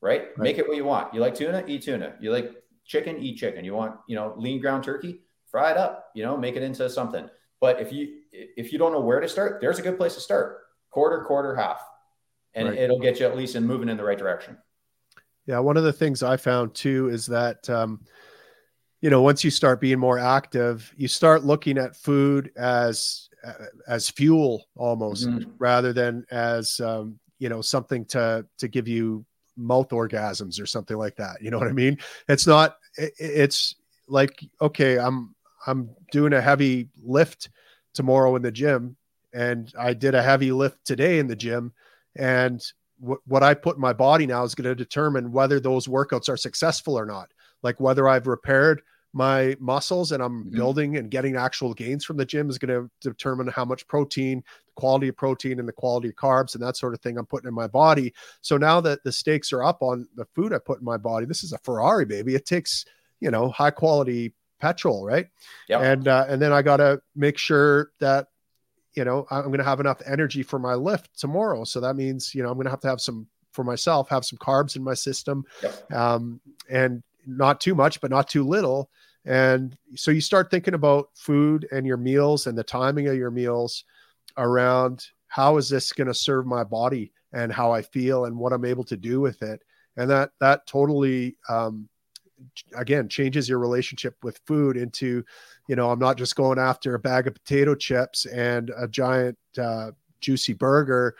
right? 0.00 0.20
right? 0.20 0.38
Make 0.38 0.58
it 0.58 0.68
what 0.68 0.76
you 0.76 0.84
want. 0.84 1.12
You 1.12 1.20
like 1.20 1.34
tuna? 1.34 1.64
Eat 1.66 1.82
tuna. 1.82 2.14
You 2.20 2.30
like 2.30 2.52
chicken? 2.84 3.18
Eat 3.18 3.38
chicken. 3.38 3.64
You 3.64 3.74
want, 3.74 3.96
you 4.06 4.14
know, 4.14 4.34
lean 4.36 4.60
ground 4.60 4.84
turkey? 4.84 5.20
fry 5.56 5.70
it 5.70 5.76
up, 5.78 6.10
you 6.14 6.22
know, 6.22 6.36
make 6.36 6.56
it 6.56 6.62
into 6.62 6.88
something. 6.90 7.28
But 7.60 7.80
if 7.80 7.90
you 7.90 8.18
if 8.30 8.72
you 8.72 8.78
don't 8.78 8.92
know 8.92 9.00
where 9.00 9.20
to 9.20 9.28
start, 9.28 9.60
there's 9.62 9.78
a 9.78 9.82
good 9.82 9.96
place 9.96 10.14
to 10.14 10.20
start. 10.20 10.58
Quarter, 10.90 11.24
quarter, 11.24 11.56
half. 11.56 11.80
And 12.54 12.68
right. 12.68 12.78
it'll 12.78 12.98
get 12.98 13.20
you 13.20 13.26
at 13.26 13.36
least 13.36 13.54
in 13.54 13.66
moving 13.66 13.88
in 13.88 13.96
the 13.96 14.04
right 14.04 14.18
direction. 14.18 14.58
Yeah, 15.46 15.60
one 15.60 15.76
of 15.76 15.84
the 15.84 15.92
things 15.92 16.22
I 16.22 16.36
found 16.36 16.74
too 16.74 17.08
is 17.08 17.26
that 17.26 17.68
um, 17.70 18.00
you 19.00 19.10
know 19.10 19.22
once 19.22 19.44
you 19.44 19.50
start 19.50 19.80
being 19.80 19.98
more 19.98 20.18
active, 20.18 20.92
you 20.96 21.08
start 21.08 21.44
looking 21.44 21.78
at 21.78 21.96
food 21.96 22.50
as 22.56 23.28
as 23.86 24.10
fuel 24.10 24.66
almost 24.76 25.28
mm-hmm. 25.28 25.50
rather 25.58 25.92
than 25.92 26.24
as 26.30 26.80
um, 26.80 27.18
you 27.38 27.48
know 27.48 27.60
something 27.60 28.04
to 28.06 28.46
to 28.58 28.68
give 28.68 28.88
you 28.88 29.24
mouth 29.56 29.88
orgasms 29.90 30.60
or 30.60 30.66
something 30.66 30.96
like 30.96 31.16
that. 31.16 31.40
You 31.40 31.50
know 31.50 31.58
what 31.58 31.68
I 31.68 31.72
mean? 31.72 31.98
It's 32.28 32.46
not. 32.46 32.76
It, 32.96 33.12
it's 33.18 33.76
like 34.08 34.44
okay, 34.60 34.98
I'm 34.98 35.34
I'm 35.66 35.90
doing 36.12 36.32
a 36.32 36.40
heavy 36.40 36.88
lift 37.02 37.50
tomorrow 37.94 38.36
in 38.36 38.42
the 38.42 38.52
gym, 38.52 38.96
and 39.32 39.72
I 39.78 39.94
did 39.94 40.14
a 40.14 40.22
heavy 40.22 40.52
lift 40.52 40.84
today 40.84 41.18
in 41.18 41.26
the 41.26 41.36
gym, 41.36 41.72
and 42.14 42.60
what 42.98 43.20
what 43.26 43.42
I 43.42 43.54
put 43.54 43.76
in 43.76 43.80
my 43.80 43.92
body 43.92 44.26
now 44.26 44.44
is 44.44 44.54
going 44.54 44.68
to 44.68 44.74
determine 44.74 45.32
whether 45.32 45.60
those 45.60 45.86
workouts 45.86 46.28
are 46.28 46.36
successful 46.36 46.98
or 46.98 47.06
not. 47.06 47.30
Like 47.62 47.80
whether 47.80 48.08
I've 48.08 48.26
repaired 48.26 48.82
my 49.12 49.56
muscles 49.58 50.12
and 50.12 50.22
I'm 50.22 50.44
mm-hmm. 50.44 50.56
building 50.56 50.96
and 50.98 51.10
getting 51.10 51.36
actual 51.36 51.72
gains 51.72 52.04
from 52.04 52.18
the 52.18 52.26
gym 52.26 52.50
is 52.50 52.58
going 52.58 52.68
to 52.68 52.90
determine 53.00 53.48
how 53.48 53.64
much 53.64 53.86
protein, 53.86 54.42
the 54.66 54.72
quality 54.80 55.08
of 55.08 55.16
protein, 55.16 55.58
and 55.58 55.66
the 55.66 55.72
quality 55.72 56.08
of 56.08 56.16
carbs 56.16 56.54
and 56.54 56.62
that 56.62 56.76
sort 56.76 56.92
of 56.92 57.00
thing 57.00 57.16
I'm 57.16 57.26
putting 57.26 57.48
in 57.48 57.54
my 57.54 57.66
body. 57.66 58.12
So 58.42 58.58
now 58.58 58.80
that 58.82 59.02
the 59.04 59.12
stakes 59.12 59.52
are 59.52 59.64
up 59.64 59.80
on 59.80 60.06
the 60.16 60.26
food 60.34 60.52
I 60.52 60.58
put 60.58 60.80
in 60.80 60.84
my 60.84 60.98
body, 60.98 61.24
this 61.24 61.44
is 61.44 61.52
a 61.52 61.58
Ferrari, 61.58 62.04
baby. 62.04 62.34
It 62.34 62.46
takes 62.46 62.84
you 63.20 63.30
know 63.30 63.48
high 63.50 63.70
quality 63.70 64.34
petrol, 64.60 65.04
right? 65.04 65.28
Yeah. 65.68 65.80
And 65.80 66.08
uh, 66.08 66.26
and 66.28 66.40
then 66.40 66.52
I 66.52 66.62
got 66.62 66.78
to 66.78 67.00
make 67.14 67.38
sure 67.38 67.90
that 68.00 68.28
you 68.96 69.04
know, 69.04 69.26
I'm 69.30 69.46
going 69.46 69.58
to 69.58 69.64
have 69.64 69.80
enough 69.80 70.00
energy 70.06 70.42
for 70.42 70.58
my 70.58 70.74
lift 70.74 71.18
tomorrow. 71.18 71.64
So 71.64 71.80
that 71.80 71.94
means, 71.94 72.34
you 72.34 72.42
know, 72.42 72.48
I'm 72.48 72.54
going 72.54 72.64
to 72.64 72.70
have 72.70 72.80
to 72.80 72.88
have 72.88 73.00
some 73.00 73.26
for 73.52 73.62
myself, 73.62 74.08
have 74.08 74.24
some 74.24 74.38
carbs 74.38 74.76
in 74.76 74.82
my 74.82 74.94
system, 74.94 75.44
yep. 75.62 75.92
um, 75.92 76.40
and 76.70 77.02
not 77.26 77.60
too 77.60 77.74
much, 77.74 78.00
but 78.00 78.10
not 78.10 78.28
too 78.28 78.46
little. 78.46 78.90
And 79.24 79.76
so 79.96 80.10
you 80.10 80.20
start 80.20 80.50
thinking 80.50 80.74
about 80.74 81.10
food 81.14 81.66
and 81.72 81.86
your 81.86 81.96
meals 81.96 82.46
and 82.46 82.56
the 82.56 82.64
timing 82.64 83.08
of 83.08 83.16
your 83.16 83.30
meals 83.30 83.84
around 84.36 85.06
how 85.26 85.56
is 85.56 85.68
this 85.68 85.92
going 85.92 86.06
to 86.06 86.14
serve 86.14 86.46
my 86.46 86.64
body 86.64 87.12
and 87.32 87.52
how 87.52 87.72
I 87.72 87.82
feel 87.82 88.26
and 88.26 88.36
what 88.36 88.52
I'm 88.52 88.64
able 88.64 88.84
to 88.84 88.96
do 88.96 89.20
with 89.20 89.42
it. 89.42 89.62
And 89.96 90.08
that 90.10 90.30
that 90.40 90.66
totally 90.66 91.36
um, 91.48 91.88
again 92.76 93.08
changes 93.08 93.48
your 93.48 93.58
relationship 93.58 94.14
with 94.22 94.40
food 94.46 94.76
into 94.76 95.24
you 95.68 95.76
know 95.76 95.90
i'm 95.90 95.98
not 95.98 96.18
just 96.18 96.36
going 96.36 96.58
after 96.58 96.94
a 96.94 96.98
bag 96.98 97.26
of 97.26 97.34
potato 97.34 97.74
chips 97.74 98.26
and 98.26 98.70
a 98.76 98.86
giant 98.86 99.38
uh, 99.58 99.90
juicy 100.20 100.52
burger 100.52 101.16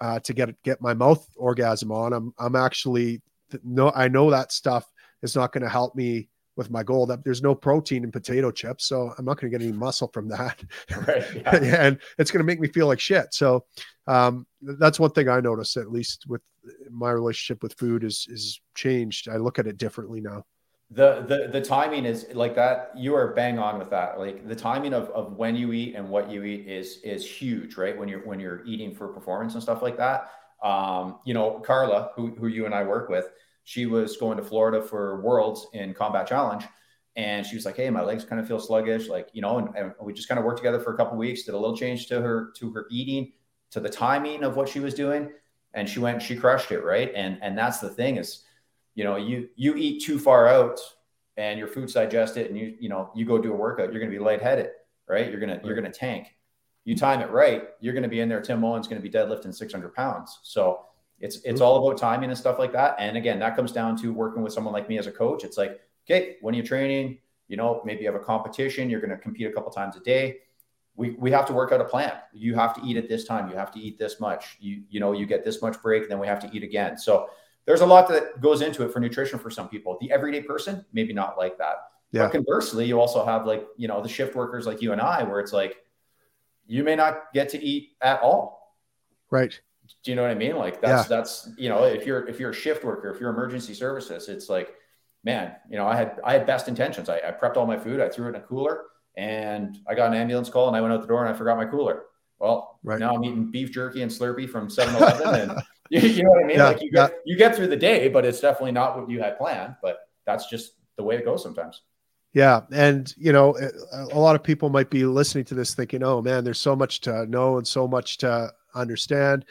uh, 0.00 0.18
to 0.20 0.32
get 0.32 0.62
get 0.62 0.80
my 0.80 0.94
mouth 0.94 1.26
orgasm 1.36 1.92
on. 1.92 2.12
I'm 2.12 2.34
i'm 2.38 2.56
actually 2.56 3.20
no 3.64 3.90
i 3.94 4.08
know 4.08 4.30
that 4.30 4.52
stuff 4.52 4.90
is 5.22 5.34
not 5.34 5.52
going 5.52 5.62
to 5.62 5.68
help 5.68 5.94
me 5.94 6.28
with 6.56 6.70
my 6.70 6.82
goal. 6.82 7.06
That 7.06 7.24
there's 7.24 7.42
no 7.42 7.54
protein 7.54 8.04
in 8.04 8.12
potato 8.12 8.50
chips 8.50 8.86
so 8.86 9.12
i'm 9.18 9.24
not 9.24 9.40
going 9.40 9.50
to 9.52 9.58
get 9.58 9.64
any 9.64 9.76
muscle 9.76 10.10
from 10.12 10.28
that. 10.28 10.62
Right, 11.06 11.24
yeah. 11.34 11.54
and 11.86 11.98
it's 12.18 12.30
going 12.30 12.40
to 12.40 12.46
make 12.46 12.60
me 12.60 12.68
feel 12.68 12.86
like 12.86 13.00
shit. 13.00 13.32
So 13.34 13.64
um, 14.06 14.46
that's 14.62 15.00
one 15.00 15.10
thing 15.10 15.28
i 15.28 15.40
notice 15.40 15.76
at 15.76 15.90
least 15.90 16.24
with 16.28 16.42
my 16.90 17.10
relationship 17.10 17.62
with 17.62 17.74
food 17.74 18.04
is 18.04 18.26
is 18.30 18.60
changed. 18.74 19.28
I 19.28 19.36
look 19.36 19.58
at 19.58 19.66
it 19.66 19.78
differently 19.78 20.20
now 20.20 20.44
the 20.90 21.24
the 21.28 21.48
the 21.52 21.60
timing 21.60 22.04
is 22.04 22.26
like 22.34 22.54
that 22.56 22.90
you 22.96 23.14
are 23.14 23.32
bang 23.34 23.58
on 23.58 23.78
with 23.78 23.90
that. 23.90 24.18
Like 24.18 24.46
the 24.48 24.56
timing 24.56 24.92
of, 24.92 25.08
of 25.10 25.34
when 25.34 25.54
you 25.54 25.72
eat 25.72 25.94
and 25.94 26.08
what 26.08 26.30
you 26.30 26.42
eat 26.44 26.66
is 26.66 26.98
is 27.04 27.28
huge 27.28 27.76
right? 27.76 27.96
When 27.96 28.08
you're 28.08 28.26
when 28.26 28.40
you're 28.40 28.64
eating 28.64 28.94
for 28.94 29.08
performance 29.08 29.54
and 29.54 29.62
stuff 29.62 29.82
like 29.82 29.96
that. 29.98 30.30
Um 30.62 31.20
you 31.24 31.32
know 31.32 31.60
carla 31.60 32.10
who, 32.16 32.34
who 32.34 32.48
you 32.48 32.66
and 32.66 32.74
i 32.74 32.82
work 32.82 33.08
with 33.08 33.30
she 33.64 33.86
was 33.86 34.18
going 34.18 34.36
to 34.36 34.42
florida 34.42 34.82
for 34.82 35.22
worlds 35.22 35.66
in 35.72 35.94
combat 35.94 36.26
challenge 36.26 36.64
and 37.16 37.46
she 37.46 37.56
was 37.56 37.64
like 37.64 37.76
hey 37.76 37.88
my 37.88 38.02
legs 38.02 38.26
kind 38.26 38.38
of 38.38 38.46
feel 38.46 38.60
sluggish 38.60 39.08
like 39.08 39.30
you 39.32 39.40
know 39.40 39.56
and, 39.56 39.74
and 39.74 39.94
we 40.02 40.12
just 40.12 40.28
kind 40.28 40.38
of 40.38 40.44
worked 40.44 40.58
together 40.58 40.78
for 40.78 40.92
a 40.92 40.96
couple 40.98 41.16
weeks 41.16 41.44
did 41.44 41.54
a 41.54 41.58
little 41.58 41.74
change 41.74 42.08
to 42.08 42.20
her 42.20 42.52
to 42.56 42.70
her 42.72 42.86
eating 42.90 43.32
to 43.70 43.80
the 43.80 43.88
timing 43.88 44.44
of 44.44 44.54
what 44.54 44.68
she 44.68 44.80
was 44.80 44.92
doing 44.92 45.30
and 45.74 45.88
she 45.88 46.00
went 46.00 46.20
she 46.20 46.36
crushed 46.36 46.72
it 46.72 46.82
right? 46.84 47.12
And 47.14 47.38
and 47.42 47.56
that's 47.56 47.78
the 47.78 47.90
thing 47.90 48.16
is 48.16 48.44
you 48.94 49.04
know, 49.04 49.16
you 49.16 49.48
you 49.56 49.74
eat 49.76 50.02
too 50.02 50.18
far 50.18 50.48
out 50.48 50.80
and 51.36 51.58
your 51.58 51.68
food's 51.68 51.94
digested 51.94 52.48
and 52.48 52.58
you 52.58 52.76
you 52.78 52.88
know 52.88 53.10
you 53.14 53.24
go 53.24 53.38
do 53.38 53.52
a 53.52 53.56
workout, 53.56 53.92
you're 53.92 54.00
going 54.00 54.12
to 54.12 54.18
be 54.18 54.22
lightheaded, 54.22 54.70
right? 55.08 55.30
You're 55.30 55.40
gonna 55.40 55.60
you're 55.64 55.74
gonna 55.74 55.92
tank. 55.92 56.34
You 56.84 56.96
time 56.96 57.20
it 57.20 57.30
right, 57.30 57.68
you're 57.80 57.92
going 57.92 58.04
to 58.04 58.08
be 58.08 58.20
in 58.20 58.28
there. 58.28 58.40
Tim 58.40 58.60
Moen's 58.60 58.88
going 58.88 59.00
to 59.00 59.06
be 59.06 59.14
deadlifting 59.14 59.54
600 59.54 59.94
pounds. 59.94 60.40
So 60.42 60.86
it's 61.20 61.36
it's 61.44 61.60
all 61.60 61.86
about 61.86 61.98
timing 61.98 62.30
and 62.30 62.38
stuff 62.38 62.58
like 62.58 62.72
that. 62.72 62.96
And 62.98 63.16
again, 63.16 63.38
that 63.40 63.54
comes 63.54 63.72
down 63.72 63.96
to 63.98 64.12
working 64.12 64.42
with 64.42 64.52
someone 64.52 64.72
like 64.72 64.88
me 64.88 64.98
as 64.98 65.06
a 65.06 65.12
coach. 65.12 65.44
It's 65.44 65.58
like, 65.58 65.80
okay, 66.06 66.36
when 66.40 66.54
you're 66.54 66.64
training, 66.64 67.18
you 67.48 67.56
know, 67.56 67.82
maybe 67.84 68.00
you 68.00 68.06
have 68.06 68.20
a 68.20 68.24
competition, 68.24 68.88
you're 68.88 69.00
going 69.00 69.10
to 69.10 69.18
compete 69.18 69.46
a 69.46 69.52
couple 69.52 69.70
times 69.70 69.96
a 69.96 70.00
day. 70.00 70.38
We, 70.96 71.10
we 71.10 71.30
have 71.30 71.46
to 71.46 71.52
work 71.52 71.72
out 71.72 71.80
a 71.80 71.84
plan. 71.84 72.12
You 72.32 72.54
have 72.54 72.74
to 72.74 72.82
eat 72.84 72.96
at 72.96 73.08
this 73.08 73.24
time. 73.24 73.48
You 73.48 73.56
have 73.56 73.70
to 73.72 73.78
eat 73.78 73.98
this 73.98 74.20
much. 74.20 74.56
You 74.60 74.82
you 74.88 75.00
know 75.00 75.12
you 75.12 75.26
get 75.26 75.44
this 75.44 75.60
much 75.60 75.80
break, 75.82 76.08
then 76.08 76.18
we 76.18 76.26
have 76.26 76.40
to 76.40 76.50
eat 76.52 76.62
again. 76.62 76.96
So 76.96 77.28
there's 77.66 77.80
a 77.80 77.86
lot 77.86 78.08
that 78.08 78.40
goes 78.40 78.62
into 78.62 78.84
it 78.84 78.92
for 78.92 79.00
nutrition 79.00 79.38
for 79.38 79.50
some 79.50 79.68
people. 79.68 79.96
The 80.00 80.10
everyday 80.10 80.42
person, 80.42 80.84
maybe 80.92 81.12
not 81.12 81.38
like 81.38 81.58
that. 81.58 81.76
Yeah. 82.12 82.24
But 82.24 82.32
conversely, 82.32 82.86
you 82.86 83.00
also 83.00 83.24
have 83.24 83.46
like, 83.46 83.66
you 83.76 83.88
know, 83.88 84.02
the 84.02 84.08
shift 84.08 84.34
workers 84.34 84.66
like 84.66 84.82
you 84.82 84.92
and 84.92 85.00
I, 85.00 85.22
where 85.22 85.40
it's 85.40 85.52
like, 85.52 85.76
you 86.66 86.82
may 86.84 86.96
not 86.96 87.32
get 87.32 87.48
to 87.50 87.64
eat 87.64 87.90
at 88.00 88.20
all. 88.20 88.76
Right. 89.30 89.58
Do 90.02 90.10
you 90.10 90.16
know 90.16 90.22
what 90.22 90.30
I 90.30 90.34
mean? 90.34 90.56
Like 90.56 90.80
that's, 90.80 91.08
yeah. 91.08 91.16
that's, 91.16 91.48
you 91.56 91.68
know, 91.68 91.84
if 91.84 92.06
you're, 92.06 92.26
if 92.28 92.40
you're 92.40 92.50
a 92.50 92.54
shift 92.54 92.84
worker, 92.84 93.10
if 93.10 93.20
you're 93.20 93.30
emergency 93.30 93.74
services, 93.74 94.28
it's 94.28 94.48
like, 94.48 94.74
man, 95.24 95.54
you 95.68 95.76
know, 95.76 95.86
I 95.86 95.96
had, 95.96 96.20
I 96.24 96.32
had 96.32 96.46
best 96.46 96.68
intentions. 96.68 97.08
I, 97.08 97.18
I 97.18 97.32
prepped 97.32 97.56
all 97.56 97.66
my 97.66 97.76
food. 97.76 98.00
I 98.00 98.08
threw 98.08 98.26
it 98.26 98.30
in 98.30 98.34
a 98.36 98.40
cooler 98.40 98.84
and 99.16 99.78
I 99.88 99.94
got 99.94 100.12
an 100.12 100.14
ambulance 100.14 100.48
call 100.48 100.68
and 100.68 100.76
I 100.76 100.80
went 100.80 100.92
out 100.94 101.00
the 101.00 101.08
door 101.08 101.24
and 101.24 101.34
I 101.34 101.36
forgot 101.36 101.56
my 101.56 101.66
cooler. 101.66 102.04
Well, 102.38 102.78
right. 102.82 102.98
now 102.98 103.14
I'm 103.14 103.24
eating 103.24 103.50
beef 103.50 103.70
jerky 103.70 104.02
and 104.02 104.10
Slurpee 104.10 104.48
from 104.48 104.68
7-Eleven 104.68 105.50
and 105.50 105.62
you 106.06 106.22
know 106.22 106.30
what 106.30 106.44
I 106.44 106.46
mean? 106.46 106.56
Yeah, 106.56 106.68
like 106.68 106.82
you 106.82 106.90
get 106.92 107.10
yeah. 107.10 107.16
you 107.24 107.36
get 107.36 107.56
through 107.56 107.66
the 107.66 107.76
day, 107.76 108.08
but 108.08 108.24
it's 108.24 108.40
definitely 108.40 108.72
not 108.72 108.96
what 108.96 109.10
you 109.10 109.20
had 109.20 109.36
planned. 109.36 109.74
But 109.82 109.98
that's 110.24 110.48
just 110.48 110.74
the 110.96 111.02
way 111.02 111.16
it 111.16 111.24
goes 111.24 111.42
sometimes. 111.42 111.82
Yeah, 112.32 112.60
and 112.70 113.12
you 113.18 113.32
know, 113.32 113.58
a 114.12 114.18
lot 114.18 114.36
of 114.36 114.42
people 114.44 114.70
might 114.70 114.88
be 114.88 115.04
listening 115.04 115.44
to 115.46 115.54
this 115.54 115.74
thinking, 115.74 116.04
"Oh 116.04 116.22
man, 116.22 116.44
there's 116.44 116.60
so 116.60 116.76
much 116.76 117.00
to 117.02 117.26
know 117.26 117.58
and 117.58 117.66
so 117.66 117.88
much 117.88 118.18
to 118.18 118.52
understand." 118.72 119.46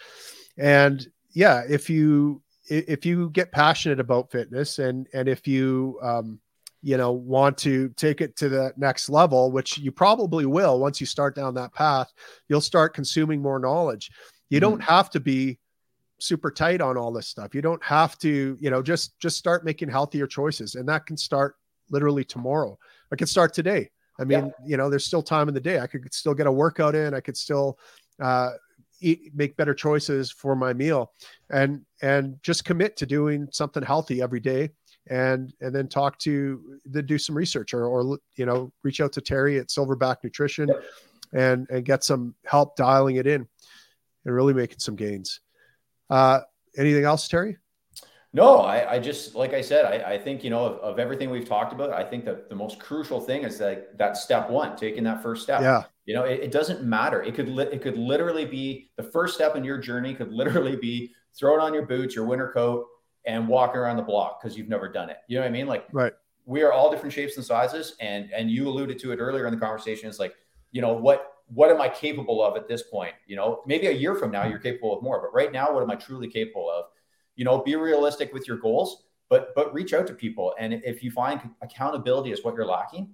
And 0.58 1.06
yeah, 1.32 1.64
if 1.68 1.90
you 1.90 2.42
if 2.70 3.06
you 3.06 3.32
get 3.32 3.52
passionate 3.52 4.00
about 4.00 4.32
fitness 4.32 4.80
and 4.80 5.08
and 5.14 5.28
if 5.28 5.46
you 5.46 6.00
um, 6.02 6.40
you 6.82 6.96
know 6.96 7.12
want 7.12 7.58
to 7.58 7.90
take 7.98 8.22
it 8.22 8.38
to 8.38 8.48
the 8.48 8.72
next 8.78 9.10
level, 9.10 9.52
which 9.52 9.78
you 9.78 9.92
probably 9.92 10.46
will 10.46 10.80
once 10.80 11.02
you 11.02 11.06
start 11.06 11.36
down 11.36 11.54
that 11.56 11.74
path, 11.74 12.10
you'll 12.48 12.62
start 12.62 12.94
consuming 12.94 13.42
more 13.42 13.60
knowledge. 13.60 14.10
You 14.50 14.62
mm-hmm. 14.62 14.70
don't 14.70 14.84
have 14.84 15.10
to 15.10 15.20
be 15.20 15.60
super 16.20 16.52
tight 16.52 16.82
on 16.82 16.98
all 16.98 17.12
this 17.12 17.28
stuff. 17.28 17.56
You 17.56 17.62
don't 17.62 17.84
have 17.84 18.18
to, 18.20 18.58
you 18.60 18.70
know, 18.70 18.82
just 18.82 19.18
just 19.20 19.38
start 19.38 19.66
making 19.66 19.90
healthier 19.90 20.28
choices, 20.28 20.76
and 20.76 20.88
that 20.88 21.06
can 21.06 21.18
start 21.18 21.56
literally 21.90 22.24
tomorrow. 22.24 22.78
I 23.12 23.16
can 23.16 23.28
start 23.28 23.54
today. 23.54 23.90
I 24.20 24.26
mean, 24.26 24.48
yeah. 24.48 24.52
you 24.66 24.78
know, 24.78 24.90
there's 24.90 25.06
still 25.06 25.24
time 25.24 25.48
in 25.48 25.54
the 25.54 25.62
day. 25.62 25.80
I 25.80 25.88
could 25.88 26.14
still 26.14 26.34
get 26.34 26.46
a 26.46 26.52
workout 26.52 26.94
in. 26.94 27.14
I 27.14 27.22
could 27.22 27.38
still 27.38 27.80
uh, 28.20 28.52
eat, 29.00 29.32
make 29.34 29.56
better 29.56 29.74
choices 29.74 30.30
for 30.30 30.56
my 30.56 30.74
meal, 30.74 31.14
and 31.50 31.86
and 32.02 32.38
just 32.44 32.66
commit 32.66 32.98
to 32.98 33.06
doing 33.06 33.48
something 33.52 33.84
healthy 33.84 34.22
every 34.22 34.42
day, 34.42 34.70
and 35.08 35.54
and 35.62 35.74
then 35.74 35.88
talk 35.88 36.20
to 36.20 36.80
then 36.86 37.06
do 37.06 37.18
some 37.18 37.36
research 37.36 37.74
or 37.74 37.86
or 37.86 38.20
you 38.36 38.46
know 38.46 38.72
reach 38.84 39.00
out 39.02 39.14
to 39.14 39.22
Terry 39.22 39.58
at 39.58 39.68
Silverback 39.68 40.18
Nutrition, 40.24 40.68
yep. 40.68 40.84
and 41.34 41.68
and 41.70 41.86
get 41.86 42.04
some 42.04 42.36
help 42.46 42.76
dialing 42.76 43.16
it 43.16 43.28
in, 43.28 43.48
and 44.26 44.36
really 44.36 44.54
making 44.54 44.80
some 44.80 44.96
gains. 44.96 45.40
Uh, 46.10 46.42
anything 46.78 47.06
else, 47.06 47.28
Terry? 47.28 47.58
No, 48.32 48.60
I, 48.60 48.94
I 48.94 49.00
just 49.00 49.34
like 49.34 49.54
I 49.54 49.62
said, 49.62 49.86
I, 49.86 50.14
I 50.14 50.18
think 50.18 50.44
you 50.44 50.52
know 50.52 50.64
of, 50.64 50.78
of, 50.80 51.00
everything 51.00 51.32
we've 51.32 51.48
talked 51.48 51.74
about. 51.74 51.92
I 51.92 52.04
think 52.04 52.26
that 52.26 52.48
the 52.48 52.56
most 52.56 52.80
crucial 52.80 53.20
thing 53.20 53.44
is 53.44 53.58
that 53.58 53.98
that 53.98 54.18
step 54.18 54.50
one, 54.52 54.76
taking 54.76 55.04
that 55.06 55.24
first 55.24 55.42
step. 55.42 55.62
Yeah. 55.62 55.84
You 56.06 56.14
know, 56.14 56.24
it, 56.24 56.40
it 56.42 56.52
doesn't 56.52 56.84
matter. 56.84 57.24
It 57.24 57.34
could 57.34 57.50
li- 57.50 57.70
it 57.72 57.82
could 57.82 57.98
literally 57.98 58.46
be 58.46 58.92
the 58.98 59.04
first 59.04 59.34
step 59.34 59.56
in 59.56 59.64
your 59.64 59.80
journey. 59.80 60.14
Could 60.14 60.32
literally 60.32 60.76
be 60.76 61.12
throwing 61.38 61.60
on 61.60 61.74
your 61.74 61.88
boots, 61.88 62.16
your 62.16 62.26
winter 62.26 62.52
coat, 62.52 62.86
and 63.26 63.48
walking 63.48 63.78
around 63.78 63.98
the 63.98 64.04
block 64.04 64.42
because 64.42 64.56
you've 64.56 64.70
never 64.70 64.88
done 64.88 65.10
it. 65.10 65.18
You 65.28 65.38
know 65.38 65.42
what 65.42 65.50
I 65.50 65.52
mean? 65.52 65.68
Like, 65.68 65.88
right. 65.92 66.14
We 66.46 66.62
are 66.62 66.72
all 66.72 66.92
different 66.92 67.14
shapes 67.14 67.36
and 67.38 67.46
sizes, 67.46 67.96
and 68.00 68.32
and 68.32 68.52
you 68.52 68.68
alluded 68.68 69.00
to 69.00 69.12
it 69.12 69.18
earlier 69.18 69.48
in 69.48 69.54
the 69.54 69.60
conversation. 69.60 70.08
It's 70.08 70.20
like, 70.20 70.36
you 70.72 70.82
know, 70.82 70.94
what 70.94 71.34
what 71.54 71.72
am 71.72 71.82
I 71.82 71.90
capable 71.90 72.44
of 72.44 72.56
at 72.56 72.68
this 72.68 72.84
point? 72.84 73.14
You 73.28 73.36
know, 73.36 73.64
maybe 73.66 73.88
a 73.88 73.92
year 73.92 74.16
from 74.16 74.32
now 74.32 74.46
you're 74.46 74.60
capable 74.60 74.96
of 74.96 75.04
more, 75.04 75.22
but 75.22 75.34
right 75.34 75.52
now, 75.52 75.74
what 75.74 75.84
am 75.84 75.92
I 75.92 75.96
truly 75.96 76.28
capable 76.28 76.70
of? 76.70 76.86
You 77.36 77.46
know, 77.46 77.60
be 77.60 77.76
realistic 77.76 78.34
with 78.34 78.48
your 78.48 78.58
goals, 78.58 79.04
but 79.30 79.54
but 79.56 79.74
reach 79.74 79.94
out 79.94 80.08
to 80.08 80.14
people. 80.14 80.54
And 80.60 80.74
if 80.74 81.04
you 81.04 81.12
find 81.12 81.42
accountability 81.62 82.32
is 82.32 82.44
what 82.44 82.56
you're 82.56 82.66
lacking, 82.66 83.10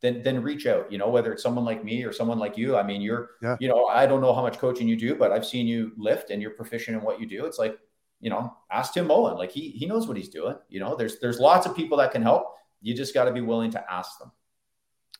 then 0.00 0.22
then 0.22 0.42
reach 0.42 0.66
out. 0.66 0.90
You 0.90 0.98
know, 0.98 1.08
whether 1.08 1.32
it's 1.32 1.42
someone 1.42 1.64
like 1.64 1.84
me 1.84 2.04
or 2.04 2.12
someone 2.12 2.38
like 2.38 2.56
you. 2.56 2.76
I 2.76 2.82
mean, 2.82 3.00
you're, 3.00 3.30
yeah. 3.42 3.56
you 3.60 3.68
know, 3.68 3.86
I 3.86 4.06
don't 4.06 4.20
know 4.20 4.34
how 4.34 4.42
much 4.42 4.58
coaching 4.58 4.88
you 4.88 4.96
do, 4.96 5.14
but 5.14 5.32
I've 5.32 5.46
seen 5.46 5.66
you 5.66 5.92
lift 5.96 6.30
and 6.30 6.40
you're 6.42 6.52
proficient 6.52 6.96
in 6.96 7.02
what 7.02 7.20
you 7.20 7.26
do. 7.26 7.46
It's 7.46 7.58
like 7.58 7.78
you 8.20 8.30
know, 8.30 8.56
ask 8.70 8.94
Tim 8.94 9.06
Moen. 9.06 9.36
Like 9.36 9.50
he 9.50 9.70
he 9.70 9.86
knows 9.86 10.08
what 10.08 10.16
he's 10.16 10.28
doing. 10.28 10.56
You 10.68 10.80
know, 10.80 10.96
there's 10.96 11.18
there's 11.18 11.38
lots 11.38 11.66
of 11.66 11.76
people 11.76 11.98
that 11.98 12.12
can 12.12 12.22
help. 12.22 12.54
You 12.80 12.94
just 12.94 13.14
got 13.14 13.24
to 13.24 13.32
be 13.32 13.40
willing 13.40 13.70
to 13.72 13.92
ask 13.92 14.18
them. 14.18 14.32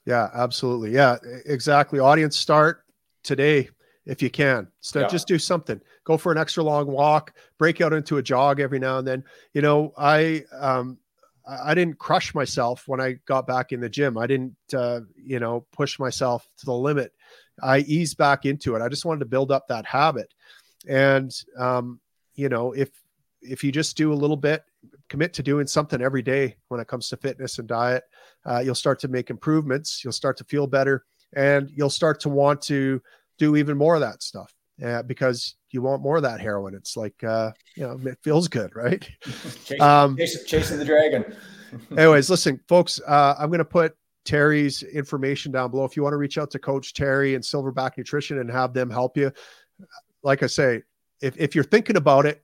Yeah, 0.06 0.30
absolutely. 0.32 0.92
Yeah, 0.92 1.16
exactly. 1.44 1.98
Audience 1.98 2.36
start 2.36 2.84
today 3.22 3.68
if 4.06 4.22
you 4.22 4.30
can. 4.30 4.68
So 4.80 5.00
yeah. 5.00 5.08
just 5.08 5.26
do 5.26 5.38
something. 5.38 5.80
Go 6.04 6.16
for 6.16 6.30
an 6.30 6.38
extra 6.38 6.62
long 6.62 6.86
walk. 6.86 7.34
Break 7.58 7.80
out 7.80 7.92
into 7.92 8.18
a 8.18 8.22
jog 8.22 8.60
every 8.60 8.78
now 8.78 8.98
and 8.98 9.06
then. 9.06 9.24
You 9.52 9.62
know, 9.62 9.92
I 9.98 10.44
um, 10.56 10.98
I 11.46 11.74
didn't 11.74 11.98
crush 11.98 12.34
myself 12.34 12.84
when 12.86 13.00
I 13.00 13.14
got 13.26 13.46
back 13.46 13.72
in 13.72 13.80
the 13.80 13.88
gym. 13.88 14.18
I 14.18 14.26
didn't, 14.26 14.56
uh, 14.74 15.00
you 15.16 15.38
know, 15.38 15.64
push 15.72 15.98
myself 15.98 16.48
to 16.58 16.66
the 16.66 16.72
limit. 16.72 17.12
I 17.62 17.78
eased 17.78 18.16
back 18.16 18.44
into 18.44 18.74
it. 18.74 18.82
I 18.82 18.88
just 18.88 19.04
wanted 19.04 19.20
to 19.20 19.26
build 19.26 19.52
up 19.52 19.68
that 19.68 19.86
habit. 19.86 20.34
And, 20.88 21.32
um, 21.56 22.00
you 22.34 22.48
know, 22.48 22.72
if, 22.72 22.90
if 23.40 23.62
you 23.62 23.70
just 23.70 23.96
do 23.96 24.12
a 24.12 24.14
little 24.14 24.36
bit, 24.36 24.64
commit 25.08 25.32
to 25.34 25.42
doing 25.42 25.66
something 25.66 26.00
every 26.00 26.22
day 26.22 26.56
when 26.68 26.80
it 26.80 26.88
comes 26.88 27.08
to 27.08 27.16
fitness 27.16 27.58
and 27.58 27.68
diet, 27.68 28.04
uh, 28.44 28.60
you'll 28.64 28.74
start 28.74 28.98
to 29.00 29.08
make 29.08 29.30
improvements. 29.30 30.02
You'll 30.02 30.12
start 30.12 30.36
to 30.38 30.44
feel 30.44 30.66
better 30.66 31.04
and 31.34 31.70
you'll 31.74 31.90
start 31.90 32.20
to 32.20 32.28
want 32.28 32.62
to 32.62 33.00
do 33.38 33.56
even 33.56 33.76
more 33.76 33.94
of 33.94 34.00
that 34.00 34.22
stuff 34.22 34.52
uh, 34.84 35.02
because 35.02 35.56
you 35.70 35.82
want 35.82 36.02
more 36.02 36.16
of 36.16 36.22
that 36.22 36.40
heroin. 36.40 36.74
It's 36.74 36.96
like, 36.96 37.22
uh, 37.22 37.52
you 37.76 37.86
know, 37.86 37.98
it 38.04 38.18
feels 38.22 38.48
good, 38.48 38.74
right? 38.74 39.08
chasing, 39.64 39.80
um, 39.80 40.16
chasing, 40.16 40.46
chasing 40.46 40.78
the 40.78 40.84
dragon. 40.84 41.36
anyways, 41.96 42.30
listen, 42.30 42.60
folks, 42.68 43.00
uh, 43.06 43.34
I'm 43.38 43.48
going 43.48 43.58
to 43.58 43.64
put 43.64 43.96
Terry's 44.24 44.82
information 44.82 45.52
down 45.52 45.70
below. 45.70 45.84
If 45.84 45.96
you 45.96 46.02
want 46.02 46.14
to 46.14 46.18
reach 46.18 46.38
out 46.38 46.50
to 46.52 46.58
Coach 46.58 46.94
Terry 46.94 47.34
and 47.34 47.44
Silverback 47.44 47.92
Nutrition 47.96 48.38
and 48.38 48.50
have 48.50 48.72
them 48.72 48.90
help 48.90 49.16
you, 49.16 49.32
like 50.22 50.42
I 50.42 50.46
say, 50.46 50.82
if, 51.20 51.36
if 51.38 51.54
you're 51.54 51.64
thinking 51.64 51.96
about 51.96 52.26
it 52.26 52.42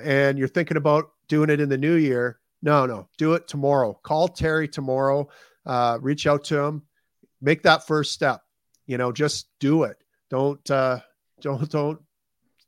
and 0.00 0.38
you're 0.38 0.48
thinking 0.48 0.76
about 0.76 1.10
doing 1.28 1.50
it 1.50 1.60
in 1.60 1.68
the 1.68 1.78
new 1.78 1.94
year, 1.94 2.38
no, 2.62 2.86
no, 2.86 3.08
do 3.18 3.34
it 3.34 3.46
tomorrow. 3.46 3.98
Call 4.02 4.28
Terry 4.28 4.66
tomorrow. 4.66 5.28
Uh, 5.66 5.98
reach 6.00 6.26
out 6.26 6.44
to 6.44 6.58
him. 6.58 6.82
Make 7.40 7.62
that 7.62 7.86
first 7.86 8.12
step. 8.12 8.42
You 8.86 8.98
know, 8.98 9.12
just 9.12 9.48
do 9.60 9.84
it. 9.84 9.98
Don't 10.30 10.70
uh, 10.70 11.00
don't 11.40 11.68
don't 11.70 12.00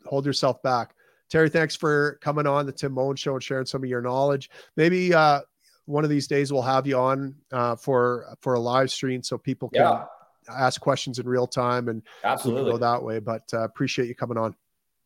hold 0.05 0.27
yourself 0.27 0.63
back. 0.63 0.95
Terry, 1.29 1.49
thanks 1.49 1.75
for 1.75 2.19
coming 2.21 2.47
on 2.47 2.67
the 2.67 2.73
Tim 2.73 2.93
Moen 2.93 3.17
Show 3.17 3.35
and 3.35 3.43
sharing 3.43 3.67
some 3.67 3.83
of 3.83 3.89
your 3.89 4.01
knowledge. 4.01 4.49
Maybe 4.77 5.13
uh, 5.13 5.41
one 5.87 6.05
of 6.05 6.11
these 6.11 6.27
days 6.27 6.53
we'll 6.53 6.63
have 6.63 6.87
you 6.87 6.99
on 6.99 7.35
uh, 7.53 7.77
for 7.77 8.37
for 8.41 8.55
a 8.55 8.61
live 8.61 8.91
stream 8.91 9.23
so 9.23 9.39
people 9.39 9.69
can 9.71 9.83
yeah. 9.83 10.05
ask 10.49 10.81
questions 10.81 11.19
in 11.19 11.27
real 11.27 11.47
time 11.47 11.89
and 11.89 12.03
absolutely 12.23 12.71
go 12.71 12.79
that 12.79 13.03
way. 13.03 13.19
But 13.19 13.43
uh, 13.55 13.63
appreciate 13.63 14.09
you 14.09 14.15
coming 14.15 14.37
on. 14.37 14.55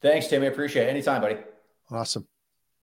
Thanks, 0.02 0.26
Tim. 0.28 0.42
I 0.42 0.46
appreciate 0.46 0.86
it. 0.86 0.90
Anytime, 0.90 1.20
buddy. 1.20 1.36
Awesome. 1.90 2.26